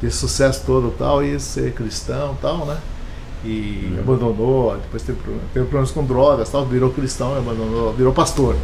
desse 0.00 0.16
sucesso 0.16 0.64
todo 0.66 0.92
tal 0.98 1.22
e 1.22 1.38
ser 1.38 1.72
cristão 1.72 2.36
tal, 2.42 2.66
né? 2.66 2.76
E 3.44 3.92
uhum. 3.92 4.00
abandonou, 4.00 4.76
depois 4.76 5.02
teve, 5.02 5.18
teve 5.52 5.66
problemas 5.66 5.90
com 5.90 6.04
drogas, 6.04 6.48
tal, 6.50 6.64
virou 6.66 6.90
cristão 6.90 7.34
e 7.34 7.38
abandonou, 7.38 7.92
virou 7.92 8.12
pastor. 8.12 8.56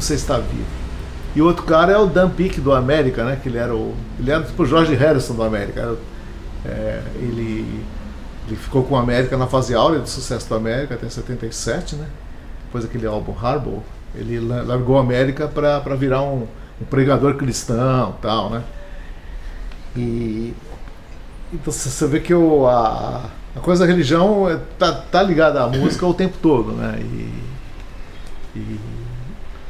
Se 0.00 0.14
está 0.14 0.38
vivo. 0.38 0.66
E 1.34 1.40
o 1.40 1.46
outro 1.46 1.64
cara 1.64 1.92
é 1.92 1.98
o 1.98 2.06
Dan 2.06 2.30
Peake 2.30 2.60
do 2.60 2.72
América, 2.72 3.24
né? 3.24 3.38
Que 3.42 3.48
ele 3.48 3.58
era 3.58 3.74
o 3.74 3.94
ele 4.18 4.30
era 4.30 4.42
tipo 4.42 4.62
o 4.62 4.66
George 4.66 4.94
Harrison 4.94 5.34
do 5.34 5.42
América. 5.42 5.96
É, 6.64 7.02
ele 7.16 7.84
ele 8.46 8.56
ficou 8.56 8.84
com 8.84 8.94
o 8.94 8.98
América 8.98 9.36
na 9.36 9.46
fase 9.46 9.74
áurea 9.74 9.98
do 9.98 10.08
sucesso 10.08 10.48
do 10.48 10.54
América 10.54 10.94
até 10.94 11.08
77, 11.08 11.96
né? 11.96 12.06
Depois 12.66 12.84
daquele 12.84 13.06
álbum 13.06 13.34
Harbor, 13.40 13.80
ele 14.14 14.38
largou 14.38 14.98
a 14.98 15.00
América 15.00 15.48
para 15.48 15.94
virar 15.96 16.22
um 16.22 16.46
um 16.80 16.84
pregador 16.84 17.34
cristão 17.34 18.14
tal, 18.20 18.50
né? 18.50 18.64
E 19.96 20.54
então 21.52 21.72
você 21.72 22.06
vê 22.06 22.20
que 22.20 22.34
o, 22.34 22.66
a, 22.66 23.30
a 23.54 23.60
coisa 23.60 23.84
da 23.84 23.90
religião 23.90 24.48
é, 24.48 24.58
tá, 24.78 24.92
tá 24.92 25.22
ligada 25.22 25.62
à 25.62 25.68
música 25.68 26.06
o 26.06 26.14
tempo 26.14 26.36
todo, 26.42 26.72
né? 26.72 26.98
E, 27.00 28.58
e, 28.58 28.80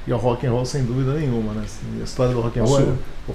e, 0.06 0.12
ao 0.12 0.18
rock 0.18 0.46
and 0.46 0.50
roll 0.50 0.64
sem 0.64 0.84
dúvida 0.84 1.12
nenhuma, 1.14 1.52
né? 1.52 1.62
Assim, 1.64 2.00
a 2.00 2.04
história 2.04 2.32
do 2.32 2.40
rock 2.40 2.58
and 2.58 2.64
roll. 2.64 2.80
É, 2.80 3.34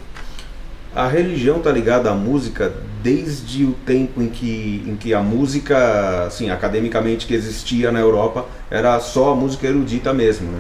a 0.94 1.08
religião 1.08 1.60
tá 1.60 1.72
ligada 1.72 2.12
à 2.12 2.14
música 2.14 2.74
desde 3.02 3.64
o 3.64 3.72
tempo 3.72 4.22
em 4.22 4.28
que, 4.28 4.84
em 4.86 4.96
que 4.98 5.14
a 5.14 5.22
música, 5.22 6.26
assim, 6.26 6.50
academicamente 6.50 7.26
que 7.26 7.34
existia 7.34 7.92
na 7.92 8.00
Europa, 8.00 8.46
era 8.70 9.00
só 9.00 9.32
a 9.32 9.36
música 9.36 9.68
erudita 9.68 10.14
mesmo, 10.14 10.52
né? 10.52 10.60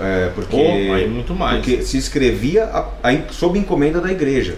É, 0.00 0.30
porque, 0.34 0.56
aí 0.56 1.08
muito 1.08 1.34
mais. 1.34 1.56
porque 1.56 1.82
se 1.82 1.98
escrevia 1.98 2.64
a, 2.64 2.88
a- 3.02 3.30
sob 3.30 3.58
encomenda 3.58 4.00
da 4.00 4.10
igreja. 4.10 4.56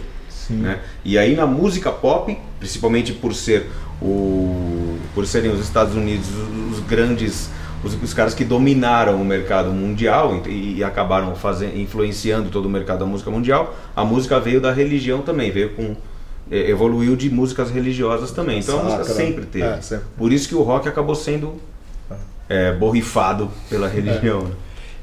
Né? 0.51 0.79
E 1.05 1.17
aí 1.19 1.35
na 1.35 1.47
música 1.47 1.91
pop, 1.91 2.37
principalmente 2.61 3.13
por 3.13 3.35
ser 3.35 3.71
o 4.03 4.99
por 5.15 5.27
serem 5.27 5.51
os 5.51 5.61
Estados 5.61 5.95
Unidos 5.95 6.29
os, 6.29 6.79
os 6.79 6.85
grandes 6.87 7.49
os, 7.83 7.95
os 8.03 8.13
caras 8.13 8.35
que 8.35 8.45
dominaram 8.45 9.21
o 9.21 9.25
mercado 9.25 9.71
mundial 9.71 10.43
e, 10.47 10.77
e 10.79 10.85
acabaram 10.85 11.35
fazendo 11.35 11.79
influenciando 11.79 12.51
todo 12.51 12.67
o 12.67 12.69
mercado 12.69 13.01
da 13.01 13.07
música 13.07 13.31
mundial, 13.31 13.75
a 13.97 14.05
música 14.05 14.39
veio 14.41 14.61
da 14.61 14.73
religião 14.73 15.23
também, 15.23 15.51
veio 15.51 15.71
com 15.71 15.97
evoluiu 16.51 17.17
de 17.17 17.31
músicas 17.31 17.71
religiosas 17.71 18.31
também. 18.31 18.59
Então 18.59 18.81
a 18.81 18.83
música 18.85 19.05
Sacra. 19.05 19.25
sempre 19.25 19.47
teve. 19.47 19.65
É, 19.65 19.81
sempre. 19.81 20.05
Por 20.19 20.31
isso 20.33 20.47
que 20.49 20.55
o 20.55 20.63
rock 20.63 20.87
acabou 20.87 21.15
sendo 21.15 21.55
eh, 22.51 22.73
borrifado 22.73 23.51
pela 23.71 23.89
religião. 23.89 24.43
né? 24.43 24.51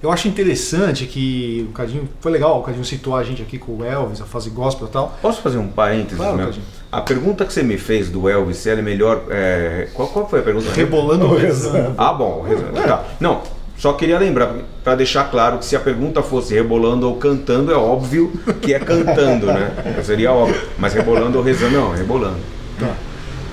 Eu 0.02 0.12
acho 0.12 0.28
interessante 0.28 1.06
que 1.06 1.68
o 1.70 1.74
Cadinho. 1.74 2.10
Foi 2.20 2.32
legal, 2.32 2.60
o 2.60 2.64
Cadinho 2.64 2.84
citou 2.84 3.16
a 3.16 3.24
gente 3.24 3.42
aqui 3.42 3.58
com 3.60 3.78
o 3.78 3.86
Elvis, 3.86 4.20
a 4.22 4.26
fase 4.26 4.50
gospel 4.50 4.88
e 4.88 4.92
tal. 4.92 5.18
Posso 5.22 5.42
fazer 5.42 5.58
um 5.60 5.68
parênteses? 5.68 6.18
Claro, 6.18 6.38
meu? 6.38 6.46
Cadinho. 6.48 6.66
A 6.92 7.02
pergunta 7.02 7.46
que 7.46 7.54
você 7.54 7.62
me 7.64 7.78
fez 7.78 8.10
do 8.10 8.28
Elvis, 8.28 8.58
se 8.58 8.70
ele 8.70 8.82
é 8.82 8.84
melhor. 8.84 9.24
é, 9.30 9.88
Qual, 9.94 10.08
qual 10.08 10.28
foi 10.28 10.40
a 10.40 10.44
pergunta? 10.44 10.72
Rebolando 10.72 11.26
o 11.26 11.38
rezando. 11.38 11.94
Ah, 11.98 12.12
bom. 12.14 12.46
Tá. 12.74 13.06
Não, 13.20 13.42
só 13.78 13.94
queria 13.94 14.20
lembrar, 14.20 14.56
para 14.84 14.96
deixar 14.96 15.24
claro 15.32 15.58
que 15.58 15.66
se 15.66 15.76
a 15.76 15.80
pergunta 15.80 16.22
fosse 16.22 16.54
rebolando 16.54 17.08
ou 17.08 17.16
cantando, 17.16 17.72
é 17.72 17.76
óbvio 17.76 18.32
que 18.62 18.74
é 18.74 18.80
cantando, 18.80 19.48
né? 19.48 20.02
Seria 20.04 20.32
óbvio. 20.32 20.60
Mas 20.78 20.94
rebolando 20.94 21.38
ou 21.38 21.44
rezando, 21.44 21.78
não, 21.78 21.92
rebolando. 21.92 22.38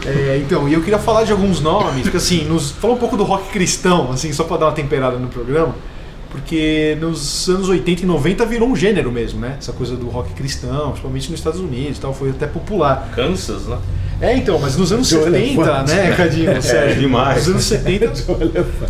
É, 0.04 0.38
então, 0.42 0.68
e 0.68 0.72
eu 0.72 0.82
queria 0.82 0.98
falar 0.98 1.24
de 1.24 1.32
alguns 1.32 1.60
nomes, 1.60 2.02
porque 2.02 2.16
assim, 2.16 2.44
nos, 2.44 2.70
falar 2.70 2.94
um 2.94 2.98
pouco 2.98 3.16
do 3.16 3.24
rock 3.24 3.50
cristão, 3.50 4.10
assim, 4.12 4.32
só 4.32 4.44
pra 4.44 4.56
dar 4.56 4.66
uma 4.66 4.72
temperada 4.72 5.16
no 5.16 5.28
programa, 5.28 5.74
porque 6.30 6.96
nos 7.00 7.48
anos 7.48 7.68
80 7.68 8.02
e 8.02 8.06
90 8.06 8.44
virou 8.46 8.68
um 8.68 8.76
gênero 8.76 9.10
mesmo, 9.10 9.40
né? 9.40 9.56
Essa 9.58 9.72
coisa 9.72 9.96
do 9.96 10.08
rock 10.08 10.32
cristão, 10.34 10.90
principalmente 10.90 11.30
nos 11.30 11.40
Estados 11.40 11.60
Unidos 11.60 11.98
e 11.98 12.00
tal, 12.00 12.12
foi 12.12 12.30
até 12.30 12.46
popular. 12.46 13.10
Kansas, 13.14 13.66
né? 13.66 13.78
É, 14.20 14.36
então, 14.36 14.58
mas 14.58 14.76
nos 14.76 14.92
anos 14.92 15.08
Joe 15.10 15.24
70, 15.24 15.38
Elefante. 15.38 15.92
né, 15.92 16.14
Cadinho? 16.16 16.60
Sério, 16.62 16.96
demais. 16.96 17.38
Nos 17.38 17.48
anos 17.48 17.64
70, 17.64 18.12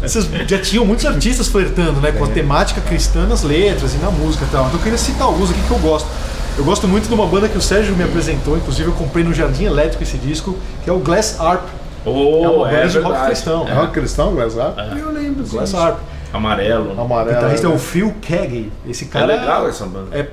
vocês 0.02 0.28
já 0.48 0.58
tinham 0.58 0.84
muitos 0.84 1.06
artistas 1.06 1.46
flertando, 1.48 2.00
né, 2.00 2.12
com 2.12 2.24
a 2.24 2.28
temática 2.28 2.80
cristã 2.80 3.26
nas 3.26 3.42
letras 3.42 3.94
e 3.94 3.98
na 3.98 4.10
música 4.10 4.44
e 4.44 4.48
tal. 4.48 4.66
Então 4.66 4.78
eu 4.78 4.82
queria 4.82 4.98
citar 4.98 5.22
alguns 5.28 5.50
aqui 5.50 5.60
que 5.60 5.70
eu 5.70 5.78
gosto. 5.78 6.08
Eu 6.56 6.64
gosto 6.64 6.88
muito 6.88 7.06
de 7.06 7.14
uma 7.14 7.26
banda 7.26 7.48
que 7.48 7.56
o 7.56 7.62
Sérgio 7.62 7.94
me 7.94 8.02
apresentou, 8.02 8.56
inclusive 8.56 8.88
eu 8.88 8.94
comprei 8.94 9.22
no 9.24 9.32
Jardim 9.32 9.64
Elétrico 9.64 10.02
esse 10.02 10.18
disco, 10.18 10.56
que 10.82 10.90
é 10.90 10.92
o 10.92 10.98
Glass 10.98 11.38
Harp. 11.38 11.68
Oh, 12.04 12.44
é 12.44 12.48
uma 12.48 12.64
banda 12.68 12.88
de 12.88 12.98
rock 12.98 13.26
cristão. 13.26 13.68
É 13.68 13.74
rock 13.74 13.92
cristão, 13.92 14.34
Glass 14.34 14.58
Harp? 14.58 14.76
Eu 14.98 15.12
lembro. 15.12 15.44
Glass 15.46 15.72
Harp. 15.74 15.98
Amarelo. 16.32 16.94
O 16.94 17.00
Amarelo. 17.00 17.34
guitarrista 17.36 17.66
é 17.66 17.70
o 17.70 17.78
Phil 17.78 18.14
Keggy. 18.20 18.70
Esse 18.88 19.04
É 19.04 19.08
cara 19.08 19.26
legal 19.26 19.68
essa 19.68 19.86
banda. 19.86 20.16
é 20.16 20.26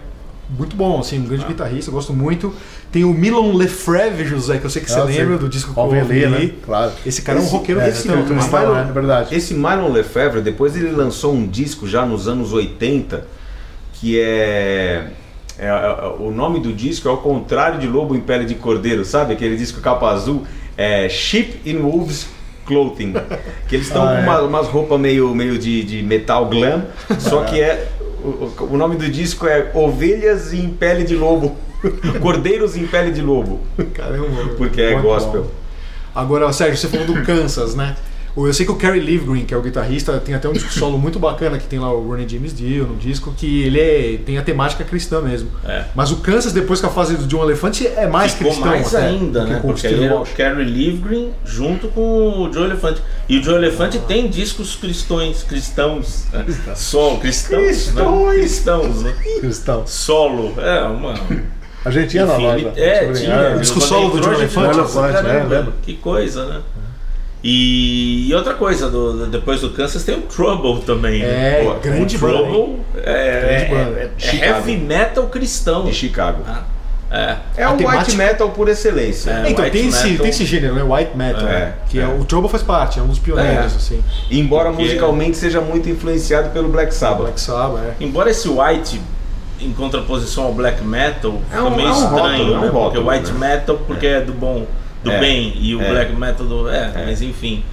muito 0.50 0.76
bom, 0.76 1.00
assim, 1.00 1.20
um 1.20 1.26
grande 1.26 1.46
guitarrista, 1.46 1.90
eu 1.90 1.94
gosto 1.94 2.14
muito. 2.14 2.54
Tem 2.92 3.04
o 3.04 3.12
Milon 3.14 3.54
Lefebvre, 3.54 4.26
José, 4.26 4.58
que 4.60 4.66
eu 4.66 4.70
sei 4.70 4.82
que 4.82 4.90
você 4.92 5.00
Ah, 5.00 5.04
lembra 5.04 5.34
sim. 5.36 5.40
do 5.44 5.50
disco 5.50 5.74
que 5.74 5.80
eu 5.80 5.84
Alvin 5.84 6.00
ouvi. 6.02 6.26
Lee, 6.26 6.46
né? 6.48 6.52
Claro. 6.64 6.92
Esse 7.06 7.22
cara 7.24 7.40
é 7.40 7.42
um 7.42 7.46
Esse- 7.46 7.54
roqueiro 7.56 7.82
é, 7.82 7.86
cristão. 7.86 8.20
esse 8.22 8.30
né? 8.34 8.38
cristão, 8.40 8.60
Mylon- 8.60 8.78
é 8.78 8.92
verdade. 8.92 9.36
Esse 9.36 9.54
Mylon 9.54 9.92
Lefebvre, 9.92 10.42
depois 10.42 10.76
ele 10.76 10.92
lançou 10.92 11.34
um 11.34 11.48
disco 11.48 11.88
já 11.88 12.06
nos 12.06 12.28
anos 12.28 12.54
80, 12.54 13.26
que 13.94 14.20
é, 14.20 15.08
é- 15.58 15.66
é- 15.68 16.16
o 16.20 16.32
nome 16.32 16.60
do 16.60 16.72
disco 16.72 17.08
é 17.08 17.12
ao 17.12 17.18
contrário 17.18 17.80
de 17.80 17.88
Lobo 17.88 18.16
em 18.16 18.22
Pele 18.22 18.46
de 18.46 18.56
Cordeiro, 18.56 19.04
sabe? 19.04 19.34
Aquele 19.34 19.58
disco 19.58 19.82
capa 19.82 20.10
azul, 20.10 20.44
é 20.78 21.10
Sheep 21.10 21.62
in 21.70 21.78
Wolves 21.78 22.28
Clothing, 22.66 23.14
que 23.68 23.76
eles 23.76 23.88
estão 23.88 24.04
Ah, 24.04 24.08
com 24.08 24.18
é. 24.18 24.22
uma- 24.22 24.42
umas 24.42 24.68
roupas 24.68 25.00
meio, 25.00 25.34
meio 25.36 25.58
de, 25.58 25.84
de 25.84 26.02
metal 26.04 26.48
glam, 26.48 26.84
só 27.20 27.44
que 27.44 27.60
é 27.62 27.88
o, 28.24 28.52
o- 28.72 28.78
nome 28.78 28.96
do 28.96 29.08
disco 29.10 29.46
é 29.48 29.72
Ovelhas 29.74 30.54
em 30.54 30.70
Pele 30.70 31.04
de 31.04 31.16
Lobo, 31.16 31.56
Cordeiros 32.22 32.76
em 32.76 32.86
Pele 32.88 33.12
de 33.12 33.22
Lobo, 33.22 33.62
Caramba. 33.94 34.50
porque 34.58 34.82
é 34.82 35.00
gospel. 35.00 35.44
bom. 35.44 35.50
Agora, 36.16 36.52
Sérgio, 36.54 36.78
você 36.78 36.88
falou 36.88 37.06
do 37.06 37.22
Kansas, 37.24 37.76
né? 37.76 37.96
O- 38.36 38.48
Eu 38.48 38.54
sei 38.54 38.66
que 38.66 38.72
o 38.72 38.76
Kerry 38.76 39.00
Livgren, 39.00 39.46
que 39.46 39.54
é 39.54 39.58
o 39.58 39.62
guitarrista, 39.62 40.20
tem 40.20 40.36
até 40.36 40.50
um 40.50 40.54
disco 40.54 40.72
solo 40.74 40.98
muito 40.98 41.18
bacana 41.20 41.58
que 41.58 41.66
tem 41.68 41.80
lá 41.80 41.92
o 41.94 42.06
Ronnie 42.08 42.28
James 42.28 42.54
Dio 42.56 42.86
no 42.86 42.96
disco, 42.98 43.34
que 43.36 43.64
ele 43.64 43.80
é, 43.80 44.18
tem 44.26 44.38
a 44.38 44.42
temática 44.42 44.84
cristã 44.84 45.22
mesmo. 45.22 45.50
É. 45.64 45.86
Mas 45.96 46.12
o 46.12 46.18
Kansas, 46.18 46.52
depois 46.52 46.82
com 46.82 46.88
a 46.88 46.90
fase 46.90 47.16
do 47.16 47.26
John 47.28 47.44
Elefante, 47.44 47.88
é 47.88 48.08
mais 48.08 48.34
Ficou 48.34 48.52
cristão. 48.52 48.70
mais 48.72 48.94
até, 48.94 49.06
ainda, 49.08 49.44
que 49.46 49.50
né? 49.52 49.58
o 49.60 49.62
Porque 49.68 49.80
Steve 49.80 50.04
aí 50.04 50.08
é 50.10 50.14
o. 50.14 50.24
Kerry 50.24 50.64
Livgren 50.66 51.32
junto 51.46 51.88
com 51.88 52.02
o 52.44 52.52
Joe 52.54 52.66
Elefante. 52.66 53.02
E 53.30 53.40
o 53.40 53.44
Joe 53.44 53.56
Elefante 53.56 54.00
tem 54.00 54.28
discos 54.28 54.76
cristões, 54.76 55.42
cristãos. 55.44 56.26
né? 56.34 56.46
Solo, 56.76 57.20
cristãos. 57.20 57.62
Cristões. 57.64 57.96
Né? 58.26 58.34
Cristãos, 58.34 59.02
né? 59.04 59.16
Cristão. 59.40 59.84
Solo. 59.88 60.54
É, 60.60 60.82
uma. 60.84 61.14
A 61.86 61.92
gente 61.92 62.16
ia 62.16 62.26
na 62.26 62.34
Enfim, 62.34 62.44
loja. 62.44 62.58
ele- 62.76 62.80
é, 62.82 63.12
tinha. 63.14 63.34
é, 63.34 63.58
disco 63.60 63.80
solo 63.80 64.10
do 64.10 64.18
gente, 64.24 64.36
Elefante. 64.40 64.80
é, 65.28 65.44
lembro. 65.48 65.74
Que 65.84 65.94
coisa, 65.94 66.46
né? 66.48 66.62
E, 67.48 68.28
e 68.28 68.34
outra 68.34 68.56
coisa, 68.56 68.90
do- 68.90 69.28
depois 69.28 69.62
do 69.62 69.70
Kansas 69.70 70.04
tem 70.04 70.16
o 70.18 70.22
Trouble 70.22 70.82
também. 70.84 71.20
né? 71.22 71.62
É, 71.62 71.64
Pô, 71.64 71.76
grande 71.80 72.16
o 72.16 72.20
banda, 72.20 72.34
Trouble 72.40 72.80
é, 72.98 73.68
Grande 73.70 74.00
é- 74.00 74.04
é 74.04 74.10
Chicago. 74.18 74.52
heavy 74.52 74.78
metal 74.78 75.28
cristão. 75.28 75.86
De 75.86 75.94
Chicago. 75.94 76.42
É. 77.12 77.36
É 77.56 77.64
A 77.64 77.72
o 77.72 77.78
temática- 77.78 78.00
white 78.06 78.18
metal 78.18 78.50
por 78.50 78.68
excelência. 78.68 79.30
É. 79.30 79.52
então, 79.52 79.70
tem 79.70 79.88
esse, 79.90 80.18
tem 80.18 80.28
esse 80.30 80.44
gênero, 80.44 80.74
né? 80.74 80.82
White 80.84 81.16
metal. 81.16 81.48
É, 81.48 81.74
que 81.88 82.00
é. 82.00 82.02
é. 82.02 82.08
o 82.08 82.26
Trouble 82.26 82.50
faz 82.50 82.64
parte, 82.64 82.98
é 82.98 83.02
um 83.04 83.08
dos 83.08 83.20
pioneiros, 83.20 83.74
É. 83.74 83.76
assim. 83.76 84.04
Embora 84.32 84.70
Porque- 84.70 84.82
musicalmente 84.84 85.38
seja 85.38 85.62
muito 85.62 85.88
influenciado 85.88 86.50
pelo 86.50 86.68
Black 86.68 86.96
Sabbath. 86.96 87.22
Black 87.22 87.40
Sabbath, 87.40 87.80
é. 87.84 88.04
Embora 88.04 88.32
esse 88.32 88.50
white, 88.50 89.00
em 89.62 89.72
contraposição 89.72 90.46
ao 90.46 90.54
black 90.54 90.84
metal, 90.84 91.40
É 91.54 91.62
um- 91.62 91.70
meio 91.76 91.90
é 91.90 91.92
um 91.92 91.94
estranho, 91.94 92.20
rótulo, 92.22 92.54
é 92.56 92.58
um 92.58 92.62
né? 92.62 92.68
rótulo, 92.70 92.84
porque 92.92 92.98
o 92.98 93.08
white 93.08 93.32
né? 93.34 93.40
metal 93.50 93.80
porque 93.86 94.08
é, 94.08 94.20
do 94.22 94.34
bom, 94.34 94.66
do 95.06 95.12
É. 95.12 95.20
bem, 95.20 95.54
e 95.62 95.74
o 95.76 95.82
É. 95.82 95.90
black 95.90 96.14
metal 96.14 96.46
do. 96.46 96.68
É, 96.70 96.92
É. 96.96 97.04
mas 97.06 97.22
enfim. 97.22 97.64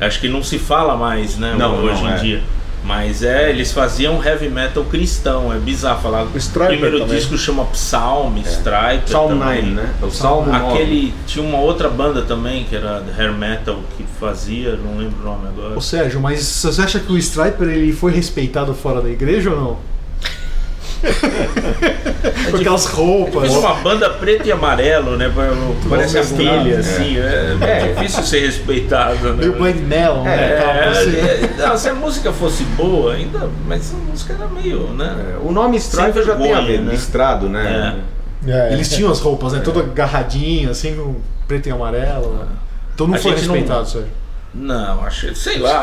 Acho 0.00 0.20
que 0.20 0.28
não 0.28 0.42
se 0.42 0.58
fala 0.58 0.96
mais, 0.96 1.38
né? 1.38 1.54
Não, 1.56 1.76
hoje 1.76 2.02
não, 2.02 2.10
em 2.10 2.14
é. 2.14 2.16
dia. 2.18 2.42
Mas 2.84 3.22
é, 3.22 3.48
eles 3.48 3.72
faziam 3.72 4.22
heavy 4.22 4.50
metal 4.50 4.84
cristão, 4.84 5.50
é 5.50 5.56
bizarro 5.56 6.02
falar. 6.02 6.24
O 6.24 6.36
Striper 6.36 6.68
primeiro 6.76 6.98
também. 7.00 7.16
disco 7.16 7.38
chama 7.38 7.64
Psalm, 7.66 8.36
Striper. 8.44 9.04
Psalm 9.04 9.28
também. 9.38 9.62
9, 9.62 9.70
né? 9.70 9.94
É 10.02 10.04
o 10.04 10.10
Salmo 10.10 10.52
9. 10.52 10.74
Aquele. 10.74 11.14
Tinha 11.26 11.42
uma 11.46 11.58
outra 11.60 11.88
banda 11.88 12.20
também, 12.22 12.64
que 12.64 12.76
era 12.76 13.02
hair 13.16 13.32
metal, 13.32 13.78
que 13.96 14.04
fazia, 14.20 14.76
não 14.76 14.98
lembro 14.98 15.18
o 15.22 15.24
nome 15.24 15.48
agora. 15.48 15.78
Ô 15.78 15.80
Sérgio, 15.80 16.20
mas 16.20 16.42
você 16.44 16.82
acha 16.82 17.00
que 17.00 17.10
o 17.10 17.16
Striper 17.16 17.68
ele 17.68 17.92
foi 17.94 18.12
respeitado 18.12 18.74
fora 18.74 19.00
da 19.00 19.08
igreja 19.08 19.48
ou 19.50 19.56
não? 19.56 19.93
Com 22.50 22.56
aquelas 22.56 22.86
roupas. 22.86 23.50
Uma 23.50 23.74
banda 23.74 24.10
preto 24.10 24.46
e 24.46 24.52
amarelo, 24.52 25.16
né? 25.16 25.30
Parece 25.88 26.18
a 26.18 26.24
pilha, 26.24 26.74
É. 26.74 26.78
assim. 26.78 27.18
É, 27.18 27.56
É. 27.60 27.92
difícil 27.94 28.22
ser 28.22 28.40
respeitado, 28.40 29.16
né? 29.32 29.32
Meio 29.38 29.52
Blind 29.54 29.76
Melon, 29.86 30.22
né? 30.24 30.34
É, 30.36 30.88
música. 30.88 31.16
é, 31.62 31.66
não, 31.68 31.76
se 31.76 31.88
a 31.88 31.94
música 31.94 32.32
fosse 32.32 32.62
boa, 32.64 33.14
ainda. 33.14 33.48
Mas 33.66 33.92
a 33.94 34.10
música 34.10 34.34
era 34.34 34.46
meio, 34.48 34.88
né? 34.94 35.34
É, 35.34 35.46
O 35.46 35.52
nome 35.52 35.76
Striper 35.76 36.14
Sem 36.14 36.24
já 36.24 36.36
tem 36.36 36.52
a 36.54 36.60
ver, 36.60 36.80
né? 36.80 36.92
listrado, 36.92 37.48
né? 37.48 37.96
É. 38.46 38.72
Eles 38.72 38.90
tinham 38.90 39.10
as 39.10 39.20
roupas, 39.20 39.52
né? 39.52 39.60
Toda 39.60 39.80
agarradinha, 39.80 40.70
assim, 40.70 40.94
com 40.94 41.16
preto 41.48 41.68
e 41.68 41.72
amarelo. 41.72 42.32
né? 42.34 42.46
Então 42.94 43.06
não 43.06 43.14
A 43.14 43.18
foi 43.18 43.32
gente 43.32 43.46
não- 43.46 43.54
respeitado, 43.54 43.88
Sérgio. 43.88 44.10
Não, 44.54 45.04
achei. 45.04 45.34
Sei 45.34 45.58
lá. 45.58 45.82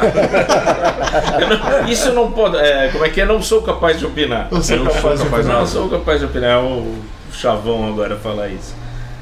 Eu 1.39 1.47
não- 1.81 1.87
isso 1.89 2.13
não 2.13 2.31
pode. 2.31 2.57
é, 2.57 2.89
como 2.91 3.05
é 3.05 3.09
que 3.09 3.19
é? 3.21 3.25
Não 3.25 3.41
sou 3.41 3.61
capaz 3.61 3.99
de 3.99 4.05
opinar. 4.05 4.47
Não 4.51 4.61
sou 4.63 4.77
Eu 4.77 4.85
capaz 4.85 5.19
de 5.19 5.27
opinar. 5.27 5.59
Não 5.59 5.67
sou 5.67 5.89
capaz 5.89 6.19
de 6.19 6.25
opinar. 6.25 6.51
É 6.51 6.57
o 6.57 6.95
chavão 7.33 7.87
agora 7.87 8.15
falar 8.15 8.47
isso. 8.49 8.73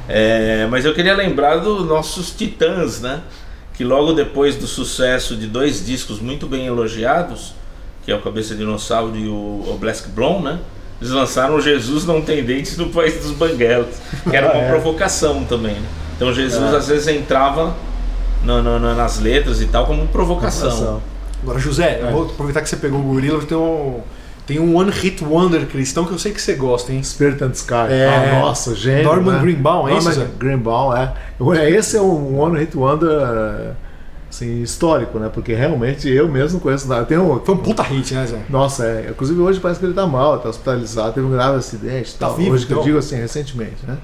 É, 0.08 0.68
mas 0.70 0.86
eu 0.86 0.94
queria 0.94 1.16
lembrar 1.16 1.58
dos 1.58 1.86
nossos 1.88 2.32
titãs, 2.32 3.02
né? 3.02 3.22
Que 3.74 3.84
logo 3.84 4.14
depois 4.14 4.56
do 4.56 4.68
sucesso 4.68 5.36
de 5.36 5.48
dois 5.48 5.86
discos 5.86 6.20
muito 6.20 6.46
bem 6.46 6.66
elogiados, 6.68 7.54
que 8.06 8.12
é 8.12 8.16
o 8.16 8.22
Cabeça 8.22 8.54
de 8.54 8.60
Dinossauro 8.60 9.16
e 9.16 9.28
o, 9.28 9.32
o 9.34 9.78
Black 9.80 10.08
Blonde, 10.10 10.44
né? 10.44 10.60
Eles 11.02 11.14
lançaram 11.14 11.62
Jesus 11.62 12.06
Não 12.06 12.22
Tem 12.22 12.44
Dentes 12.44 12.76
no 12.78 12.90
País 12.90 13.16
dos 13.24 13.32
Banguelos, 13.32 13.96
que 14.30 14.36
era 14.36 14.48
uma 14.52 14.62
Ah, 14.62 14.66
é. 14.66 14.70
provocação 14.70 15.44
também. 15.46 15.76
Né? 15.76 15.88
Então 16.18 16.34
Jesus 16.34 16.74
É. 16.74 16.76
às 16.78 16.88
vezes 16.90 17.08
entrava 17.08 17.74
no- 18.44 18.62
no- 18.64 18.80
no- 18.80 18.96
nas 18.96 19.20
letras 19.20 19.62
e 19.62 19.66
tal 19.66 19.86
como 19.86 20.08
provocação. 20.08 21.02
Agora, 21.44 21.60
José, 21.60 22.00
É. 22.02 22.08
eu 22.08 22.12
vou 22.12 22.24
aproveitar 22.26 22.62
que 22.62 22.70
você 22.70 22.76
pegou 22.78 23.00
o 23.00 23.04
gorila, 23.04 23.42
tem 23.44 23.58
um, 23.58 24.00
tem 24.46 24.60
um 24.60 24.76
One 24.76 24.92
Hit 24.92 25.24
Wonder 25.24 25.66
cristão 25.68 26.06
que 26.06 26.12
eu 26.12 26.20
sei 26.20 26.34
que 26.34 26.42
você 26.42 26.54
gosta, 26.56 26.92
hein? 26.92 27.02
Spirit 27.04 27.42
and 27.44 27.52
Sky. 27.52 27.74
É. 27.90 28.34
Ah, 28.36 28.40
nossa, 28.42 28.76
gênio. 28.76 29.04
Norman 29.06 29.34
né? 29.34 29.40
Greenbaum, 29.42 29.88
é 29.88 29.98
isso, 29.98 30.10
Norman? 30.10 30.28
Greenbaum, 30.38 30.94
é. 30.98 31.14
Esse 31.70 31.96
é 31.98 32.02
um 32.02 32.38
One 32.40 32.60
Hit 32.60 32.76
Wonder. 32.76 33.74
assim, 34.32 34.62
histórico, 34.62 35.18
né? 35.18 35.28
Porque 35.34 35.56
realmente 35.56 36.08
eu 36.08 36.28
mesmo 36.28 36.60
conheço 36.60 36.88
nada. 36.88 37.04
Tem 37.04 37.18
um, 37.18 37.40
Foi 37.40 37.56
um 37.56 37.58
puta 37.58 37.82
hit, 37.82 38.14
né, 38.14 38.28
Zé? 38.28 38.38
nossa, 38.48 38.86
é, 38.86 39.08
inclusive 39.10 39.40
hoje 39.42 39.60
parece 39.60 39.80
que 39.80 39.88
ele 39.88 39.94
tá 39.96 40.06
mal, 40.06 40.38
tá 40.38 40.50
hospitalizado, 40.50 41.14
teve 41.14 41.26
um 41.26 41.32
grave 41.32 41.58
acidente, 41.58 42.14
Tá 42.14 42.28
tal. 42.28 42.36
vivo, 42.36 42.54
hoje 42.54 42.68
que 42.68 42.72
eu 42.72 42.76
então? 42.78 42.86
digo 42.86 43.00
assim, 43.00 43.16
recentemente, 43.16 43.78
né? 43.88 43.98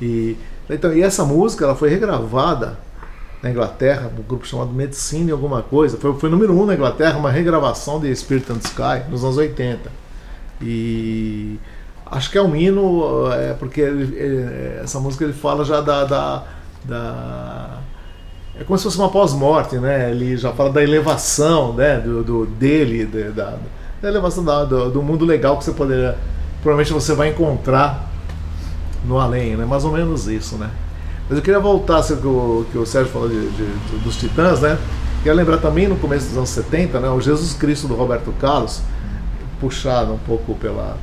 E 0.00 0.36
então, 0.68 0.92
e 0.92 1.02
essa 1.02 1.24
música 1.24 1.64
ela 1.64 1.74
foi 1.74 1.88
regravada 1.88 2.76
na 3.42 3.50
Inglaterra, 3.50 4.10
um 4.16 4.22
grupo 4.22 4.46
chamado 4.46 4.70
Medicine 4.72 5.30
alguma 5.32 5.62
coisa. 5.62 5.96
Foi, 5.98 6.14
foi 6.14 6.30
número 6.30 6.56
um 6.56 6.64
na 6.64 6.74
Inglaterra, 6.74 7.18
uma 7.18 7.30
regravação 7.30 7.98
de 8.00 8.14
Spirit 8.14 8.50
and 8.52 8.58
Sky 8.64 9.10
nos 9.10 9.24
anos 9.24 9.36
80. 9.36 9.90
E 10.60 11.58
acho 12.10 12.30
que 12.30 12.38
é 12.38 12.42
um 12.42 12.54
hino, 12.54 13.30
é, 13.32 13.52
porque 13.54 13.80
ele- 13.80 14.16
ele- 14.16 14.78
essa 14.82 15.00
música 15.00 15.24
ele 15.24 15.32
fala 15.32 15.64
já 15.64 15.80
da, 15.80 16.04
da, 16.04 16.42
da- 16.84 17.78
é 18.60 18.64
como 18.64 18.76
se 18.78 18.84
fosse 18.84 18.98
uma 18.98 19.08
pós-morte, 19.08 19.76
né? 19.78 20.10
Ele 20.10 20.36
já 20.36 20.52
fala 20.52 20.70
da 20.70 20.82
elevação, 20.82 21.72
né? 21.72 21.98
Do, 21.98 22.22
do- 22.22 22.46
dele, 22.46 23.06
de- 23.06 23.30
da, 23.30 23.56
da 24.00 24.08
elevação 24.08 24.44
da- 24.44 24.64
do, 24.64 24.90
do 24.90 25.02
mundo 25.02 25.24
legal 25.24 25.56
que 25.58 25.64
você 25.64 25.72
poderia, 25.72 26.16
provavelmente 26.62 26.92
você 26.92 27.12
vai 27.14 27.30
encontrar 27.30 28.08
no 29.04 29.18
além, 29.18 29.56
né? 29.56 29.64
Mais 29.64 29.84
ou 29.84 29.90
menos 29.90 30.28
isso, 30.28 30.56
né? 30.56 30.70
Mas 31.32 31.38
eu 31.38 31.42
queria 31.42 31.60
voltar 31.60 31.96
assim, 31.96 32.14
que, 32.16 32.26
o, 32.26 32.66
que 32.70 32.76
o 32.76 32.84
Sérgio 32.84 33.10
falou 33.10 33.26
de, 33.26 33.48
de- 33.52 33.98
dos 34.04 34.16
Titãs, 34.16 34.60
né? 34.60 34.76
Queria 35.22 35.32
lembrar 35.32 35.56
também 35.56 35.88
no 35.88 35.96
começo 35.96 36.26
dos 36.26 36.36
anos 36.36 36.50
70, 36.50 37.00
né? 37.00 37.08
O 37.08 37.22
Jesus 37.22 37.54
Cristo 37.54 37.88
do 37.88 37.94
Roberto 37.94 38.30
Carlos, 38.38 38.82
puxado 39.58 40.12
um 40.12 40.18
pouco 40.18 40.54
pela 40.56 40.98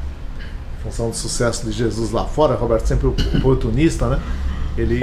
função 0.83 1.09
do 1.09 1.15
sucesso 1.15 1.65
de 1.65 1.71
Jesus 1.71 2.11
lá 2.11 2.25
fora, 2.25 2.53
Roberto 2.53 2.85
sempre 2.85 3.07
oportunista, 3.07 4.05
né? 4.07 4.19
Ele. 4.77 4.99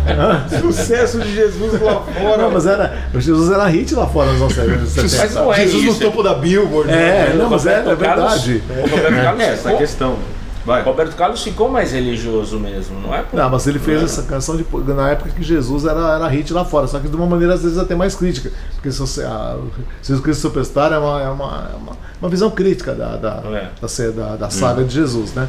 Sucesso 0.62 1.20
de 1.20 1.34
Jesus 1.34 1.78
lá 1.82 2.00
fora. 2.00 2.38
Não, 2.38 2.50
mas 2.50 2.64
era, 2.64 3.06
o 3.12 3.20
Jesus 3.20 3.52
era 3.52 3.66
hit 3.66 3.94
lá 3.94 4.06
fora 4.06 4.32
nos 4.32 4.40
anos 4.40 4.88
70. 4.88 5.16
Mas 5.18 5.34
não 5.34 5.52
é 5.52 5.56
Jesus 5.56 5.84
isso. 5.84 5.92
no 5.92 6.00
topo 6.10 6.22
da 6.22 6.32
Billboard. 6.36 6.90
É, 6.90 6.94
né? 7.28 7.34
não, 7.36 7.50
mas 7.50 7.66
é, 7.66 7.80
é 7.86 7.94
verdade. 7.94 8.62
O 8.70 8.88
Roberto 8.88 9.14
Carlos, 9.22 9.42
É, 9.44 9.52
essa 9.52 9.74
questão. 9.74 10.16
Vai. 10.64 10.82
Roberto 10.82 11.14
Carlos 11.16 11.42
ficou 11.42 11.68
mais 11.68 11.92
religioso 11.92 12.58
mesmo, 12.58 12.98
não 13.00 13.14
é? 13.14 13.22
por- 13.22 13.36
Não, 13.36 13.50
mas 13.50 13.66
ele 13.66 13.78
fez 13.78 13.96
não 13.98 14.02
é? 14.02 14.06
essa 14.06 14.22
canção 14.22 14.56
de- 14.56 14.64
na 14.94 15.10
época 15.10 15.30
que 15.30 15.42
Jesus 15.42 15.84
era, 15.84 16.14
era 16.14 16.26
hit 16.28 16.52
lá 16.52 16.64
fora, 16.64 16.86
só 16.86 16.98
que 16.98 17.06
de 17.08 17.14
uma 17.16 17.26
maneira 17.26 17.54
às 17.54 17.62
vezes 17.62 17.76
até 17.78 17.94
mais 17.94 18.14
crítica. 18.14 18.50
Porque 18.74 18.90
se 18.90 18.98
você, 18.98 19.22
a, 19.24 19.56
Jesus 20.02 20.24
Cristo 20.24 20.40
Superstar 20.40 20.92
é 20.92 20.98
uma, 20.98 21.20
é 21.22 21.28
uma, 21.28 21.68
é 21.72 21.76
uma, 21.76 21.92
uma 22.20 22.28
visão 22.30 22.50
crítica 22.50 22.94
da, 22.94 23.16
da, 23.16 23.42
É. 23.52 23.70
da, 23.80 24.10
da, 24.28 24.36
da 24.36 24.50
saga 24.50 24.82
de 24.84 24.94
Jesus, 24.94 25.34
né? 25.34 25.48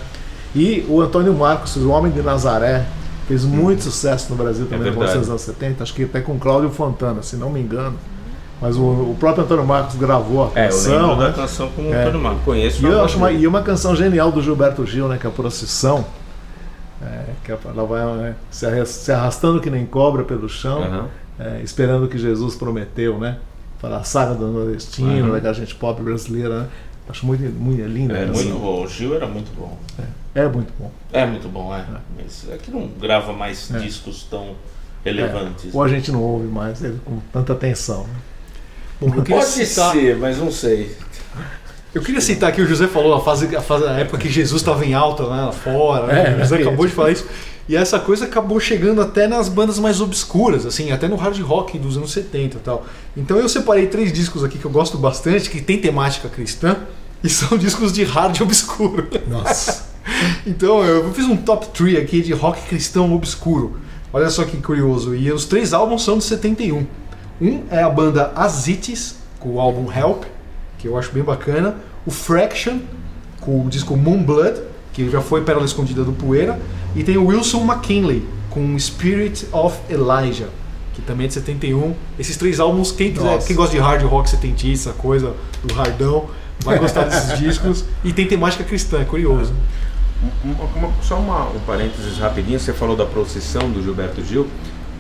E 0.54 0.86
o 0.90 1.02
Antônio 1.02 1.34
Marcos, 1.34 1.76
o 1.78 1.90
Homem 1.90 2.12
de 2.12 2.22
Nazaré, 2.22 2.86
fez 3.28 3.44
muito 3.44 3.84
sucesso 3.84 4.28
no 4.30 4.36
Brasil 4.36 4.66
também 4.66 4.80
no 4.80 4.84
verdade. 4.86 4.98
começo 5.14 5.20
dos 5.20 5.30
anos 5.30 5.42
70, 5.42 5.84
acho 5.84 5.94
que 5.94 6.04
até 6.04 6.22
com 6.22 6.38
Cláudio 6.38 6.70
Fontana, 6.70 7.22
se 7.24 7.36
não 7.36 7.50
me 7.50 7.60
engano. 7.62 7.96
Mas 8.62 8.78
o, 8.78 8.82
o 8.84 9.18
próprio 9.20 9.44
Antônio 9.44 9.66
Marcos 9.66 9.96
gravou 9.96 10.46
a 10.46 10.60
É, 10.60 10.68
canção, 10.68 11.10
lembro 11.10 11.16
né? 11.24 11.28
da 11.28 11.34
canção 11.34 11.70
com 11.70 11.82
o 11.84 11.94
É. 11.94 12.02
Antônio 12.04 12.22
Marcos. 12.22 12.44
Conheço. 12.44 12.82
E 12.86 12.90
eu 12.90 13.04
acho 13.04 13.18
uma, 13.18 13.32
e 13.32 13.46
uma 13.46 13.62
canção 13.62 13.96
genial 13.96 14.32
do 14.32 14.42
Gilberto 14.42 14.86
Gil, 14.86 15.08
né? 15.08 15.18
Que 15.18 15.28
é 15.28 15.30
a 15.30 15.34
Procissão. 15.34 16.06
É, 17.02 17.26
que 17.44 17.52
ela 17.52 17.86
vai 17.86 18.06
né, 18.18 18.36
se 18.50 18.66
arras- 18.66 18.90
se 18.90 19.12
arrastando 19.12 19.60
que 19.60 19.70
nem 19.70 19.86
cobra 19.86 20.24
pelo 20.24 20.48
chão, 20.48 20.82
Aham. 20.82 21.08
é, 21.38 21.62
esperando 21.62 22.06
o 22.06 22.08
que 22.08 22.18
Jesus 22.18 22.56
prometeu, 22.56 23.20
né? 23.20 23.38
Para 23.82 23.98
a 23.98 24.04
saga 24.04 24.34
do 24.34 24.48
nordestino, 24.48 25.28
Uhum. 25.28 25.32
daquela 25.34 25.54
gente 25.54 25.76
pobre 25.76 26.04
brasileira, 26.04 26.62
né? 26.62 26.68
Acho 27.10 27.26
muito, 27.26 27.44
muito 27.62 27.84
linda. 27.84 28.18
É. 28.18 28.26
Muito 28.26 28.58
bom. 28.58 28.84
O 28.84 28.88
Gil 28.88 29.14
era 29.16 29.28
muito 29.28 29.52
bom. 29.56 29.78
É 30.34 30.48
muito 30.48 30.74
bom. 30.80 30.90
É 31.14 31.26
muito 31.26 31.48
bom, 31.50 31.76
é. 31.76 31.84
Mas 32.18 32.48
é 32.50 32.58
que 32.58 32.72
não 32.72 32.88
grava 33.00 33.32
mais 33.34 33.70
É. 33.72 33.78
discos 33.78 34.24
tão 34.24 34.56
É. 35.04 35.10
relevantes. 35.12 35.76
Ou 35.76 35.84
a 35.84 35.88
gente 35.90 36.12
não 36.12 36.24
ouve 36.24 36.48
mais 36.48 36.82
ele 36.82 37.00
com 37.06 37.20
tanta 37.32 37.54
atenção. 37.54 38.04
né? 38.06 38.14
Bom, 39.00 39.08
eu 39.08 39.24
queria 39.24 39.42
Pode 39.42 39.52
citar, 39.52 39.92
ser, 39.92 40.18
mas 40.18 40.38
não 40.38 40.52
sei. 40.52 40.96
Eu 41.94 42.02
queria 42.02 42.20
citar 42.20 42.50
aqui, 42.50 42.62
o 42.62 42.68
José 42.68 42.88
falou 42.88 43.14
a 43.14 43.22
fase, 43.22 43.56
a 43.56 43.62
fase 43.62 43.86
a 43.86 43.92
época 43.92 44.18
que 44.18 44.30
Jesus 44.30 44.62
estava 44.62 44.86
em 44.86 44.94
alta 44.94 45.24
né, 45.24 45.46
lá 45.46 45.52
fora, 45.52 46.08
né? 46.08 46.34
É, 46.34 46.36
o 46.36 46.40
José 46.40 46.58
é. 46.58 46.62
acabou 46.62 46.86
de 46.86 46.92
falar 46.92 47.12
isso. 47.12 47.26
E 47.68 47.76
essa 47.76 47.98
coisa 47.98 48.26
acabou 48.26 48.60
chegando 48.60 49.02
até 49.02 49.28
nas 49.28 49.50
bandas 49.50 49.80
mais 49.80 50.00
obscuras, 50.00 50.66
assim, 50.66 50.92
até 50.92 51.08
no 51.08 51.16
hard 51.16 51.40
rock 51.42 51.80
dos 51.80 51.98
anos 51.98 52.12
70 52.12 52.58
e 52.58 52.60
tal. 52.60 52.86
Então 53.18 53.38
eu 53.38 53.50
separei 53.50 53.88
três 53.88 54.14
discos 54.14 54.44
aqui 54.44 54.60
que 54.60 54.66
eu 54.66 54.72
gosto 54.72 54.98
bastante, 54.98 55.50
que 55.50 55.62
tem 55.62 55.80
temática 55.80 56.30
cristã, 56.30 56.78
e 57.24 57.30
são 57.30 57.58
discos 57.58 57.92
de 57.92 58.04
hard 58.04 58.40
obscuro. 58.42 59.08
Nossa. 59.28 59.86
Então 60.46 60.84
eu 60.84 61.12
fiz 61.14 61.26
um 61.26 61.36
top 61.36 61.68
3 61.70 61.98
aqui 61.98 62.22
de 62.22 62.32
rock 62.32 62.62
cristão 62.68 63.12
obscuro. 63.16 63.80
Olha 64.14 64.30
só 64.30 64.44
que 64.44 64.56
curioso. 64.58 65.16
E 65.16 65.32
os 65.32 65.46
três 65.46 65.74
álbuns 65.74 66.04
são 66.04 66.20
de 66.20 66.24
71. 66.24 66.86
Um 67.42 67.64
é 67.70 67.82
a 67.84 67.90
banda 67.90 68.32
Azites, 68.36 69.16
com 69.40 69.50
o 69.56 69.60
álbum 69.60 69.92
Help, 69.92 70.24
que 70.78 70.88
eu 70.88 70.98
acho 70.98 71.12
bem 71.12 71.24
bacana. 71.24 71.76
O 72.06 72.12
Fraction, 72.12 72.80
com 73.42 73.66
o 73.66 73.70
disco 73.70 73.96
Moonblood, 73.98 74.62
que 74.94 75.10
já 75.10 75.22
foi 75.22 75.42
Pérola 75.44 75.66
Escondida 75.66 76.04
do 76.04 76.14
Poeira. 76.14 76.60
E 76.96 77.04
tem 77.04 77.18
o 77.18 77.26
Wilson 77.28 77.64
McKinley, 77.66 78.26
com 78.50 78.78
Spirit 78.80 79.46
of 79.52 79.78
Elijah, 79.90 80.48
que 80.94 81.02
também 81.02 81.26
é 81.26 81.28
de 81.28 81.34
71. 81.34 81.94
Esses 82.18 82.38
três 82.38 82.60
álbuns, 82.60 82.92
quem, 82.92 83.12
quiser, 83.12 83.26
quem 83.48 83.56
gosta 83.56 83.76
de 83.76 83.82
hard 83.82 84.04
rock 84.04 84.30
setentista, 84.30 84.92
coisa 84.94 85.34
do 85.62 85.74
hardão, 85.74 86.28
vai 86.62 86.80
gostar 86.80 87.04
desses 87.10 87.38
discos. 87.38 87.84
E 88.04 88.14
tem 88.14 88.26
temática 88.28 88.64
cristã, 88.64 89.02
é 89.02 89.06
curioso. 89.06 89.54
Uma- 90.44 90.64
uma- 90.88 90.94
só 91.04 91.18
uma, 91.20 91.50
um 91.50 91.60
parênteses 91.68 92.18
rapidinho, 92.18 92.58
você 92.60 92.72
falou 92.72 92.96
da 92.96 93.06
procissão 93.06 93.70
do 93.70 93.84
Gilberto 93.84 94.24
Gil. 94.24 94.48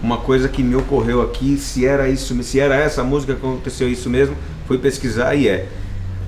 Uma 0.03 0.17
coisa 0.17 0.47
que 0.49 0.61
me 0.61 0.75
ocorreu 0.75 1.21
aqui, 1.21 1.57
se 1.57 1.85
era 1.85 2.07
isso, 2.09 2.41
se 2.43 2.59
era 2.59 2.75
essa 2.75 3.03
música 3.03 3.33
que 3.33 3.39
aconteceu 3.45 3.89
isso 3.89 4.09
mesmo, 4.09 4.35
fui 4.67 4.77
pesquisar 4.77 5.33
e 5.35 5.47
é. 5.47 5.67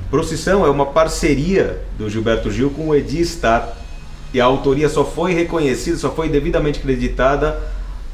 Procissão 0.09 0.65
é 0.65 0.69
uma 0.69 0.85
parceria 0.85 1.81
do 1.97 2.09
Gilberto 2.09 2.49
Gil 2.49 2.69
com 2.71 2.87
o 2.89 2.95
Edi 2.95 3.23
Star. 3.25 3.73
E 4.33 4.41
a 4.41 4.45
autoria 4.45 4.89
só 4.89 5.03
foi 5.05 5.33
reconhecida, 5.33 5.97
só 5.97 6.11
foi 6.11 6.27
devidamente 6.29 6.79
creditada 6.79 7.59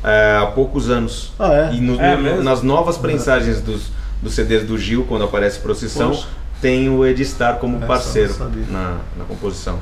é, 0.03 0.37
há 0.41 0.45
poucos 0.47 0.89
anos. 0.89 1.33
Ah, 1.39 1.53
é? 1.53 1.73
E 1.73 1.79
no- 1.81 1.99
É 1.99 2.15
no- 2.17 2.43
nas 2.43 2.61
novas 2.61 2.97
prensagens 2.97 3.61
dos, 3.61 3.91
dos 4.21 4.33
CDs 4.33 4.63
do 4.65 4.77
Gil, 4.77 5.05
quando 5.07 5.23
aparece 5.23 5.59
Procissão, 5.59 6.09
Poxa. 6.11 6.27
tem 6.61 6.89
o 6.89 7.05
Edi 7.05 7.23
Star 7.25 7.57
como 7.57 7.77
eu 7.77 7.87
parceiro 7.87 8.33
na, 8.69 8.97
na 9.17 9.25
composição. 9.25 9.79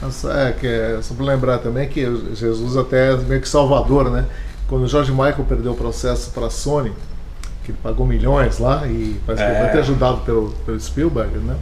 Nossa, 0.00 0.32
é, 0.32 0.52
que 0.52 0.66
é, 0.66 0.98
só 1.02 1.14
para 1.14 1.24
lembrar 1.26 1.58
também 1.58 1.88
que 1.88 2.04
Jesus 2.34 2.76
até 2.76 3.12
é 3.12 3.16
meio 3.16 3.40
que 3.40 3.48
salvador, 3.48 4.10
né? 4.10 4.24
Quando 4.68 4.84
o 4.84 4.88
George 4.88 5.10
Michael 5.10 5.44
perdeu 5.48 5.72
o 5.72 5.74
processo 5.76 6.30
para 6.30 6.46
a 6.46 6.50
Sony, 6.50 6.92
que 7.64 7.70
ele 7.72 7.78
pagou 7.82 8.06
milhões 8.06 8.58
lá 8.58 8.86
e 8.86 9.16
parece 9.26 9.44
que 9.44 9.50
É. 9.50 9.60
vai 9.62 9.72
ter 9.72 9.78
ajudado 9.78 10.18
pelo, 10.18 10.50
pelo 10.66 10.78
Spielberg, 10.78 11.38
né? 11.38 11.56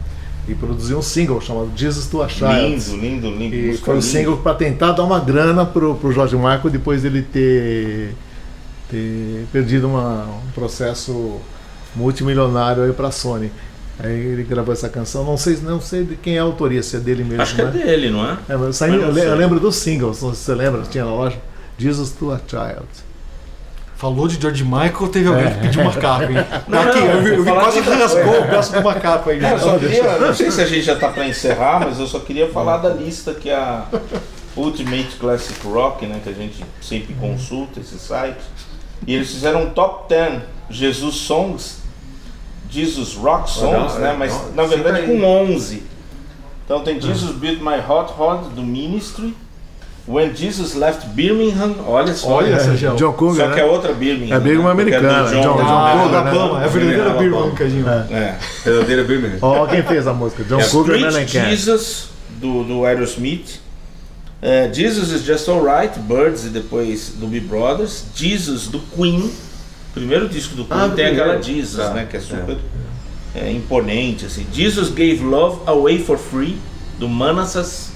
E 0.47 0.55
produziu 0.55 0.97
um 0.97 1.01
single 1.01 1.41
chamado 1.41 1.71
Jesus 1.75 2.07
to 2.07 2.21
a 2.23 2.29
Child. 2.29 2.53
Lindo, 2.89 2.97
lindo, 2.97 3.29
lindo. 3.29 3.55
E 3.55 3.77
foi 3.77 3.95
linda. 3.95 4.05
single 4.05 4.37
para 4.37 4.53
tentar 4.55 4.91
dar 4.93 5.03
uma 5.03 5.19
grana 5.19 5.65
pro, 5.65 5.95
pro 5.95 6.11
George 6.11 6.35
Michael 6.35 6.69
depois 6.69 7.01
dele 7.01 7.21
ter, 7.21 8.13
ter 8.89 9.45
perdido 9.51 9.87
uma- 9.87 10.23
um 10.25 10.51
processo 10.53 11.37
multimilionário 11.95 12.83
aí 12.83 12.93
para 12.93 13.07
a 13.07 13.11
Sony. 13.11 13.51
Aí 13.99 14.11
ele 14.13 14.43
gravou 14.43 14.71
essa 14.73 14.87
canção, 14.87 15.23
não 15.23 15.35
sei, 15.37 15.57
não 15.63 15.81
sei 15.81 16.03
de 16.03 16.15
quem 16.15 16.35
é 16.35 16.39
a 16.39 16.43
autoria, 16.43 16.83
se 16.83 16.95
é 16.95 16.99
dele 16.99 17.23
mesmo, 17.23 17.41
Acho 17.41 17.55
que 17.55 17.61
é 17.61 17.65
né? 17.65 17.71
dele, 17.71 18.09
não 18.11 18.23
é? 18.23 18.37
É, 18.47 18.55
mas 18.55 18.75
saiu- 18.75 19.01
Mas 19.07 19.17
eu, 19.17 19.23
eu 19.23 19.35
lembro 19.35 19.59
dos 19.59 19.75
singles, 19.77 20.21
não 20.21 20.29
sei 20.29 20.37
se 20.37 20.43
você 20.45 20.55
lembra, 20.55 20.83
tinha 20.83 21.03
na 21.03 21.11
loja. 21.11 21.35
Jesus 21.77 22.11
to 22.11 22.31
a 22.31 22.39
Child. 22.47 22.87
Falou 23.95 24.27
de 24.27 24.39
George 24.39 24.63
Michael, 24.63 25.07
teve 25.11 25.27
alguém 25.27 25.45
É. 25.45 25.49
que 25.51 25.59
pediu 25.61 25.83
macaco, 25.83 26.23
hein? 26.31 26.37
Não, 26.67 26.81
Aqui, 26.81 26.99
não, 26.99 27.07
eu, 27.07 27.23
vi- 27.43 27.49
eu 27.49 27.55
quase 27.55 27.81
que 27.81 27.89
rasgou 27.89 28.41
o 28.41 28.47
braço 28.47 28.73
do 28.73 28.83
macaco 28.83 29.29
aí. 29.31 29.39
Não, 29.39 29.57
só 29.59 29.71
Não, 29.73 29.79
queria, 29.79 30.17
não 30.19 30.33
sei 30.35 30.51
se 30.51 30.61
a 30.61 30.67
gente 30.67 30.83
já 30.83 30.95
tá 30.95 31.09
para 31.09 31.27
encerrar, 31.27 31.79
mas 31.79 31.99
eu 31.99 32.05
só 32.05 32.19
queria 32.19 32.47
falar 32.49 32.77
da 32.77 32.89
lista 32.89 33.33
que 33.33 33.49
a 33.49 33.85
Ultimate 34.55 35.15
Classic 35.19 35.59
Rock, 35.67 36.05
né, 36.05 36.19
que 36.23 36.29
a 36.29 36.33
gente 36.33 36.63
sempre 36.79 37.15
consulta 37.15 37.79
esse 37.79 37.97
site, 37.97 38.37
e 39.05 39.15
eles 39.15 39.31
fizeram 39.31 39.63
um 39.63 39.69
top 39.71 40.07
10 40.09 40.41
Jesus 40.69 41.15
Songs, 41.15 41.77
Jesus 42.69 43.15
Rock 43.15 43.49
Songs, 43.49 43.95
né, 43.95 44.11
é, 44.11 44.15
mas 44.15 44.31
não, 44.31 44.51
na 44.53 44.63
verdade 44.65 45.07
com 45.07 45.23
11. 45.23 45.81
Então 46.65 46.81
tem 46.83 46.99
Jesus 47.01 47.31
Built 47.35 47.61
My 47.61 47.79
Hot 47.87 48.13
Rod 48.13 48.47
do 48.53 48.61
Ministry, 48.61 49.35
When 50.07 50.33
Jesus 50.33 50.73
Left 50.73 51.05
Birmingham, 51.09 51.75
olha 51.85 52.13
só, 52.13 52.29
Olha, 52.35 52.57
Sérgio. 52.59 52.95
John 52.95 53.11
Cougar, 53.11 53.43
só 53.43 53.47
né? 53.49 53.55
que 53.55 53.59
é 53.59 53.65
outra 53.65 53.93
Birmingham. 53.93 54.37
É 54.37 54.39
Birmingham 54.39 54.63
né, 54.63 54.69
é 54.69 54.71
americana, 54.71 55.23
John- 55.29 55.41
John 55.43 55.59
Ah, 55.59 55.99
Cougar, 56.01 56.23
né? 56.23 56.31
Alabama, 56.31 56.61
é 56.61 56.63
a 56.63 56.67
verdadeira 56.69 57.03
Alabama. 57.03 57.21
Birmingham, 57.29 57.55
Cadinho. 57.55 57.89
É. 57.89 58.07
É. 58.15 58.37
Verdadeira 58.63 59.03
Birmingham. 59.03 59.37
Ó, 59.41 59.67
quem 59.67 59.83
fez 59.83 60.07
a 60.07 60.13
música? 60.13 60.43
John 60.45 60.61
Cougar 60.69 60.95
Street 60.95 61.01
Man 61.13 61.19
and 61.19 61.25
Cat. 61.25 61.49
Jesus 61.49 62.07
do, 62.39 62.63
do 62.63 62.85
Aerosmith. 62.85 63.59
É, 64.41 64.69
Jesus 64.71 65.11
is 65.11 65.23
Just 65.25 65.49
Alright, 65.49 65.99
Birds 65.99 66.45
e 66.45 66.49
depois 66.49 67.09
do 67.17 67.27
Be 67.27 67.41
Brothers. 67.41 68.05
Jesus 68.15 68.67
do 68.67 68.79
Queen. 68.95 69.29
Primeiro 69.93 70.29
disco 70.29 70.55
do 70.55 70.63
Queen 70.63 70.79
Ah, 70.79 70.89
tem 70.95 71.07
aquela. 71.07 71.41
Jesus, 71.41 71.83
Tá, 71.83 71.93
né? 71.93 72.07
Que 72.09 72.15
é 72.15 72.19
super 72.21 72.55
é, 73.35 73.51
imponente. 73.51 74.25
Assim. 74.25 74.45
Jesus 74.53 74.89
Gave 74.89 75.19
Love 75.23 75.61
Away 75.65 75.99
for 75.99 76.17
Free 76.17 76.57
do 76.97 77.09
Manassas. 77.09 77.91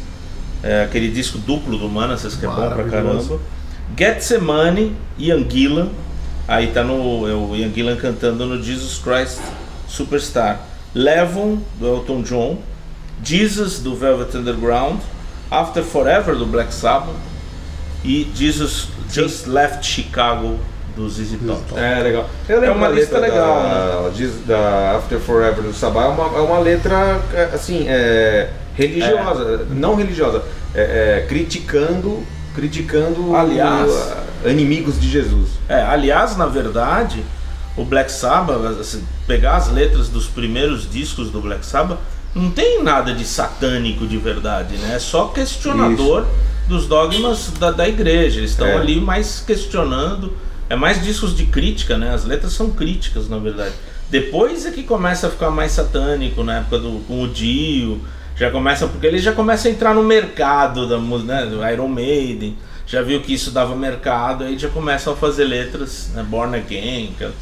É, 0.63 0.83
aquele 0.83 1.09
disco 1.09 1.37
duplo 1.39 1.77
do 1.77 1.89
Manassas 1.89 2.35
que 2.35 2.45
é 2.45 2.49
bom 2.49 2.69
pra 2.69 2.83
caramba. 2.83 3.39
Getsemane, 3.97 4.95
Ian 5.17 5.43
Gillan. 5.49 5.89
Aí 6.47 6.67
tá 6.67 6.83
no 6.83 7.27
é 7.29 7.33
o 7.33 7.55
Ian 7.55 7.71
Gillan 7.73 7.95
cantando 7.95 8.45
no 8.45 8.61
Jesus 8.61 8.99
Christ 8.99 9.39
Superstar. 9.87 10.59
Levon 10.93 11.59
do 11.79 11.87
Elton 11.87 12.21
John, 12.21 12.57
Jesus 13.23 13.79
do 13.79 13.95
Velvet 13.95 14.35
Underground, 14.35 14.99
After 15.49 15.83
Forever 15.83 16.35
do 16.35 16.45
Black 16.45 16.73
Sabbath 16.73 17.15
e 18.03 18.29
Jesus 18.35 18.87
Just 19.09 19.47
Left 19.47 19.85
Chicago 19.85 20.59
do 20.95 21.09
ZZ 21.09 21.37
Top. 21.47 21.61
É, 21.79 21.99
legal. 22.01 22.29
É 22.49 22.69
uma 22.71 22.89
da 22.89 22.95
lista 22.95 23.17
letra 23.19 23.35
legal, 23.39 24.03
da, 24.03 24.09
diz- 24.09 24.45
da 24.45 24.97
After 24.97 25.19
Forever 25.19 25.63
do 25.63 25.73
Sabá, 25.73 26.03
é 26.03 26.07
uma, 26.07 26.37
é 26.37 26.41
uma 26.41 26.59
letra, 26.59 27.21
é, 27.33 27.43
assim, 27.53 27.85
é, 27.87 28.49
religiosa, 28.87 29.67
não 29.71 29.95
religiosa, 29.95 30.43
é, 30.73 31.19
é, 31.23 31.25
criticando, 31.27 32.23
criticando 32.55 33.35
Aliás- 33.35 33.91
uh, 34.45 34.49
inimigos 34.49 34.99
de 34.99 35.09
Jesus. 35.09 35.49
É, 35.69 35.81
aliás, 35.81 36.35
na 36.37 36.45
verdade, 36.45 37.23
o 37.77 37.85
Black 37.85 38.11
Sabbath, 38.11 38.79
assim, 38.79 39.03
pegar 39.27 39.55
as 39.57 39.71
letras 39.71 40.09
dos 40.09 40.27
primeiros 40.27 40.89
discos 40.89 41.29
do 41.29 41.39
Black 41.41 41.65
Sabbath, 41.65 41.99
não 42.33 42.49
tem 42.49 42.81
nada 42.83 43.13
de 43.13 43.25
satânico 43.25 44.07
de 44.07 44.17
verdade, 44.17 44.75
né? 44.77 44.95
É 44.95 44.99
só 44.99 45.25
questionador 45.27 46.25
dos 46.67 46.87
dogmas 46.87 47.51
da, 47.59 47.71
da 47.71 47.87
igreja. 47.87 48.39
Eles 48.39 48.51
estão 48.51 48.67
É. 48.67 48.75
ali 48.77 48.99
mais 49.01 49.43
questionando. 49.45 50.33
É 50.69 50.75
mais 50.75 51.03
discos 51.03 51.35
de 51.35 51.45
crítica, 51.45 51.97
né? 51.97 52.13
As 52.13 52.23
letras 52.23 52.53
são 52.53 52.69
críticas, 52.69 53.27
na 53.27 53.37
verdade. 53.37 53.73
Depois 54.09 54.65
é 54.65 54.71
que 54.71 54.83
começa 54.83 55.27
a 55.27 55.29
ficar 55.29 55.51
mais 55.51 55.73
satânico, 55.73 56.43
na 56.43 56.59
época 56.59 56.79
do 56.79 57.01
com 57.07 57.21
o 57.23 57.27
Dio. 57.27 57.99
Já 58.41 58.49
começa, 58.49 58.87
porque 58.87 59.05
ele 59.05 59.19
já 59.19 59.33
começa 59.33 59.67
a 59.67 59.71
entrar 59.71 59.93
no 59.93 60.01
mercado 60.03 60.87
da 60.89 60.97
música, 60.97 61.31
né? 61.31 61.45
Do 61.45 61.63
Iron 61.69 61.87
Maiden. 61.87 62.57
Já 62.87 63.03
viu 63.03 63.21
que 63.21 63.31
isso 63.35 63.51
dava 63.51 63.75
mercado, 63.75 64.43
aí 64.45 64.57
já 64.57 64.67
começam 64.67 65.13
a 65.13 65.15
fazer 65.15 65.43
letras, 65.43 66.09
né? 66.15 66.25
Born 66.27 66.55
Again. 66.57 67.11
aquelas- 67.15 67.35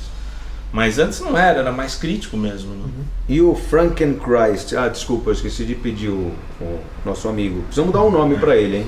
Mas 0.74 1.00
antes 1.00 1.22
não 1.22 1.38
era, 1.38 1.60
era 1.62 1.72
mais 1.72 1.96
crítico 1.96 2.36
mesmo. 2.36 2.74
né? 2.74 2.84
E 3.30 3.40
o 3.42 3.56
Frankenchrist, 3.56 4.74
ah, 4.76 4.90
desculpa, 4.90 5.30
eu 5.30 5.34
esqueci 5.34 5.64
de 5.64 5.74
pedir 5.74 6.10
o, 6.10 6.34
o 6.60 6.80
nosso 7.06 7.30
amigo. 7.30 7.62
Precisamos 7.64 7.94
dar 7.94 8.04
um 8.04 8.12
nome 8.12 8.36
pra 8.38 8.58
ele, 8.58 8.78
hein? 8.80 8.88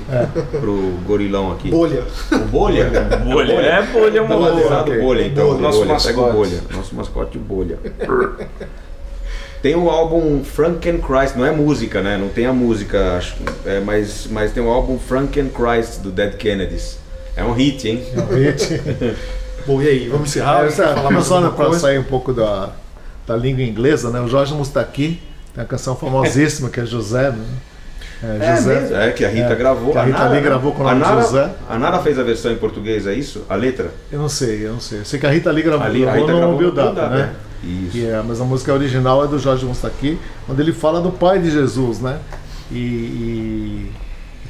Pro 0.60 0.76
gorilão 1.06 1.50
aqui. 1.52 1.70
Bolha. 1.70 2.04
O 2.30 2.38
Bolha? 2.40 2.90
Bolha, 3.24 3.52
é 3.54 3.82
bolha, 3.90 4.18
é 4.18 4.22
Vamos 4.22 4.36
boa. 4.36 4.52
batizar 4.54 4.84
do 4.84 5.00
Bolha, 5.00 5.26
então. 5.26 5.46
Bolha. 5.46 5.60
Nosso 5.62 5.78
Bolha, 5.78 5.96
pega 5.98 6.20
o 6.20 6.22
mascote. 6.22 6.36
Bolha. 6.36 6.62
Nosso 6.76 6.94
mascote 6.94 7.38
Bolha. 7.38 7.78
Tem 9.62 9.76
o 9.76 9.88
álbum 9.88 10.42
Frankenchrist, 10.42 11.36
não 11.36 11.46
é 11.46 11.52
música, 11.52 12.02
né? 12.02 12.16
Não 12.18 12.28
tem 12.28 12.46
a 12.46 12.52
música, 12.52 13.16
acho, 13.16 13.36
é, 13.64 13.78
mas, 13.78 14.26
mas 14.28 14.50
tem 14.50 14.60
o 14.62 14.68
álbum 14.68 14.98
Frankenchrist 14.98 16.00
do 16.00 16.10
Dead 16.10 16.34
Kennedys. 16.34 16.98
É 17.36 17.44
um 17.44 17.52
hit, 17.52 17.88
hein? 17.88 18.02
Bom, 19.66 19.80
e 19.80 19.86
aí, 19.88 20.08
vamos 20.08 20.28
encerrar? 20.30 20.64
É, 20.64 20.68
Quer 20.68 20.94
falar 20.94 21.10
mais 21.10 21.24
só 21.24 21.50
para 21.50 21.72
sair 21.74 21.98
um 21.98 22.02
pouco 22.04 22.32
da, 22.32 22.70
da 23.26 23.36
língua 23.36 23.62
inglesa, 23.62 24.10
né? 24.10 24.20
O 24.20 24.26
Jorge 24.26 24.52
Mustaki 24.52 25.22
tem 25.54 25.62
uma 25.62 25.64
canção 25.64 25.94
famosíssima 25.94 26.68
que 26.68 26.80
é 26.80 26.84
José, 26.84 27.30
né? 27.30 27.44
É, 28.24 28.56
José. 28.56 28.80
mesmo? 28.80 28.96
É, 28.96 29.10
que 29.12 29.24
a 29.24 29.28
Rita 29.28 29.52
É, 29.52 29.54
gravou. 29.54 29.92
que 29.92 29.98
a 29.98 30.02
Rita 30.04 30.28
Lee 30.28 30.40
gravou 30.40 30.72
com 30.72 30.82
o 30.82 30.86
a 30.88 30.90
nome 30.94 31.04
de 31.04 31.08
Nara, 31.10 31.22
José. 31.22 31.50
A 31.68 31.78
Nara 31.78 31.98
fez 32.00 32.18
a 32.18 32.22
versão 32.22 32.52
em 32.52 32.56
português, 32.56 33.06
é 33.06 33.14
isso? 33.14 33.44
A 33.48 33.54
letra? 33.54 33.90
Eu 34.10 34.18
não 34.20 34.28
sei, 34.28 34.66
eu 34.66 34.72
não 34.72 34.80
sei. 34.80 35.00
Eu 35.00 35.04
sei 35.04 35.18
que 35.20 35.26
a 35.26 35.30
Rita 35.30 35.50
Lee 35.50 35.62
gravou, 35.62 35.86
Ali, 35.86 36.02
a 36.02 36.12
gravou 36.12 36.20
Rita 36.20 36.32
no 36.32 36.38
gravou 36.38 36.58
Build 36.58 36.80
Up, 36.80 37.00
né? 37.00 37.30
É. 37.62 37.66
Isso. 37.66 37.90
Que 37.92 38.06
é, 38.06 38.22
mas 38.26 38.40
a 38.40 38.44
música 38.44 38.72
original 38.72 39.24
é 39.24 39.28
do 39.28 39.38
Jorge 39.38 39.64
Mustaki, 39.64 40.18
onde 40.48 40.60
ele 40.60 40.72
fala 40.72 41.00
do 41.00 41.10
pai 41.10 41.38
de 41.38 41.50
Jesus, 41.50 42.00
né? 42.00 42.18
E, 42.70 42.76
e- 42.76 43.90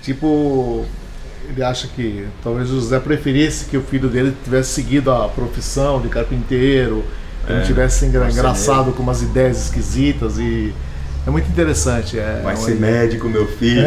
tipo, 0.02 0.84
ele 1.48 1.62
acha 1.62 1.88
que 1.88 2.26
talvez 2.42 2.68
José 2.68 2.98
preferisse 3.00 3.66
que 3.66 3.76
o 3.76 3.82
filho 3.82 4.08
dele 4.08 4.34
tivesse 4.44 4.70
seguido 4.70 5.10
a 5.10 5.28
profissão 5.28 6.00
de 6.00 6.08
carpinteiro, 6.08 7.04
que 7.46 7.52
não 7.52 7.62
tivesse 7.62 8.06
engra- 8.06 8.30
engraçado 8.30 8.92
com 8.92 9.02
umas 9.02 9.22
ideias 9.22 9.64
esquisitas 9.64 10.38
e 10.38 10.72
é 11.26 11.30
muito 11.30 11.48
interessante. 11.48 12.18
É, 12.18 12.40
Vai 12.42 12.54
é 12.54 12.56
ser 12.56 12.72
uma- 12.72 12.80
médico, 12.86 13.28
meu 13.28 13.46
filho. 13.46 13.82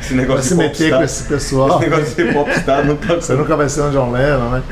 Esse 0.00 0.14
vai 0.14 0.16
negócio 0.24 0.42
se 0.42 0.48
de 0.50 0.54
meter 0.56 0.68
popstar- 0.90 0.98
com 0.98 1.04
esse 1.04 1.22
pessoal. 1.24 1.68
Esse 1.80 1.90
negócio 1.90 2.04
de 2.06 2.10
ser 2.14 2.32
popstar 2.34 2.84
não 2.86 2.96
tá 2.96 3.14
Você 3.14 3.34
nunca 3.34 3.54
vai 3.56 3.68
ser 3.68 3.82
um 3.82 3.90
John 3.90 4.10
Lennon, 4.12 4.50
né? 4.50 4.62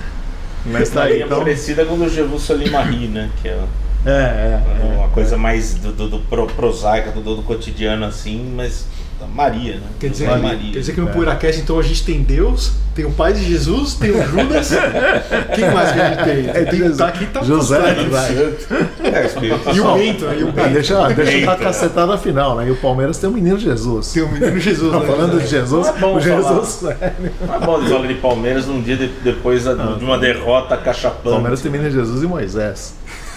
Mas 0.67 0.89
tá 0.89 1.03
aí, 1.05 1.21
é 1.21 1.25
então. 1.27 1.39
parecida 1.41 1.85
com 1.85 1.95
o 1.95 1.99
do 1.99 2.09
Jerusalém 2.09 2.71
Marie, 2.71 3.07
né? 3.09 3.29
Que 3.43 3.49
é 3.49 3.59
É, 4.07 4.11
é. 4.11 4.61
é. 4.83 4.97
uma 4.99 5.09
coisa 5.09 5.37
mais 5.37 5.75
do, 5.75 5.93
do, 5.93 6.09
do 6.09 6.19
pro- 6.19 6.47
prosaica, 6.49 7.11
do, 7.11 7.21
do 7.37 7.43
cotidiano 7.43 8.05
assim, 8.05 8.53
mas 8.57 8.87
Maria, 9.35 9.77
né? 9.77 9.83
Quer 9.99 10.11
dizer, 10.11 10.27
José 10.27 10.37
quer 10.37 10.43
Maria. 10.43 10.73
dizer 10.73 10.93
que 10.93 11.01
no 11.01 11.07
PoeiraCast 11.07 11.61
então 11.63 11.79
a 11.79 11.83
gente 11.83 12.05
tem 12.05 12.23
Deus, 12.23 12.73
tem 12.95 13.07
o 13.07 13.11
pai 13.11 13.33
de 13.33 13.43
Jesus, 13.43 13.95
tem 13.95 14.11
o 14.11 14.23
Judas. 14.29 14.71
Quem 15.55 15.71
mais 15.71 15.93
que 15.93 16.01
a 16.01 16.09
gente 16.11 16.25
tem? 16.25 16.51
É, 16.51 16.65
tem 16.67 16.79
Jesus. 16.81 16.99
tá 16.99 17.07
aqui 17.09 17.25
tá 17.27 17.43
José. 17.43 17.79
É, 17.79 19.71
o 19.71 19.75
E 19.75 19.81
o. 19.81 19.95
Bento, 19.95 20.25
né? 20.27 20.37
E 20.39 20.45
o 20.45 20.49
Ah, 20.49 20.53
Bento. 20.53 20.69
deixa 20.75 21.09
deixa 21.09 21.39
eu 21.39 21.47
dar 21.47 21.57
cacetada 21.59 22.19
final, 22.19 22.57
né? 22.57 22.69
E 22.69 22.71
o 22.71 22.77
Palmeiras 22.77 23.17
tem 23.17 23.31
o 23.31 23.33
menino 23.33 23.59
Jesus. 23.59 24.13
Tem 24.13 24.23
o 24.23 24.29
menino 24.31 24.59
Jesus, 24.61 24.93
Tá 24.93 25.01
né? 25.01 25.07
falando 25.07 25.41
de 25.41 25.47
Jesus, 25.47 25.87
Não 25.87 25.97
é 25.97 25.99
bom 25.99 26.15
o 26.17 26.21
Jesus. 26.21 26.83
Não 26.83 26.91
é 26.91 27.59
bom 27.65 27.83
de 27.83 27.89
falar 27.89 28.07
de 28.07 28.15
Palmeiras 28.15 28.67
num 28.67 28.83
dia 28.83 28.97
de- 28.97 29.09
depois 29.23 29.63
de 29.65 29.71
uma 30.05 30.19
derrota 30.19 30.75
O 30.75 30.79
cachapante. 30.83 31.31
Palmeiras 31.31 31.63
tem 31.63 31.71
menino 31.73 31.91
Jesus 31.91 32.23
e 32.23 32.27
Moisés. 32.27 32.95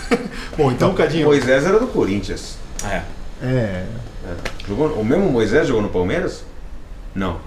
Bom, 0.58 0.72
então, 0.72 0.93
Cadinho, 0.93 1.28
Moisés 1.28 1.66
era 1.66 1.80
do 1.80 1.88
Corinthians. 1.88 2.58
É. 2.86 3.01
É. 3.41 3.84
Jogou, 4.68 4.88
o 4.89 5.05
mesmo 5.05 5.30
Moisés 5.32 5.68
jogou 5.68 5.82
no 5.82 5.89
Palmeiras? 5.89 6.43
Não. 7.16 7.38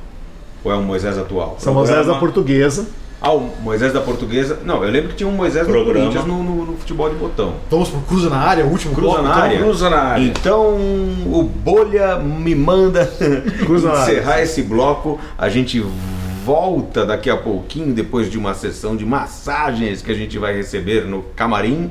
Ou 0.64 0.72
é 0.72 0.74
o 0.74 0.82
Moisés 0.82 1.16
atual? 1.18 1.56
São 1.58 1.74
Moisés 1.74 1.96
da 1.96 2.02
Programa. 2.02 2.20
portuguesa. 2.20 2.86
Ah, 3.22 3.32
o 3.32 3.50
Moisés 3.62 3.92
da 3.92 4.00
Portuguesa. 4.00 4.58
Não, 4.64 4.82
eu 4.82 4.90
lembro 4.90 5.10
que 5.10 5.16
tinha 5.16 5.28
um 5.28 5.32
Moisés 5.32 5.66
do 5.66 5.72
Programa. 5.72 5.98
Corinthians 6.06 6.24
no, 6.26 6.42
no- 6.42 6.64
no 6.66 6.76
futebol 6.78 7.10
de 7.10 7.16
botão. 7.16 7.54
vamos 7.70 7.90
pro 7.90 8.00
Cruza 8.00 8.30
na 8.30 8.38
área, 8.38 8.64
o 8.64 8.70
último 8.70 8.94
Cruza 8.94 9.08
bloco, 9.12 9.22
na 9.24 9.30
então? 9.30 9.42
área. 9.42 9.58
Cruza 9.58 9.90
na 9.90 9.96
área. 9.98 10.24
Então, 10.24 10.62
o 11.26 11.42
Bolha 11.42 12.16
me 12.16 12.54
manda 12.54 13.04
Cruza 13.66 13.88
na 13.88 13.98
área. 13.98 14.12
encerrar 14.12 14.40
esse 14.42 14.62
bloco. 14.62 15.18
A 15.36 15.50
gente 15.50 15.84
volta 16.44 17.04
daqui 17.04 17.28
a 17.28 17.36
pouquinho, 17.36 17.92
depois 17.92 18.30
de 18.30 18.38
uma 18.38 18.54
sessão 18.54 18.96
de 18.96 19.04
massagens 19.04 20.00
que 20.00 20.10
a 20.10 20.14
gente 20.14 20.38
vai 20.38 20.54
receber 20.56 21.04
no 21.04 21.22
camarim, 21.36 21.90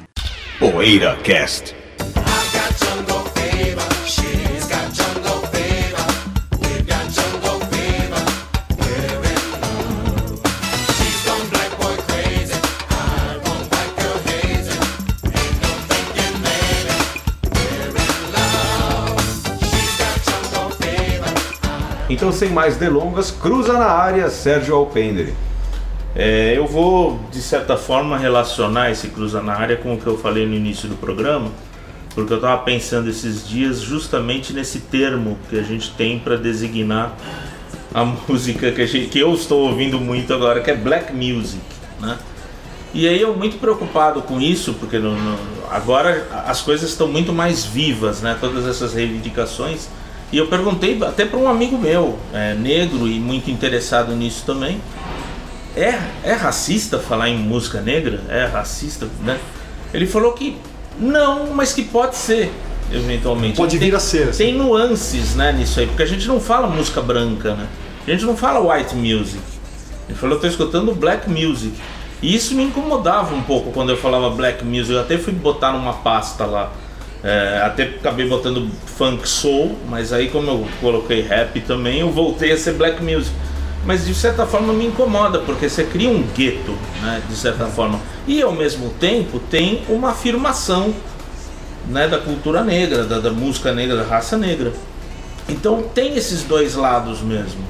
Poeira 0.61 1.17
Cast. 1.23 1.75
Então, 22.07 22.31
sem 22.31 22.49
mais 22.49 22.77
delongas, 22.77 23.31
cruza 23.31 23.73
na 23.73 23.87
área 23.87 24.29
Sérgio 24.29 24.75
Alpendre. 24.75 25.33
É, 26.15 26.53
eu 26.57 26.67
vou, 26.67 27.19
de 27.31 27.41
certa 27.41 27.77
forma, 27.77 28.17
relacionar 28.17 28.91
esse 28.91 29.07
Cruza 29.07 29.41
na 29.41 29.53
área 29.53 29.77
com 29.77 29.93
o 29.93 29.97
que 29.97 30.07
eu 30.07 30.17
falei 30.17 30.45
no 30.45 30.53
início 30.53 30.89
do 30.89 30.95
programa, 30.95 31.49
porque 32.13 32.33
eu 32.33 32.37
estava 32.37 32.61
pensando 32.63 33.09
esses 33.09 33.47
dias 33.47 33.79
justamente 33.79 34.51
nesse 34.51 34.79
termo 34.79 35.37
que 35.49 35.57
a 35.57 35.63
gente 35.63 35.91
tem 35.91 36.19
para 36.19 36.35
designar 36.35 37.13
a 37.93 38.03
música 38.27 38.71
que, 38.71 38.81
a 38.81 38.85
gente, 38.85 39.07
que 39.07 39.19
eu 39.19 39.33
estou 39.33 39.69
ouvindo 39.69 39.99
muito 39.99 40.33
agora, 40.33 40.59
que 40.59 40.69
é 40.69 40.75
black 40.75 41.13
music, 41.13 41.61
né? 41.99 42.17
E 42.93 43.07
aí 43.07 43.21
eu 43.21 43.33
muito 43.33 43.57
preocupado 43.57 44.21
com 44.21 44.41
isso, 44.41 44.73
porque 44.73 44.99
no- 44.99 45.15
no- 45.15 45.37
agora 45.71 46.27
as 46.45 46.59
coisas 46.59 46.89
estão 46.89 47.07
muito 47.07 47.31
mais 47.31 47.63
vivas, 47.63 48.21
né? 48.21 48.35
Todas 48.37 48.67
essas 48.67 48.93
reivindicações. 48.93 49.87
E 50.29 50.37
eu 50.37 50.47
perguntei 50.47 51.01
até 51.01 51.23
para 51.25 51.39
um 51.39 51.47
amigo 51.47 51.77
meu, 51.77 52.19
é, 52.33 52.53
negro 52.53 53.07
e 53.07 53.17
muito 53.17 53.49
interessado 53.49 54.13
nisso 54.13 54.43
também, 54.45 54.81
é, 55.75 55.99
é 56.23 56.33
racista 56.33 56.99
falar 56.99 57.29
em 57.29 57.37
música 57.37 57.81
negra? 57.81 58.21
É 58.29 58.45
racista, 58.45 59.07
né? 59.23 59.39
Ele 59.93 60.05
falou 60.05 60.33
que 60.33 60.57
não, 60.99 61.47
mas 61.53 61.73
que 61.73 61.83
pode 61.83 62.15
ser, 62.15 62.51
eventualmente. 62.91 63.57
Pode 63.57 63.77
Tem- 63.77 63.89
vir 63.89 63.95
a 63.95 63.99
ser, 63.99 64.29
assim. 64.29 64.45
Tem 64.45 64.53
nuances, 64.53 65.35
né, 65.35 65.51
nisso 65.51 65.79
aí, 65.79 65.87
porque 65.87 66.03
a 66.03 66.07
gente 66.07 66.27
não 66.27 66.39
fala 66.39 66.67
música 66.67 67.01
branca, 67.01 67.55
né? 67.55 67.67
A 68.07 68.11
gente 68.11 68.25
não 68.25 68.35
fala 68.35 68.59
white 68.73 68.95
music. 68.95 69.39
Ele 70.09 70.17
falou, 70.17 70.35
eu 70.35 70.41
tô 70.41 70.47
escutando 70.47 70.93
black 70.93 71.29
music. 71.29 71.73
E 72.21 72.35
isso 72.35 72.53
me 72.53 72.63
incomodava 72.63 73.33
um 73.33 73.41
pouco 73.41 73.71
quando 73.71 73.89
eu 73.89 73.97
falava 73.97 74.29
black 74.29 74.63
music. 74.63 74.91
Eu 74.93 74.99
até 74.99 75.17
fui 75.17 75.33
botar 75.33 75.71
numa 75.71 75.93
pasta 75.93 76.45
lá. 76.45 76.71
É, 77.23 77.61
até 77.63 77.83
acabei 77.83 78.27
botando 78.27 78.67
funk 78.97 79.27
soul, 79.29 79.77
mas 79.87 80.11
aí 80.11 80.27
como 80.29 80.49
eu 80.49 80.67
coloquei 80.79 81.21
rap 81.21 81.59
também, 81.61 81.99
eu 81.99 82.09
voltei 82.11 82.51
a 82.51 82.57
ser 82.57 82.73
black 82.73 83.01
music. 83.03 83.31
Mas 83.85 84.05
de 84.05 84.13
certa 84.13 84.45
forma 84.45 84.73
me 84.73 84.85
incomoda, 84.85 85.39
porque 85.39 85.67
você 85.67 85.83
cria 85.83 86.09
um 86.09 86.23
gueto, 86.35 86.77
né, 87.01 87.21
de 87.27 87.35
certa 87.35 87.65
forma. 87.65 87.99
E 88.27 88.41
ao 88.41 88.51
mesmo 88.51 88.89
tempo 88.99 89.39
tem 89.39 89.81
uma 89.89 90.11
afirmação 90.11 90.93
né, 91.87 92.07
da 92.07 92.19
cultura 92.19 92.63
negra, 92.63 93.03
da, 93.03 93.19
da 93.19 93.31
música 93.31 93.71
negra, 93.71 93.97
da 93.97 94.03
raça 94.03 94.37
negra. 94.37 94.71
Então 95.49 95.83
tem 95.95 96.15
esses 96.15 96.43
dois 96.43 96.75
lados 96.75 97.21
mesmo. 97.21 97.61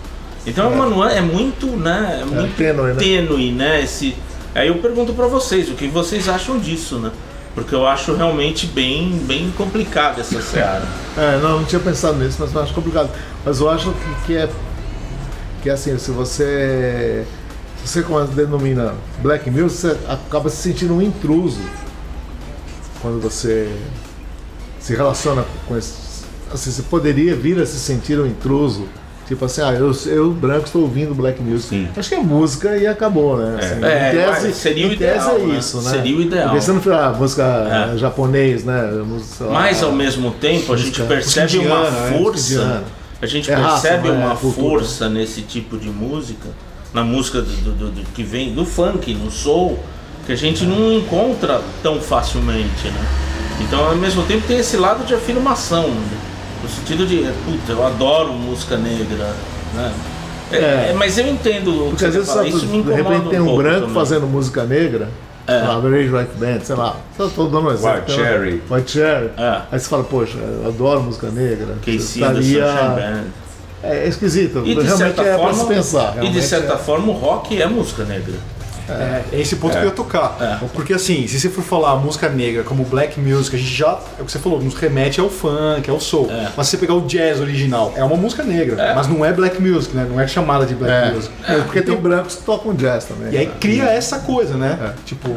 Então 0.45 0.65
é, 0.65 0.75
uma 0.75 1.11
é 1.11 1.21
muito, 1.21 1.67
né, 1.67 2.19
é 2.21 2.25
muito 2.25 2.57
tênue, 2.57 2.93
né? 2.93 2.95
tênue, 2.95 3.51
né, 3.51 3.81
esse... 3.83 4.15
Aí 4.53 4.67
eu 4.67 4.75
pergunto 4.79 5.13
pra 5.13 5.27
vocês, 5.27 5.69
o 5.69 5.75
que 5.75 5.87
vocês 5.87 6.27
acham 6.27 6.59
disso, 6.59 6.97
né? 6.99 7.09
Porque 7.55 7.75
eu 7.75 7.85
acho 7.85 8.13
realmente 8.13 8.65
bem, 8.65 9.11
bem 9.25 9.51
complicado 9.57 10.19
essa 10.19 10.41
seara. 10.41 10.83
É, 11.17 11.37
não, 11.41 11.59
não 11.59 11.65
tinha 11.65 11.79
pensado 11.79 12.17
nisso, 12.17 12.37
mas 12.39 12.53
eu 12.53 12.61
acho 12.61 12.73
complicado. 12.73 13.09
Mas 13.45 13.59
eu 13.59 13.69
acho 13.69 13.91
que, 13.91 14.25
que 14.25 14.35
é 14.35 14.49
que 15.61 15.69
é 15.69 15.73
assim, 15.73 15.97
se 15.97 16.11
você 16.11 17.25
se 17.83 17.87
você 17.87 18.03
como 18.03 18.23
denomina 18.27 18.93
black 19.21 19.49
music, 19.49 19.71
você 19.81 19.97
acaba 20.07 20.49
se 20.49 20.57
sentindo 20.57 20.93
um 20.93 21.01
intruso 21.01 21.59
quando 23.01 23.19
você 23.21 23.71
se 24.79 24.95
relaciona 24.95 25.43
com 25.67 25.77
esse, 25.77 25.93
assim, 26.53 26.71
você 26.71 26.83
poderia 26.83 27.35
vir 27.35 27.59
a 27.59 27.65
se 27.65 27.79
sentir 27.79 28.19
um 28.19 28.25
intruso. 28.25 28.87
Tipo 29.27 29.45
assim, 29.45 29.61
ah, 29.61 29.71
eu, 29.71 29.95
eu 30.07 30.31
branco 30.31 30.65
estou 30.65 30.81
ouvindo 30.81 31.15
black 31.15 31.41
music. 31.41 31.69
Sim. 31.69 31.87
Acho 31.95 32.09
que 32.09 32.15
é 32.15 32.19
música 32.19 32.75
e 32.75 32.85
acabou, 32.85 33.37
né? 33.37 33.57
Assim, 33.59 33.85
É, 33.85 34.11
tese, 34.11 34.53
seria 34.53 34.87
o 34.87 34.89
tese 34.89 35.03
ideal, 35.03 35.37
é 35.37 35.57
isso, 35.57 35.81
né? 35.81 35.89
Seria 35.89 36.17
o 36.17 36.21
ideal. 36.21 36.49
Porque 36.49 36.61
você 36.61 36.71
não 36.73 36.81
fala 36.81 37.07
ah, 37.07 37.13
música 37.13 37.91
É. 37.93 37.97
japonês, 37.97 38.65
né? 38.65 38.91
Música, 39.05 39.45
Mas 39.45 39.81
ao 39.81 39.93
mesmo 39.93 40.31
tempo 40.31 40.73
a 40.73 40.77
gente 40.77 41.01
percebe 41.03 41.59
uma 41.59 41.89
né? 41.89 42.17
força. 42.17 42.83
A 43.21 43.25
gente 43.25 43.51
É 43.51 43.55
raça, 43.55 43.81
percebe 43.89 44.07
é 44.07 44.11
uma 44.11 44.35
cultura. 44.35 44.69
força 44.79 45.07
nesse 45.09 45.41
tipo 45.41 45.77
de 45.77 45.89
música, 45.89 46.49
na 46.93 47.03
música 47.03 47.41
do, 47.41 47.51
do- 47.71 47.91
do- 47.91 48.05
que 48.13 48.23
vem 48.23 48.53
do 48.53 48.65
funk, 48.65 49.13
no 49.13 49.29
soul, 49.29 49.77
que 50.25 50.31
a 50.31 50.35
gente 50.35 50.65
não 50.65 50.91
encontra 50.93 51.61
tão 51.83 51.99
facilmente, 52.01 52.87
né? 52.87 53.05
Então 53.61 53.85
ao 53.89 53.95
mesmo 53.95 54.23
tempo 54.23 54.45
tem 54.47 54.57
esse 54.57 54.75
lado 54.77 55.05
de 55.05 55.13
afirmação, 55.13 55.87
né? 55.87 56.17
no 56.63 56.69
sentido 56.69 57.07
de, 57.07 57.17
puta, 57.43 57.71
eu 57.71 57.85
adoro 57.85 58.33
música 58.33 58.77
negra, 58.77 59.33
né? 59.73 59.91
É, 60.51 60.55
É. 60.57 60.87
é, 60.89 60.93
mas 60.95 61.17
eu 61.17 61.27
entendo 61.27 61.87
Porque 61.89 62.05
às 62.05 62.13
vezes 62.13 62.27
fala, 62.29 62.43
sabe, 62.43 62.49
isso 62.55 62.65
me 62.67 62.71
de 62.73 62.77
incomoda 62.79 62.97
repente 63.09 63.29
tem 63.29 63.39
um 63.39 63.45
pouco 63.45 63.61
branco 63.63 63.79
também. 63.81 63.93
fazendo 63.95 64.27
música 64.27 64.63
negra, 64.63 65.09
É. 65.47 65.57
Average 65.57 66.09
White 66.09 66.31
Band, 66.37 66.59
sei 66.63 66.75
lá. 66.75 66.95
Só 67.17 67.27
tô 67.29 67.47
dando 67.47 67.67
um 67.67 67.71
exemplo. 67.71 67.99
White 67.99 68.11
Cherry. 68.11 68.63
White 68.69 68.91
Cherry. 68.91 69.29
É. 69.37 69.61
Aí 69.71 69.79
você 69.79 69.89
fala, 69.89 70.03
poxa, 70.03 70.37
eu 70.37 70.67
adoro 70.67 71.03
música 71.03 71.29
negra. 71.29 71.75
Casey 71.85 71.99
Sunshine 71.99 72.39
estaria... 72.39 72.65
Band. 72.65 73.23
É, 73.83 74.05
é 74.05 74.07
esquisito. 74.07 74.59
E 74.59 74.75
de 74.75 74.81
realmente 74.81 74.97
certa 74.97 75.21
é 75.23 75.35
pra 75.35 75.37
forma, 75.37 75.63
se 75.63 75.65
pensar. 75.65 76.01
e 76.01 76.11
de 76.11 76.19
realmente 76.19 76.43
certa 76.43 76.73
é. 76.73 76.77
forma 76.77 77.11
o 77.11 77.15
rock 77.15 77.59
é 77.59 77.65
música 77.65 78.03
negra. 78.03 78.35
É, 78.91 79.23
é 79.33 79.39
esse 79.41 79.55
ponto 79.55 79.73
que 79.73 79.79
eu 79.79 79.85
ia 79.85 79.91
tocar. 79.91 80.37
É. 80.39 80.65
Porque 80.73 80.93
assim, 80.93 81.25
se 81.27 81.39
você 81.39 81.49
for 81.49 81.63
falar 81.63 81.95
música 81.97 82.27
negra 82.29 82.63
como 82.63 82.83
black 82.83 83.19
music, 83.19 83.55
a 83.55 83.59
gente 83.59 83.73
já, 83.73 83.99
é 84.17 84.21
o 84.21 84.25
que 84.25 84.31
você 84.31 84.39
falou, 84.39 84.61
nos 84.61 84.75
remete 84.75 85.19
ao 85.19 85.29
funk, 85.29 85.89
ao 85.89 85.99
soul. 85.99 86.29
É. 86.31 86.49
Mas 86.55 86.67
se 86.67 86.71
você 86.71 86.77
pegar 86.77 86.95
o 86.95 87.01
jazz 87.01 87.39
original, 87.39 87.93
é 87.95 88.03
uma 88.03 88.15
música 88.17 88.43
negra, 88.43 88.81
É. 88.81 88.93
mas 88.93 89.07
não 89.07 89.23
é 89.25 89.31
black 89.33 89.61
music, 89.61 89.95
né? 89.95 90.07
Não 90.09 90.19
é 90.19 90.27
chamada 90.27 90.65
de 90.65 90.75
black 90.75 91.09
É. 91.09 91.11
music. 91.13 91.33
É, 91.47 91.55
porque 91.61 91.81
tem 91.81 91.93
Então- 91.93 92.03
brancos 92.03 92.35
que 92.35 92.43
tocam 92.43 92.73
jazz 92.73 93.05
também. 93.05 93.33
E 93.33 93.37
aí 93.37 93.47
né? 93.47 93.53
cria 93.59 93.83
essa 93.85 94.19
coisa, 94.19 94.55
né? 94.55 94.77
É. 94.81 94.93
Tipo, 95.05 95.29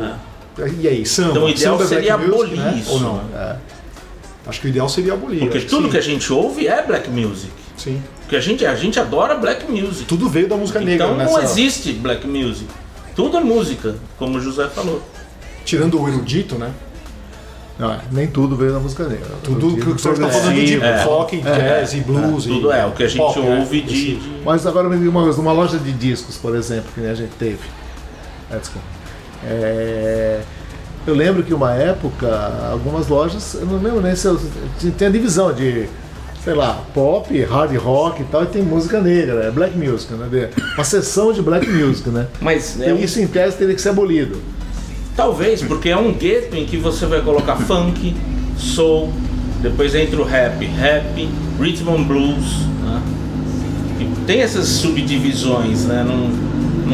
e 0.80 0.88
aí, 0.88 1.04
samba? 1.04 1.30
Então, 1.30 1.44
o 1.44 1.48
ideal 1.50 1.78
Samba 1.78 1.84
é 1.84 1.88
seria 1.88 2.16
black 2.16 2.30
music, 2.32 2.52
abolir 2.54 2.72
né? 2.72 2.80
isso, 2.80 2.92
Ou 2.92 3.00
não? 3.00 3.20
É. 3.36 3.56
Acho 4.46 4.60
que 4.60 4.66
o 4.66 4.68
ideal 4.68 4.88
seria 4.88 5.14
abolir. 5.14 5.40
Porque 5.40 5.60
tudo 5.60 5.86
sim. 5.86 5.90
que 5.90 5.96
a 5.96 6.02
gente 6.02 6.32
ouve 6.32 6.68
é 6.68 6.82
black 6.82 7.08
music. 7.08 7.50
Sim. 7.76 8.02
Porque 8.20 8.36
a 8.36 8.40
gente, 8.40 8.64
a 8.64 8.74
gente 8.74 8.98
adora 9.00 9.34
black 9.34 9.70
music. 9.70 10.04
Tudo 10.04 10.28
veio 10.28 10.48
da 10.48 10.56
música 10.56 10.80
negra, 10.80 11.06
Então 11.06 11.16
não 11.16 11.42
existe 11.42 11.92
black 11.92 12.26
music. 12.26 12.66
Tudo 13.14 13.36
é 13.36 13.40
música, 13.40 13.94
como 14.18 14.38
o 14.38 14.40
José 14.40 14.68
falou. 14.68 15.02
Tirando 15.64 16.00
o 16.00 16.08
erudito, 16.08 16.56
né? 16.56 16.70
Não, 17.78 17.92
é, 17.92 18.00
nem 18.12 18.26
tudo 18.28 18.54
veio 18.56 18.72
da 18.72 18.78
música 18.78 19.04
negra. 19.08 19.26
Tudo 19.42 19.76
que 19.76 19.84
você 19.84 20.10
está 20.10 20.28
falando 20.28 20.54
de. 20.54 20.80
É. 20.80 21.02
rock, 21.02 21.40
jazz 21.40 21.94
e 21.94 22.00
blues. 22.00 22.44
Tudo 22.44 22.70
e 22.70 22.72
é 22.72 22.86
o 22.86 22.92
que 22.92 23.02
a 23.02 23.08
gente 23.08 23.18
pop, 23.18 23.40
né? 23.40 23.58
ouve 23.58 23.80
de, 23.80 24.16
de- 24.16 24.42
Mas 24.44 24.64
agora 24.66 24.88
me 24.88 24.96
diga 24.96 25.10
uma 25.10 25.22
coisa, 25.22 25.38
numa 25.38 25.52
loja 25.52 25.78
de 25.78 25.92
discos, 25.92 26.36
por 26.36 26.54
exemplo, 26.54 26.90
que 26.94 27.00
nem 27.00 27.10
a 27.10 27.14
gente 27.14 27.32
teve. 27.38 27.58
É, 28.50 28.58
desculpa. 28.58 28.86
É, 29.44 30.40
eu 31.06 31.14
lembro 31.14 31.42
que 31.42 31.52
uma 31.52 31.72
época, 31.72 32.28
algumas 32.70 33.08
lojas, 33.08 33.54
eu 33.54 33.66
não 33.66 33.78
lembro 33.82 34.00
nem 34.00 34.14
se 34.14 34.26
eu, 34.26 34.40
tem 34.96 35.08
a 35.08 35.10
divisão 35.10 35.52
de, 35.52 35.88
sei 36.44 36.52
lá, 36.54 36.82
pop, 36.92 37.42
hard 37.44 37.74
rock 37.76 38.20
e 38.20 38.24
tal, 38.26 38.42
e 38.42 38.46
tem 38.46 38.62
música 38.62 39.00
negra, 39.00 39.44
é 39.44 39.50
black 39.50 39.76
music, 39.78 40.12
né? 40.12 40.50
Uma 40.74 40.84
seção 40.84 41.32
de 41.32 41.40
black 41.40 41.66
music, 41.66 42.10
né? 42.10 42.26
Mas 42.40 42.78
é 42.80 42.92
um- 42.92 42.98
E 42.98 43.04
isso 43.04 43.18
em 43.20 43.26
tese 43.26 43.56
teria 43.56 43.74
que 43.74 43.80
ser 43.80 43.88
abolido. 43.90 44.36
talvez, 45.16 45.62
porque 45.62 45.88
é 45.90 45.96
um 45.96 46.12
gueto 46.12 46.56
em 46.56 46.66
que 46.66 46.76
você 46.76 47.06
vai 47.06 47.20
colocar 47.20 47.54
funk, 47.56 48.14
soul, 48.58 49.12
depois 49.62 49.94
entra 49.94 50.20
o 50.20 50.24
rap, 50.24 50.64
rap, 50.66 51.28
rhythm 51.60 51.88
and 51.88 52.02
blues. 52.02 52.66
Né? 52.82 53.00
E 54.00 54.26
tem 54.26 54.40
essas 54.42 54.66
subdivisões, 54.66 55.84
né? 55.84 56.04
Não, 56.06 56.28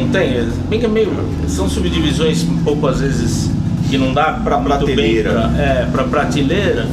não 0.03 0.09
tem. 0.11 0.47
Bem 0.69 0.79
que 0.79 0.85
é 0.85 0.89
meio. 0.89 1.11
São 1.47 1.67
subdivisões 1.67 2.43
um 2.43 2.57
pouco 2.63 2.85
às 2.87 3.01
vezes 3.01 3.49
que 3.89 3.97
não 3.97 4.13
dá 4.13 4.33
pra 4.33 4.57
muito 4.59 4.85
bem 4.95 5.23
pra, 5.23 5.51
é, 5.57 5.87
pra 5.91 6.03
prateleira. 6.05 6.87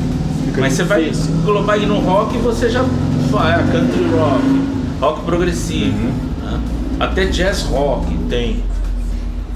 Mas 0.57 0.73
você 0.73 0.85
vai 0.85 1.13
colocar 1.45 1.73
aí 1.73 1.87
no 1.87 1.99
rock 2.01 2.37
e 2.37 2.39
você 2.39 2.69
já 2.69 2.85
fala, 3.31 3.55
é, 3.55 3.73
country 3.73 4.05
rock, 4.11 4.43
rock 5.01 5.23
progressivo, 5.23 6.07
né? 6.43 6.61
até 7.01 7.27
jazz 7.27 7.63
rock 7.63 8.17
tem. 8.29 8.63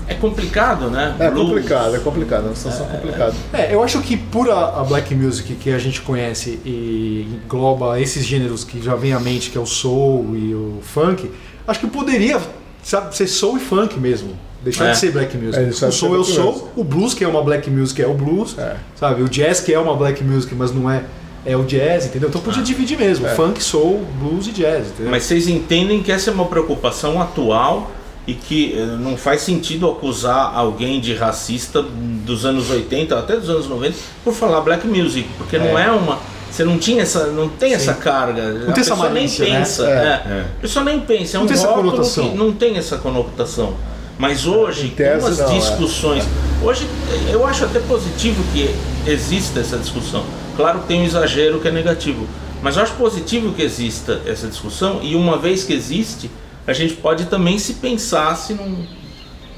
É 0.08 0.14
complicado, 0.14 0.90
né? 0.90 1.14
É 1.18 1.30
Blues. 1.30 1.48
complicado, 1.48 1.96
é 1.96 1.98
complicado, 1.98 2.44
é 2.44 2.46
uma 2.48 2.56
situação 2.56 2.86
complicada. 2.86 3.32
É, 3.52 3.74
eu 3.74 3.82
acho 3.82 4.00
que 4.02 4.16
por 4.16 4.50
a, 4.50 4.80
a 4.80 4.84
black 4.84 5.14
music 5.14 5.54
que 5.54 5.70
a 5.70 5.78
gente 5.78 6.02
conhece 6.02 6.60
e 6.64 7.40
engloba 7.44 7.98
esses 8.00 8.26
gêneros 8.26 8.64
que 8.64 8.82
já 8.82 8.94
vem 8.94 9.12
à 9.12 9.20
mente, 9.20 9.50
que 9.50 9.56
é 9.56 9.60
o 9.60 9.66
soul 9.66 10.36
e 10.36 10.54
o 10.54 10.80
funk, 10.82 11.30
acho 11.66 11.80
que 11.80 11.86
poderia 11.86 12.40
sabe, 12.82 13.16
ser 13.16 13.26
soul 13.26 13.56
e 13.56 13.60
funk 13.60 13.98
mesmo. 13.98 14.36
Deixar 14.62 14.86
É. 14.86 14.90
de 14.92 14.98
ser 14.98 15.10
black 15.10 15.36
music. 15.36 15.58
É, 15.60 15.64
deixar 15.64 15.88
o 15.88 15.92
soul 15.92 16.14
é 16.14 16.18
o 16.18 16.24
soul, 16.24 16.52
music. 16.52 16.68
o 16.76 16.84
blues 16.84 17.14
que 17.14 17.24
é 17.24 17.28
uma 17.28 17.42
black 17.42 17.68
music 17.68 18.00
é 18.00 18.06
o 18.06 18.14
blues, 18.14 18.56
É. 18.58 18.76
sabe? 18.94 19.22
O 19.22 19.28
jazz 19.28 19.60
que 19.60 19.72
é 19.74 19.78
uma 19.78 19.96
black 19.96 20.22
music, 20.22 20.54
mas 20.54 20.72
não 20.72 20.90
é 20.90 21.02
é 21.44 21.56
o 21.56 21.64
jazz, 21.64 22.06
entendeu? 22.06 22.28
Então 22.28 22.40
podia 22.40 22.62
dividir 22.62 22.96
mesmo, 22.96 23.26
É. 23.26 23.34
funk, 23.34 23.60
soul, 23.60 24.04
blues 24.20 24.46
e 24.46 24.52
jazz, 24.52 24.86
entendeu? 24.86 25.10
Mas 25.10 25.24
vocês 25.24 25.48
entendem 25.48 26.00
que 26.00 26.12
essa 26.12 26.30
é 26.30 26.32
uma 26.32 26.44
preocupação 26.44 27.20
atual 27.20 27.90
e 28.28 28.34
que 28.34 28.74
eh, 28.78 28.86
não 29.00 29.16
faz 29.16 29.40
sentido 29.40 29.90
acusar 29.90 30.56
alguém 30.56 31.00
de 31.00 31.12
racista 31.16 31.82
dos 31.82 32.44
anos 32.44 32.70
80 32.70 33.18
até 33.18 33.36
dos 33.36 33.50
anos 33.50 33.66
90 33.68 33.96
por 34.22 34.32
falar 34.32 34.60
black 34.60 34.86
music, 34.86 35.28
porque 35.36 35.58
não 35.58 35.76
é 35.76 35.90
uma 35.90 36.20
você 36.52 36.64
não 36.64 36.78
tinha 36.78 37.02
essa, 37.02 37.28
não 37.28 37.48
tem 37.48 37.72
essa 37.72 37.94
carga. 37.94 38.52
Não 38.52 38.70
a 38.70 38.72
tem 38.72 38.82
essa 38.82 38.90
pessoa 38.90 39.08
nem 39.08 39.14
malícia, 39.22 39.48
né? 39.48 39.58
pensa. 39.58 39.86
É, 39.86 39.88
é. 39.88 39.92
é. 39.94 40.46
A 40.58 40.60
pessoa 40.60 40.84
nem 40.84 41.00
pensa. 41.00 41.36
É 41.36 41.38
Não 41.38 41.44
um 41.44 41.48
tem 41.48 41.56
essa 41.56 41.68
conotação. 41.68 42.28
que 42.30 42.36
não 42.36 42.52
tem 42.52 42.76
essa 42.76 42.98
conotação. 42.98 43.74
Mas 44.18 44.46
hoje, 44.46 44.88
Em 44.88 44.90
tese, 44.90 45.20
com 45.20 45.26
as 45.26 45.38
não, 45.38 45.50
é. 45.50 45.58
discussões. 45.58 46.24
Hoje 46.62 46.86
eu 47.30 47.46
acho 47.46 47.64
até 47.64 47.80
positivo 47.80 48.44
que 48.52 48.74
exista 49.10 49.60
essa 49.60 49.78
discussão. 49.78 50.24
Claro 50.54 50.80
que 50.80 50.88
tem 50.88 51.00
um 51.00 51.04
exagero 51.04 51.58
que 51.58 51.68
é 51.68 51.70
negativo. 51.70 52.26
Mas 52.62 52.76
eu 52.76 52.82
acho 52.82 52.92
positivo 52.94 53.54
que 53.54 53.62
exista 53.62 54.20
essa 54.26 54.46
discussão 54.46 55.00
e 55.02 55.16
uma 55.16 55.38
vez 55.38 55.64
que 55.64 55.72
existe, 55.72 56.30
a 56.66 56.74
gente 56.74 56.94
pode 56.94 57.24
também 57.24 57.58
se 57.58 57.74
pensar 57.74 58.36
se 58.36 58.52
não. 58.52 58.76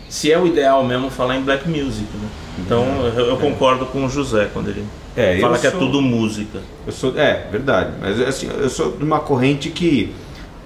Se 0.08 0.30
é 0.30 0.38
o 0.38 0.46
ideal 0.46 0.84
mesmo 0.84 1.10
falar 1.10 1.36
em 1.36 1.42
black 1.42 1.68
music. 1.68 2.06
Né? 2.14 2.28
Então 2.60 2.84
eu, 3.16 3.26
eu 3.26 3.36
concordo 3.36 3.84
com 3.86 4.06
o 4.06 4.08
José 4.08 4.48
quando 4.52 4.68
ele 4.68 4.84
É, 5.16 5.38
fala 5.38 5.58
que 5.58 5.66
é 5.66 5.70
sou- 5.70 5.80
tudo 5.80 6.02
música. 6.02 6.58
Eu 6.86 6.92
sou, 6.92 7.16
é, 7.18 7.46
verdade. 7.50 7.90
Mas 8.00 8.20
assim, 8.20 8.48
eu 8.58 8.68
sou 8.68 8.92
de 8.92 9.04
uma 9.04 9.20
corrente 9.20 9.70
que, 9.70 10.12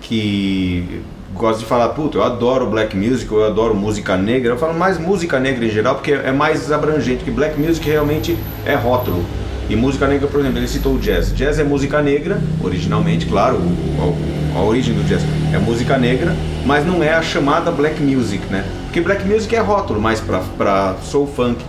que 0.00 1.02
gosta 1.34 1.60
de 1.60 1.66
falar, 1.66 1.90
puta, 1.90 2.18
eu 2.18 2.22
adoro 2.24 2.66
black 2.66 2.96
music, 2.96 3.30
eu 3.30 3.44
adoro 3.44 3.74
música 3.74 4.16
negra. 4.16 4.52
Eu 4.52 4.58
falo 4.58 4.74
mais 4.78 4.98
música 4.98 5.38
negra 5.38 5.64
em 5.64 5.70
geral, 5.70 5.96
porque 5.96 6.12
é 6.12 6.32
mais 6.32 6.72
abrangente, 6.72 7.24
que 7.24 7.30
black 7.30 7.60
music 7.60 7.88
realmente 7.88 8.36
é 8.64 8.74
rótulo. 8.74 9.24
E 9.68 9.76
música 9.76 10.06
negra, 10.08 10.26
por 10.28 10.40
exemplo, 10.40 10.58
ele 10.58 10.66
citou 10.68 10.94
o 10.94 10.98
jazz. 10.98 11.30
Jazz 11.34 11.58
é 11.58 11.64
música 11.64 12.00
negra, 12.00 12.40
originalmente, 12.64 13.26
claro, 13.26 13.56
o- 13.56 14.16
a, 14.56 14.58
a 14.60 14.62
origem 14.62 14.94
do 14.94 15.06
jazz 15.06 15.22
é 15.52 15.58
música 15.58 15.98
negra, 15.98 16.34
mas 16.64 16.86
não 16.86 17.02
é 17.02 17.12
a 17.12 17.20
chamada 17.20 17.70
black 17.70 18.02
music, 18.02 18.42
né? 18.50 18.64
Porque 18.84 19.02
black 19.02 19.26
music 19.28 19.54
é 19.54 19.60
rótulo, 19.60 20.00
mais 20.00 20.20
pra, 20.20 20.38
pra 20.56 20.96
soul 21.02 21.26
funk. 21.26 21.62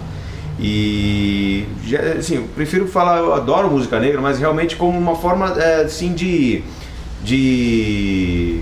E 0.62 1.66
já- 1.86 2.02
assim, 2.20 2.36
eu 2.36 2.44
prefiro 2.56 2.86
falar, 2.88 3.20
eu 3.20 3.34
adoro 3.34 3.70
música 3.72 4.00
negra, 4.00 4.20
mas 4.20 4.40
realmente 4.40 4.76
como 4.76 4.98
uma 4.98 5.16
forma 5.16 5.54
é, 5.58 5.84
assim 5.84 6.14
de. 6.14 6.62
de. 7.24 8.62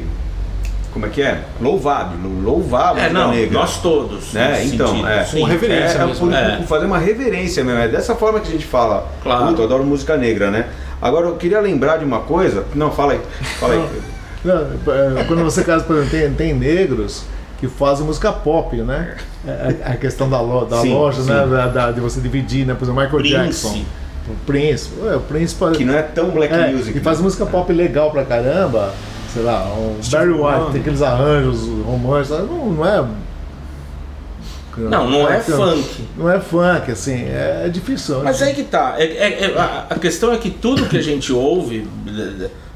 como 0.94 1.06
é 1.06 1.10
que 1.10 1.22
é? 1.22 1.42
Louvável, 1.60 2.18
louvar 2.44 2.96
a 2.96 3.00
É, 3.02 3.10
não, 3.10 3.32
negra. 3.32 3.60
nós 3.60 3.82
todos. 3.82 4.32
Né? 4.34 4.64
Então, 4.66 4.88
sentido, 4.88 5.08
é. 5.08 5.24
sim. 5.26 5.40
Com 5.40 5.46
reverência 5.46 5.98
é, 5.98 6.06
mesmo, 6.06 6.20
por- 6.20 6.30
né? 6.32 6.56
por 6.60 6.68
fazer 6.68 6.86
uma 6.86 7.00
reverência 7.00 7.64
mesmo. 7.64 7.80
É 7.80 7.88
dessa 7.88 8.16
forma 8.16 8.40
que 8.40 8.48
a 8.48 8.52
gente 8.52 8.66
fala. 8.66 9.08
Claro. 9.24 9.48
Puta, 9.48 9.62
eu 9.62 9.66
adoro 9.66 9.84
música 9.84 10.16
negra, 10.18 10.52
né? 10.52 10.68
Agora 11.02 11.28
eu 11.28 11.36
queria 11.36 11.60
lembrar 11.60 11.98
de 11.98 12.06
uma 12.06 12.20
coisa. 12.20 12.66
Não, 12.76 12.92
fala 12.92 13.14
aí. 13.14 13.20
Fala 13.60 13.74
aí. 13.74 13.86
Não, 14.44 14.56
é, 15.20 15.24
quando 15.24 15.44
você 15.44 15.64
casa, 15.64 15.84
por 15.84 15.96
exemplo, 15.98 16.12
tem, 16.12 16.32
tem 16.34 16.54
negros 16.54 17.24
que 17.60 17.68
fazem 17.68 18.06
música 18.06 18.32
pop, 18.32 18.76
né? 18.78 19.16
É, 19.48 19.76
A, 19.84 19.92
a 19.92 19.96
questão 19.96 20.30
da, 20.30 20.40
lo- 20.40 20.66
da 20.66 20.82
Sim, 20.82 20.94
loja, 20.94 21.22
sim. 21.22 21.30
né? 21.30 21.72
Da, 21.74 21.92
de 21.92 22.00
você 22.00 22.20
dividir, 22.22 22.66
né? 22.66 22.74
Por 22.76 22.84
exemplo, 22.86 23.02
Michael 23.02 23.20
Prince. 23.22 23.68
Jackson. 23.68 23.86
O 24.30 24.36
Prince. 24.46 24.90
Ué, 25.02 25.16
o 25.16 25.20
Prince 25.22 25.56
Que 25.76 25.86
não 25.86 25.94
é 25.96 26.02
tão 26.02 26.30
black 26.30 26.54
É, 26.54 26.72
music. 26.72 26.98
e 26.98 27.02
faz 27.02 27.18
né? 27.18 27.24
música 27.24 27.46
pop 27.46 27.72
legal 27.72 28.12
pra 28.12 28.26
caramba. 28.26 28.94
Sei 29.34 29.42
lá, 29.44 29.66
um 29.66 30.00
Barry 30.10 30.32
White, 30.32 30.72
tem 30.72 30.82
aqueles 30.82 31.02
arranjos 31.02 31.62
românticos. 31.86 32.40
Não, 32.50 32.70
não 32.72 32.86
é. 32.86 33.06
Não, 34.78 35.10
não 35.10 35.28
é 35.30 35.40
funk. 35.40 36.04
Não 36.16 36.30
é 36.32 36.40
funk, 36.40 36.92
assim, 36.92 37.24
é, 37.24 37.64
é 37.66 37.70
difícil. 37.70 38.22
Mas 38.24 38.42
aí 38.44 38.54
que 38.54 38.64
tá. 38.64 38.94
É, 38.98 39.04
é- 39.06 39.44
é- 39.46 39.58
a, 39.58 39.88
a 39.90 39.96
questão 39.96 40.32
é 40.32 40.38
que 40.38 40.52
tudo 40.52 40.86
que 40.86 40.98
a 40.98 41.02
gente 41.02 41.34
ouve, 41.34 41.88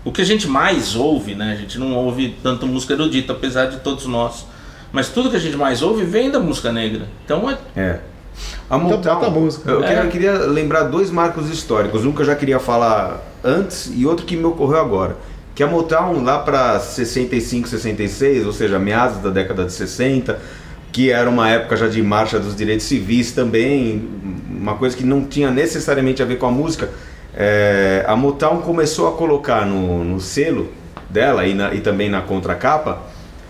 o 0.04 0.12
que 0.12 0.22
a 0.22 0.26
gente 0.26 0.48
mais 0.48 0.96
ouve, 0.96 1.36
né? 1.36 1.52
A 1.54 1.56
gente 1.56 1.78
não 1.78 1.94
ouve 1.94 2.36
tanto 2.42 2.66
música 2.66 2.94
erudita, 2.94 3.34
apesar 3.34 3.68
de 3.68 3.78
todos 3.78 4.08
nós. 4.08 4.46
Mas 4.92 5.10
tudo 5.10 5.30
que 5.30 5.36
a 5.36 5.40
gente 5.40 5.56
mais 5.58 5.82
ouve 5.82 6.04
vem 6.04 6.30
da 6.30 6.40
música 6.40 6.72
negra. 6.72 7.08
Então 7.26 7.50
é. 7.50 7.58
É. 7.76 8.00
A 8.70 8.76
Então 8.78 8.80
Motown, 8.90 9.16
bota 9.16 9.28
a 9.28 9.30
música. 9.30 9.70
Eu 9.72 9.82
queria, 9.82 9.98
É. 10.00 10.08
queria 10.08 10.32
lembrar 10.34 10.84
dois 10.84 11.10
marcos 11.12 11.50
históricos. 11.50 12.06
Um 12.06 12.12
que 12.12 12.22
eu 12.22 12.26
já 12.26 12.36
queria 12.36 12.60
falar 12.60 13.22
antes 13.44 13.92
e 13.96 14.06
outro 14.06 14.26
que 14.26 14.36
me 14.36 14.46
ocorreu 14.46 14.80
agora. 14.80 15.16
Que 15.54 15.64
a 15.64 15.68
Motown 15.68 16.24
lá 16.24 16.40
para 16.40 16.80
65, 16.80 17.68
66, 17.68 18.46
ou 18.46 18.54
seja, 18.54 18.80
meados 18.80 19.18
da 19.22 19.30
década 19.30 19.66
de 19.66 19.74
60, 19.74 20.40
que 20.92 21.12
era 21.12 21.30
uma 21.30 21.50
época 21.50 21.76
já 21.78 21.88
de 21.88 22.02
marcha 22.02 22.40
dos 22.40 22.56
direitos 22.56 22.86
civis 22.86 23.32
também, 23.32 24.08
uma 24.50 24.76
coisa 24.76 24.96
que 24.96 25.04
não 25.04 25.24
tinha 25.26 25.52
necessariamente 25.52 26.22
a 26.22 26.26
ver 26.26 26.38
com 26.38 26.46
a 26.48 26.52
música. 26.52 26.90
é, 27.34 28.04
a 28.08 28.14
Motown 28.16 28.58
começou 28.62 29.08
a 29.08 29.14
colocar 29.14 29.66
no, 29.66 30.04
no 30.04 30.20
selo 30.20 30.70
dela 31.10 31.46
e, 31.46 31.54
na- 31.54 31.74
e 31.74 31.80
também 31.80 32.10
na 32.10 32.22
contracapa 32.22 33.02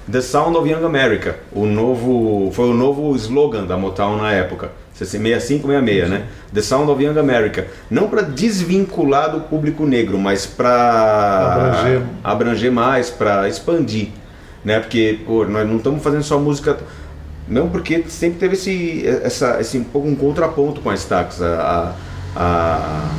The 0.10 0.22
Sound 0.22 0.58
of 0.58 0.68
Young 0.68 0.86
America, 0.86 1.38
o 1.52 1.66
novo, 1.66 2.52
foi 2.54 2.70
o 2.70 2.74
novo 2.74 3.16
slogan 3.16 3.66
da 3.66 3.78
Motown 3.78 4.18
na 4.18 4.32
época, 4.32 4.72
65, 4.94 5.68
66, 5.68 6.10
né? 6.10 6.26
The 6.54 6.62
Sound 6.62 6.90
of 6.90 7.04
Young 7.04 7.18
America, 7.18 7.68
não 7.90 8.08
para 8.08 8.22
desvincular 8.22 9.32
do 9.32 9.42
público 9.42 9.86
negro, 9.86 10.18
mas 10.18 10.46
para 10.46 11.54
Abranger. 11.54 12.02
abranger 12.24 12.72
mais, 12.72 13.10
para 13.10 13.48
expandir, 13.48 14.10
né? 14.66 14.80
Porque 14.80 15.20
pô, 15.26 15.46
nós 15.46 15.68
não 15.68 15.78
estamos 15.78 16.02
fazendo 16.02 16.24
só 16.24 16.40
música 16.40 16.78
não 17.48 17.70
porque 17.70 18.06
sempre 18.08 18.40
teve 18.40 18.54
esse, 18.54 19.06
essa, 19.06 19.60
esse 19.60 19.78
um 19.78 19.84
pouco 19.84 20.08
um 20.08 20.16
contraponto 20.16 20.80
com 20.80 20.90
a 20.90 20.96
Stax. 20.96 21.42
A, 21.42 21.94
a, 22.36 22.42
a 22.42 23.10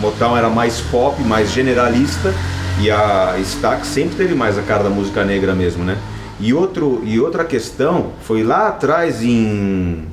Motown 0.00 0.36
era 0.36 0.48
mais 0.48 0.80
pop, 0.80 1.22
mais 1.22 1.52
generalista 1.52 2.32
e 2.80 2.90
a 2.90 3.34
Stax 3.38 3.86
sempre 3.88 4.16
teve 4.16 4.34
mais 4.34 4.56
a 4.56 4.62
cara 4.62 4.82
da 4.82 4.90
música 4.90 5.24
negra 5.24 5.54
mesmo, 5.54 5.84
né? 5.84 5.98
E, 6.42 6.52
outro, 6.52 7.00
e 7.04 7.20
outra 7.20 7.44
questão 7.44 8.10
foi 8.22 8.42
lá 8.42 8.66
atrás 8.66 9.22
em 9.22 10.08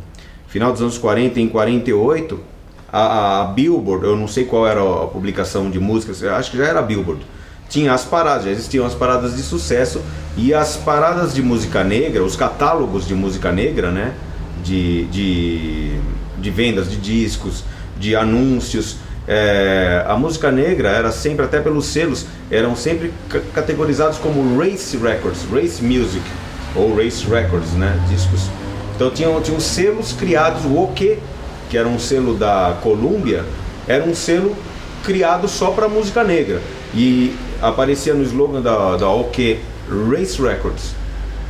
final 0.47 0.71
dos 0.71 0.79
anos 0.79 0.95
40, 0.99 1.39
em 1.39 1.49
48, 1.49 2.39
a, 2.93 3.41
a 3.41 3.45
Billboard, 3.45 4.05
eu 4.05 4.15
não 4.15 4.27
sei 4.27 4.45
qual 4.45 4.67
era 4.67 4.79
a 4.79 5.07
publicação 5.07 5.71
de 5.71 5.79
músicas, 5.79 6.23
acho 6.23 6.51
que 6.51 6.57
já 6.57 6.65
era 6.65 6.79
a 6.79 6.81
Billboard. 6.83 7.25
Tinha 7.67 7.93
as 7.93 8.05
paradas, 8.05 8.45
já 8.45 8.51
existiam 8.51 8.85
as 8.85 8.93
paradas 8.93 9.35
de 9.35 9.41
sucesso 9.41 10.03
e 10.37 10.53
as 10.53 10.77
paradas 10.77 11.33
de 11.33 11.41
música 11.41 11.83
negra, 11.83 12.23
os 12.23 12.35
catálogos 12.35 13.07
de 13.07 13.15
música 13.15 13.51
negra, 13.51 13.89
né? 13.89 14.13
De, 14.63 15.05
de, 15.05 15.99
de 16.37 16.51
vendas 16.51 16.91
de 16.91 16.97
discos, 16.97 17.63
de 17.99 18.15
anúncios. 18.15 18.97
É, 19.31 20.03
a 20.07 20.15
música 20.17 20.51
negra 20.51 20.89
era 20.89 21.11
sempre, 21.11 21.45
até 21.45 21.59
pelos 21.59 21.85
selos, 21.85 22.25
eram 22.49 22.75
sempre 22.75 23.13
ca- 23.29 23.39
categorizados 23.53 24.17
como 24.17 24.59
race 24.59 24.97
records, 24.97 25.45
race 25.53 25.83
music 25.83 26.23
ou 26.75 26.95
race 26.97 27.23
records, 27.29 27.73
né? 27.73 27.95
Discos. 28.09 28.49
Então 28.95 29.11
tinham, 29.11 29.39
tinham 29.39 29.59
selos 29.59 30.13
criados, 30.13 30.65
o 30.65 30.81
OK, 30.81 31.19
que 31.69 31.77
era 31.77 31.87
um 31.87 31.99
selo 31.99 32.33
da 32.33 32.75
Columbia, 32.81 33.45
era 33.87 34.03
um 34.03 34.15
selo 34.15 34.55
criado 35.03 35.47
só 35.47 35.67
para 35.67 35.87
música 35.87 36.23
negra 36.23 36.59
e 36.95 37.35
aparecia 37.61 38.15
no 38.15 38.23
slogan 38.23 38.61
da, 38.61 38.97
da 38.97 39.09
OK 39.09 39.59
Race 40.11 40.41
Records, 40.41 40.95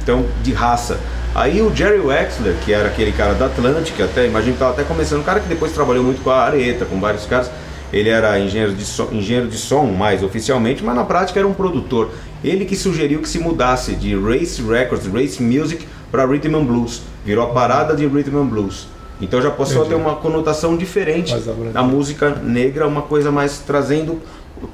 então 0.04 0.26
de 0.44 0.52
raça. 0.52 1.00
Aí 1.34 1.62
o 1.62 1.74
Jerry 1.74 2.00
Wexler, 2.00 2.56
que 2.66 2.74
era 2.74 2.90
aquele 2.90 3.14
cara 3.14 3.36
da 3.36 3.46
Atlantic, 3.46 3.98
até 4.02 4.26
imagino 4.26 4.52
que 4.52 4.58
estava 4.58 4.72
até 4.74 4.84
começando, 4.84 5.22
um 5.22 5.24
cara 5.24 5.40
que 5.40 5.48
depois 5.48 5.72
trabalhou 5.72 6.04
muito 6.04 6.22
com 6.22 6.30
a 6.30 6.44
Areta, 6.44 6.84
com 6.84 7.00
vários 7.00 7.26
caras. 7.26 7.50
Ele 7.92 8.10
era 8.10 8.40
engenheiro 8.40 8.74
de, 8.74 8.86
som, 8.86 9.10
engenheiro 9.12 9.48
de 9.48 9.58
som 9.58 9.86
mais 9.86 10.22
oficialmente, 10.24 10.84
mas 10.84 10.96
na 10.96 11.04
prática 11.04 11.40
era 11.40 11.48
um 11.48 11.54
produtor. 11.54 12.12
Ele 12.44 12.66
que 12.66 12.76
sugeriu 12.76 13.20
que 13.20 13.28
se 13.28 13.40
mudasse 13.40 13.96
de 13.96 14.16
Race 14.16 14.62
Records, 14.62 15.08
Race 15.08 15.42
Music, 15.42 15.86
para 16.12 16.26
Rhythm 16.26 16.56
and 16.56 16.66
Blues. 16.66 17.02
Virou 17.26 17.46
a 17.46 17.54
parada 17.54 17.96
de 17.96 18.06
Rhythm 18.06 18.38
and 18.38 18.46
Blues. 18.46 18.88
Então 19.22 19.42
já 19.42 19.52
passou 19.52 19.84
a 19.84 19.86
ter 19.86 19.96
uma 19.96 20.16
conotação 20.16 20.78
diferente 20.78 21.36
da 21.74 21.84
música 21.84 22.30
negra, 22.36 22.88
uma 22.88 23.02
coisa 23.02 23.32
mais 23.32 23.60
trazendo 23.60 24.22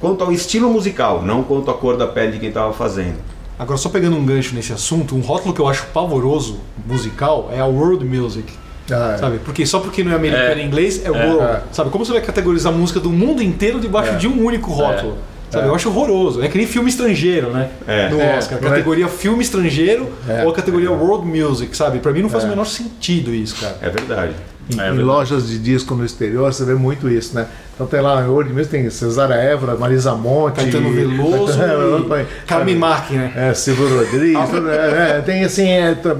quanto 0.00 0.22
ao 0.22 0.30
estilo 0.30 0.70
musical, 0.70 1.22
não 1.22 1.42
quanto 1.42 1.70
à 1.70 1.74
cor 1.74 1.96
da 1.96 2.06
pele 2.06 2.32
de 2.32 2.38
quem 2.38 2.48
estava 2.48 2.72
fazendo. 2.72 3.16
Agora, 3.58 3.78
só 3.78 3.88
pegando 3.88 4.16
um 4.16 4.24
gancho 4.24 4.54
nesse 4.54 4.72
assunto, 4.72 5.16
um 5.16 5.20
rótulo 5.20 5.54
que 5.54 5.60
eu 5.60 5.66
acho 5.66 5.86
pavoroso 5.86 6.60
musical 6.86 7.48
é 7.50 7.58
a 7.58 7.66
world 7.66 8.04
music. 8.04 8.52
Ah, 8.90 9.12
é. 9.14 9.18
Sabe? 9.18 9.38
Porque 9.44 9.64
só 9.66 9.80
porque 9.80 10.02
não 10.04 10.12
é 10.12 10.14
americano 10.14 10.60
É. 10.60 10.62
em 10.62 10.66
inglês 10.66 11.02
é, 11.04 11.08
É. 11.08 11.10
world. 11.10 11.42
É. 11.42 11.60
Sabe? 11.72 11.90
Como 11.90 12.04
você 12.04 12.12
vai 12.12 12.20
categorizar 12.20 12.72
a 12.72 12.76
música 12.76 13.00
do 13.00 13.10
mundo 13.10 13.42
inteiro 13.42 13.80
debaixo 13.80 14.16
de 14.16 14.28
um 14.28 14.44
único 14.44 14.70
rótulo? 14.72 15.18
Sabe? 15.50 15.66
É. 15.66 15.68
Eu 15.68 15.74
acho 15.74 15.88
horroroso. 15.88 16.42
É 16.42 16.48
que 16.48 16.58
nem 16.58 16.66
filme 16.66 16.88
estrangeiro, 16.90 17.50
né? 17.50 17.70
É. 17.86 18.08
No 18.08 18.20
É. 18.20 18.36
Oscar. 18.36 18.58
É- 18.58 18.60
Categoria 18.60 19.06
filme 19.08 19.42
estrangeiro 19.42 20.12
É. 20.28 20.44
ou 20.44 20.50
a 20.50 20.54
categoria 20.54 20.90
world 20.90 21.26
music, 21.26 21.76
sabe? 21.76 21.98
Pra 22.00 22.12
mim 22.12 22.22
não 22.22 22.28
faz 22.28 22.42
É. 22.44 22.46
o 22.46 22.50
menor 22.50 22.64
sentido 22.66 23.32
isso, 23.34 23.56
cara. 23.60 23.76
É 23.80 23.88
verdade. 23.88 24.32
Em, 24.68 24.72
É 24.72 24.74
em 24.74 24.76
verdade. 24.86 25.02
lojas 25.02 25.48
de 25.48 25.58
disco 25.58 25.94
no 25.94 26.04
exterior 26.04 26.52
você 26.52 26.64
vê 26.64 26.74
muito 26.74 27.08
isso, 27.08 27.34
né? 27.34 27.46
Então 27.74 27.86
tem 27.86 28.00
lá 28.00 28.22
em 28.24 28.26
World 28.26 28.52
mesmo, 28.54 28.70
tem 28.70 28.88
Cesária 28.88 29.34
Évora, 29.34 29.76
Marisa 29.76 30.14
Monte, 30.14 30.56
Caetano 30.56 30.90
Veloso 30.92 31.58
e 31.62 32.46
Carmen 32.46 32.74
Marque, 32.74 33.14
né? 33.14 33.32
É, 33.36 33.52
Silvio 33.54 33.98
Rodrigues, 33.98 34.48
tudo, 34.50 34.70
é, 34.70 35.18
é, 35.18 35.20
tem 35.20 35.44
assim, 35.44 35.68
é, 35.68 35.94
tá, 35.94 36.16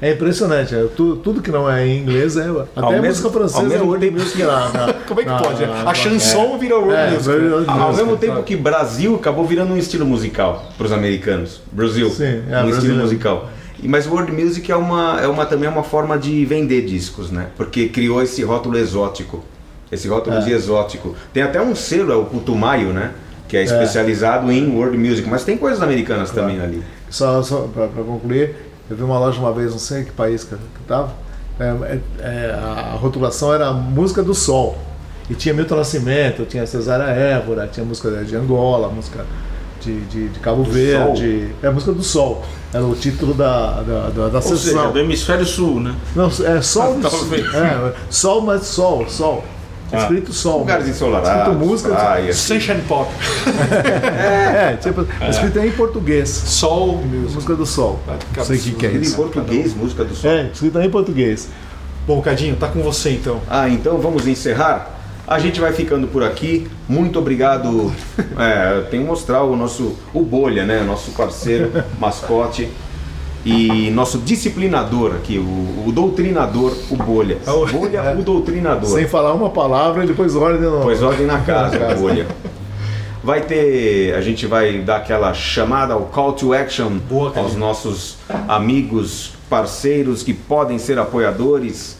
é, 0.00 0.08
é 0.08 0.12
impressionante. 0.12 0.72
é, 0.74 0.84
tu- 0.96 1.16
tudo 1.16 1.42
que 1.42 1.50
não 1.50 1.68
é 1.68 1.84
em 1.84 1.98
inglês 2.00 2.36
é. 2.36 2.42
Até 2.48 2.60
Ao 2.76 2.88
a 2.88 2.92
mesmo- 2.92 3.06
música 3.08 3.26
ao 3.26 3.32
francesa 3.34 3.64
é 3.64 3.68
mesmo 3.68 3.86
world 3.86 4.10
music 4.12 4.42
lá. 4.44 4.70
na- 4.72 4.92
Como 5.06 5.20
é 5.20 5.24
que 5.24 5.30
na- 5.30 5.38
pode? 5.38 5.60
né? 5.60 5.66
na- 5.66 5.90
A 5.90 5.94
chanson 5.94 6.56
vira 6.58 6.76
world 6.78 6.94
é, 6.94 7.10
music. 7.10 7.28
world 7.28 7.68
Ao 7.68 7.78
music, 7.88 7.96
mesmo 8.04 8.16
tempo 8.16 8.36
tá. 8.36 8.42
que 8.44 8.56
Brasil 8.56 9.16
acabou 9.16 9.44
virando 9.44 9.74
um 9.74 9.76
estilo 9.76 10.06
musical 10.06 10.72
para 10.78 10.86
os 10.86 10.92
americanos. 10.92 11.60
Brasil, 11.72 12.08
Sim, 12.08 12.42
é, 12.48 12.62
um 12.62 12.68
estilo 12.70 12.94
musical. 13.02 13.50
E, 13.84 13.88
mas 13.88 14.06
world 14.06 14.32
music 14.32 14.72
é 14.72 14.76
uma, 14.76 15.20
é 15.20 15.28
uma 15.28 15.44
também 15.44 15.68
é 15.68 15.70
uma 15.70 15.84
forma 15.84 16.18
de 16.18 16.44
vender 16.46 16.86
discos, 16.86 17.30
né? 17.30 17.48
Porque 17.56 17.88
criou 17.88 18.22
esse 18.22 18.42
rótulo 18.42 18.78
exótico, 18.78 19.44
esse 19.92 20.08
rótulo 20.08 20.36
É. 20.36 20.40
de 20.40 20.52
exótico. 20.52 21.14
Tem 21.34 21.42
até 21.42 21.60
um 21.60 21.74
selo, 21.74 22.10
é 22.10 22.16
o 22.16 22.24
Putumayo, 22.24 22.94
né? 22.94 23.12
Que 23.46 23.58
é 23.58 23.62
especializado 23.62 24.50
em 24.50 24.74
world 24.74 24.96
music, 24.96 25.28
mas 25.28 25.44
tem 25.44 25.56
coisas 25.58 25.82
americanas 25.82 26.30
também 26.30 26.60
ali. 26.60 26.82
Só, 27.10 27.42
só 27.42 27.68
para 27.72 27.86
concluir, 27.88 28.56
eu 28.90 28.96
vi 28.96 29.02
uma 29.02 29.18
loja 29.18 29.38
uma 29.38 29.52
vez, 29.52 29.70
não 29.70 29.78
sei 29.78 30.00
em 30.00 30.04
que 30.04 30.12
país 30.12 30.42
que 30.44 30.52
eu 30.54 30.58
estava, 30.80 31.12
a 32.90 32.96
rotulação 32.96 33.52
era 33.52 33.68
a 33.68 33.72
música 33.72 34.22
do 34.22 34.34
sol. 34.34 34.78
E 35.28 35.34
tinha 35.34 35.54
Milton 35.54 35.76
Nascimento, 35.76 36.44
tinha 36.44 36.66
Cesária 36.66 37.04
Évora, 37.04 37.66
tinha 37.66 37.84
música 37.84 38.10
de 38.24 38.36
Angola, 38.36 38.88
música 38.88 39.24
de, 39.80 40.00
de, 40.06 40.28
de 40.28 40.38
Cabo 40.40 40.62
Verde. 40.64 41.54
É 41.62 41.66
a 41.68 41.72
música 41.72 41.92
do 41.92 42.02
sol. 42.02 42.42
Era 42.74 42.84
o 42.84 42.94
título 42.96 43.32
da, 43.34 43.82
da, 43.82 44.10
da, 44.10 44.28
da 44.28 44.36
Ou 44.38 44.42
seja, 44.42 44.56
sessão. 44.56 44.92
do 44.92 44.98
hemisfério 44.98 45.46
sul, 45.46 45.78
né? 45.78 45.94
Não, 46.16 46.26
é 46.26 46.60
sol, 46.60 46.98
Talvez. 47.00 47.54
é, 47.54 47.92
sol, 48.10 48.40
mas 48.40 48.62
sol, 48.66 49.08
sol. 49.08 49.44
Ah. 49.92 49.98
Escrito 49.98 50.32
sol. 50.32 50.58
Lugares 50.60 50.88
ensolarados, 50.88 51.52
Escrito 51.54 51.66
música. 51.66 51.94
praias. 51.94 52.36
Sunshine 52.36 52.80
Pop. 52.82 53.08
É, 53.70 54.76
tipo, 54.80 55.06
escrito 55.30 55.58
em 55.60 55.70
português. 55.70 56.28
Sol. 56.28 56.96
Música 57.04 57.54
do 57.54 57.64
sol. 57.66 58.00
Não 58.36 58.44
sei 58.44 58.56
o 58.56 58.60
que, 58.60 58.72
que 58.72 58.86
é 58.86 58.88
Escrito 58.88 58.96
em 58.96 59.06
isso. 59.06 59.16
português, 59.16 59.74
música 59.74 60.04
do 60.04 60.14
sol. 60.14 60.30
É, 60.30 60.50
escrito 60.52 60.80
em 60.80 60.90
português. 60.90 61.48
Bom, 62.06 62.20
Cadinho, 62.20 62.56
tá 62.56 62.66
com 62.68 62.82
você 62.82 63.10
então. 63.10 63.40
Ah, 63.48 63.68
então 63.68 63.98
vamos 63.98 64.26
encerrar? 64.26 64.93
A 65.26 65.38
gente 65.38 65.60
vai 65.60 65.72
ficando 65.72 66.06
por 66.06 66.22
aqui. 66.22 66.66
Muito 66.88 67.18
obrigado. 67.18 67.92
É, 68.36 68.80
tem 68.90 69.00
que 69.00 69.06
mostrar 69.06 69.44
o 69.44 69.54
nosso 69.54 69.96
o 70.12 70.20
Bolha, 70.22 70.64
né? 70.64 70.82
Nosso 70.82 71.12
parceiro, 71.12 71.70
mascote 72.00 72.68
e 73.44 73.90
nosso 73.90 74.18
disciplinador 74.18 75.14
aqui, 75.16 75.38
o, 75.38 75.88
o 75.88 75.92
doutrinador, 75.92 76.74
o 76.90 76.96
Bolha. 76.96 77.38
Oh. 77.46 77.66
Bolha, 77.66 78.02
o 78.18 78.22
doutrinador. 78.22 78.90
Sem 78.90 79.06
falar 79.06 79.34
uma 79.34 79.50
palavra 79.50 80.06
depois 80.06 80.34
ordem 80.34 80.62
no. 80.62 80.80
Pois 80.80 81.02
ordem 81.02 81.26
na 81.26 81.40
casa, 81.40 81.78
Na 81.78 81.86
casa. 81.86 82.00
Bolha. 82.00 82.26
Vai 83.22 83.40
ter, 83.42 84.14
a 84.14 84.20
gente 84.20 84.46
vai 84.46 84.78
dar 84.80 84.96
aquela 84.96 85.32
chamada 85.32 85.94
ao 85.94 86.02
call 86.06 86.34
to 86.34 86.52
action 86.52 86.98
Boa, 87.08 87.32
aos 87.38 87.54
nossos 87.54 88.18
amigos, 88.48 89.32
parceiros 89.48 90.22
que 90.22 90.34
podem 90.34 90.78
ser 90.78 90.98
apoiadores. 90.98 91.96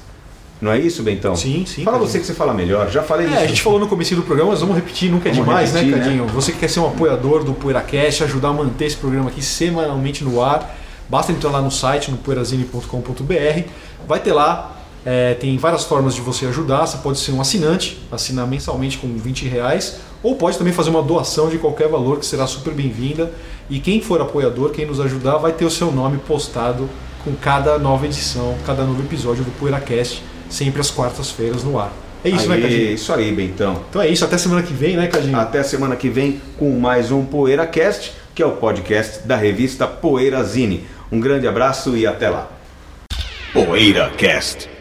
Não 0.64 0.72
é 0.72 0.78
isso, 0.78 1.02
Bentão? 1.02 1.36
Sim, 1.36 1.64
sim, 1.66 1.84
Fala 1.84 1.98
Cadinho. 1.98 2.10
você 2.10 2.18
que 2.20 2.24
você 2.26 2.32
fala 2.32 2.54
melhor. 2.54 2.90
Já 2.90 3.02
falei 3.02 3.26
É, 3.26 3.30
isso. 3.30 3.38
a 3.40 3.46
gente 3.46 3.62
falou 3.62 3.78
no 3.78 3.86
começo 3.86 4.14
do 4.16 4.22
programa, 4.22 4.50
mas 4.52 4.60
vamos 4.60 4.74
repetir, 4.76 5.10
nunca 5.10 5.28
é 5.28 5.32
Vamos 5.32 5.46
demais, 5.46 5.72
repetir, 5.72 5.90
né, 5.90 5.96
né? 5.98 6.04
Cadinho? 6.04 6.26
Você 6.28 6.52
que 6.52 6.58
quer 6.58 6.68
ser 6.68 6.80
um 6.80 6.86
apoiador 6.86 7.44
do 7.44 7.52
PoeiraCast, 7.52 8.24
ajudar 8.24 8.48
a 8.48 8.52
manter 8.54 8.86
esse 8.86 8.96
programa 8.96 9.28
aqui 9.28 9.42
semanalmente 9.42 10.24
no 10.24 10.42
ar, 10.42 10.74
basta 11.08 11.32
entrar 11.32 11.50
lá 11.50 11.60
no 11.60 11.70
site, 11.70 12.10
no 12.10 12.16
poeirazine.com.br, 12.16 13.68
vai 14.08 14.20
ter 14.20 14.32
lá, 14.32 14.76
é, 15.04 15.34
tem 15.34 15.56
várias 15.58 15.84
formas 15.84 16.14
de 16.14 16.22
você 16.22 16.46
ajudar, 16.46 16.86
você 16.86 16.96
pode 16.98 17.18
ser 17.18 17.32
um 17.32 17.40
assinante, 17.42 18.00
assinar 18.10 18.46
mensalmente 18.46 18.96
com 18.96 19.08
20 19.18 19.46
reais, 19.46 19.98
ou 20.22 20.36
pode 20.36 20.56
também 20.56 20.72
fazer 20.72 20.88
uma 20.90 21.02
doação 21.02 21.50
de 21.50 21.58
qualquer 21.58 21.88
valor, 21.88 22.18
que 22.18 22.24
será 22.24 22.46
super 22.46 22.72
bem-vinda, 22.72 23.30
e 23.68 23.78
quem 23.80 24.00
for 24.00 24.18
apoiador, 24.20 24.70
quem 24.70 24.86
nos 24.86 24.98
ajudar, 24.98 25.36
vai 25.36 25.52
ter 25.52 25.66
o 25.66 25.70
seu 25.70 25.92
nome 25.92 26.16
postado 26.18 26.88
com 27.22 27.34
cada 27.34 27.78
nova 27.78 28.06
edição, 28.06 28.54
cada 28.66 28.84
novo 28.84 29.02
episódio 29.02 29.44
do 29.44 29.50
PoeiraCast, 29.58 30.22
sempre 30.48 30.80
às 30.80 30.90
quartas-feiras 30.90 31.64
no 31.64 31.78
ar. 31.78 31.92
É 32.24 32.30
isso, 32.30 32.48
né, 32.48 32.56
Aí, 32.56 32.62
Cadinho? 32.62 32.92
Isso 32.92 33.12
aí, 33.12 33.32
Bentão. 33.32 33.84
Então 33.90 34.00
é 34.00 34.08
isso, 34.08 34.24
até 34.24 34.38
semana 34.38 34.62
que 34.62 34.72
vem, 34.72 34.96
né, 34.96 35.06
Cadinho? 35.08 35.38
Até 35.38 35.62
semana 35.62 35.94
que 35.94 36.08
vem 36.08 36.40
com 36.58 36.70
mais 36.78 37.10
um 37.10 37.24
PoeiraCast, 37.24 38.12
que 38.34 38.42
é 38.42 38.46
o 38.46 38.52
podcast 38.52 39.26
da 39.26 39.36
revista 39.36 39.86
Poeirazine. 39.86 40.86
Um 41.12 41.20
grande 41.20 41.46
abraço 41.46 41.96
e 41.96 42.06
até 42.06 42.30
lá. 42.30 42.50
PoeiraCast. 43.52 44.73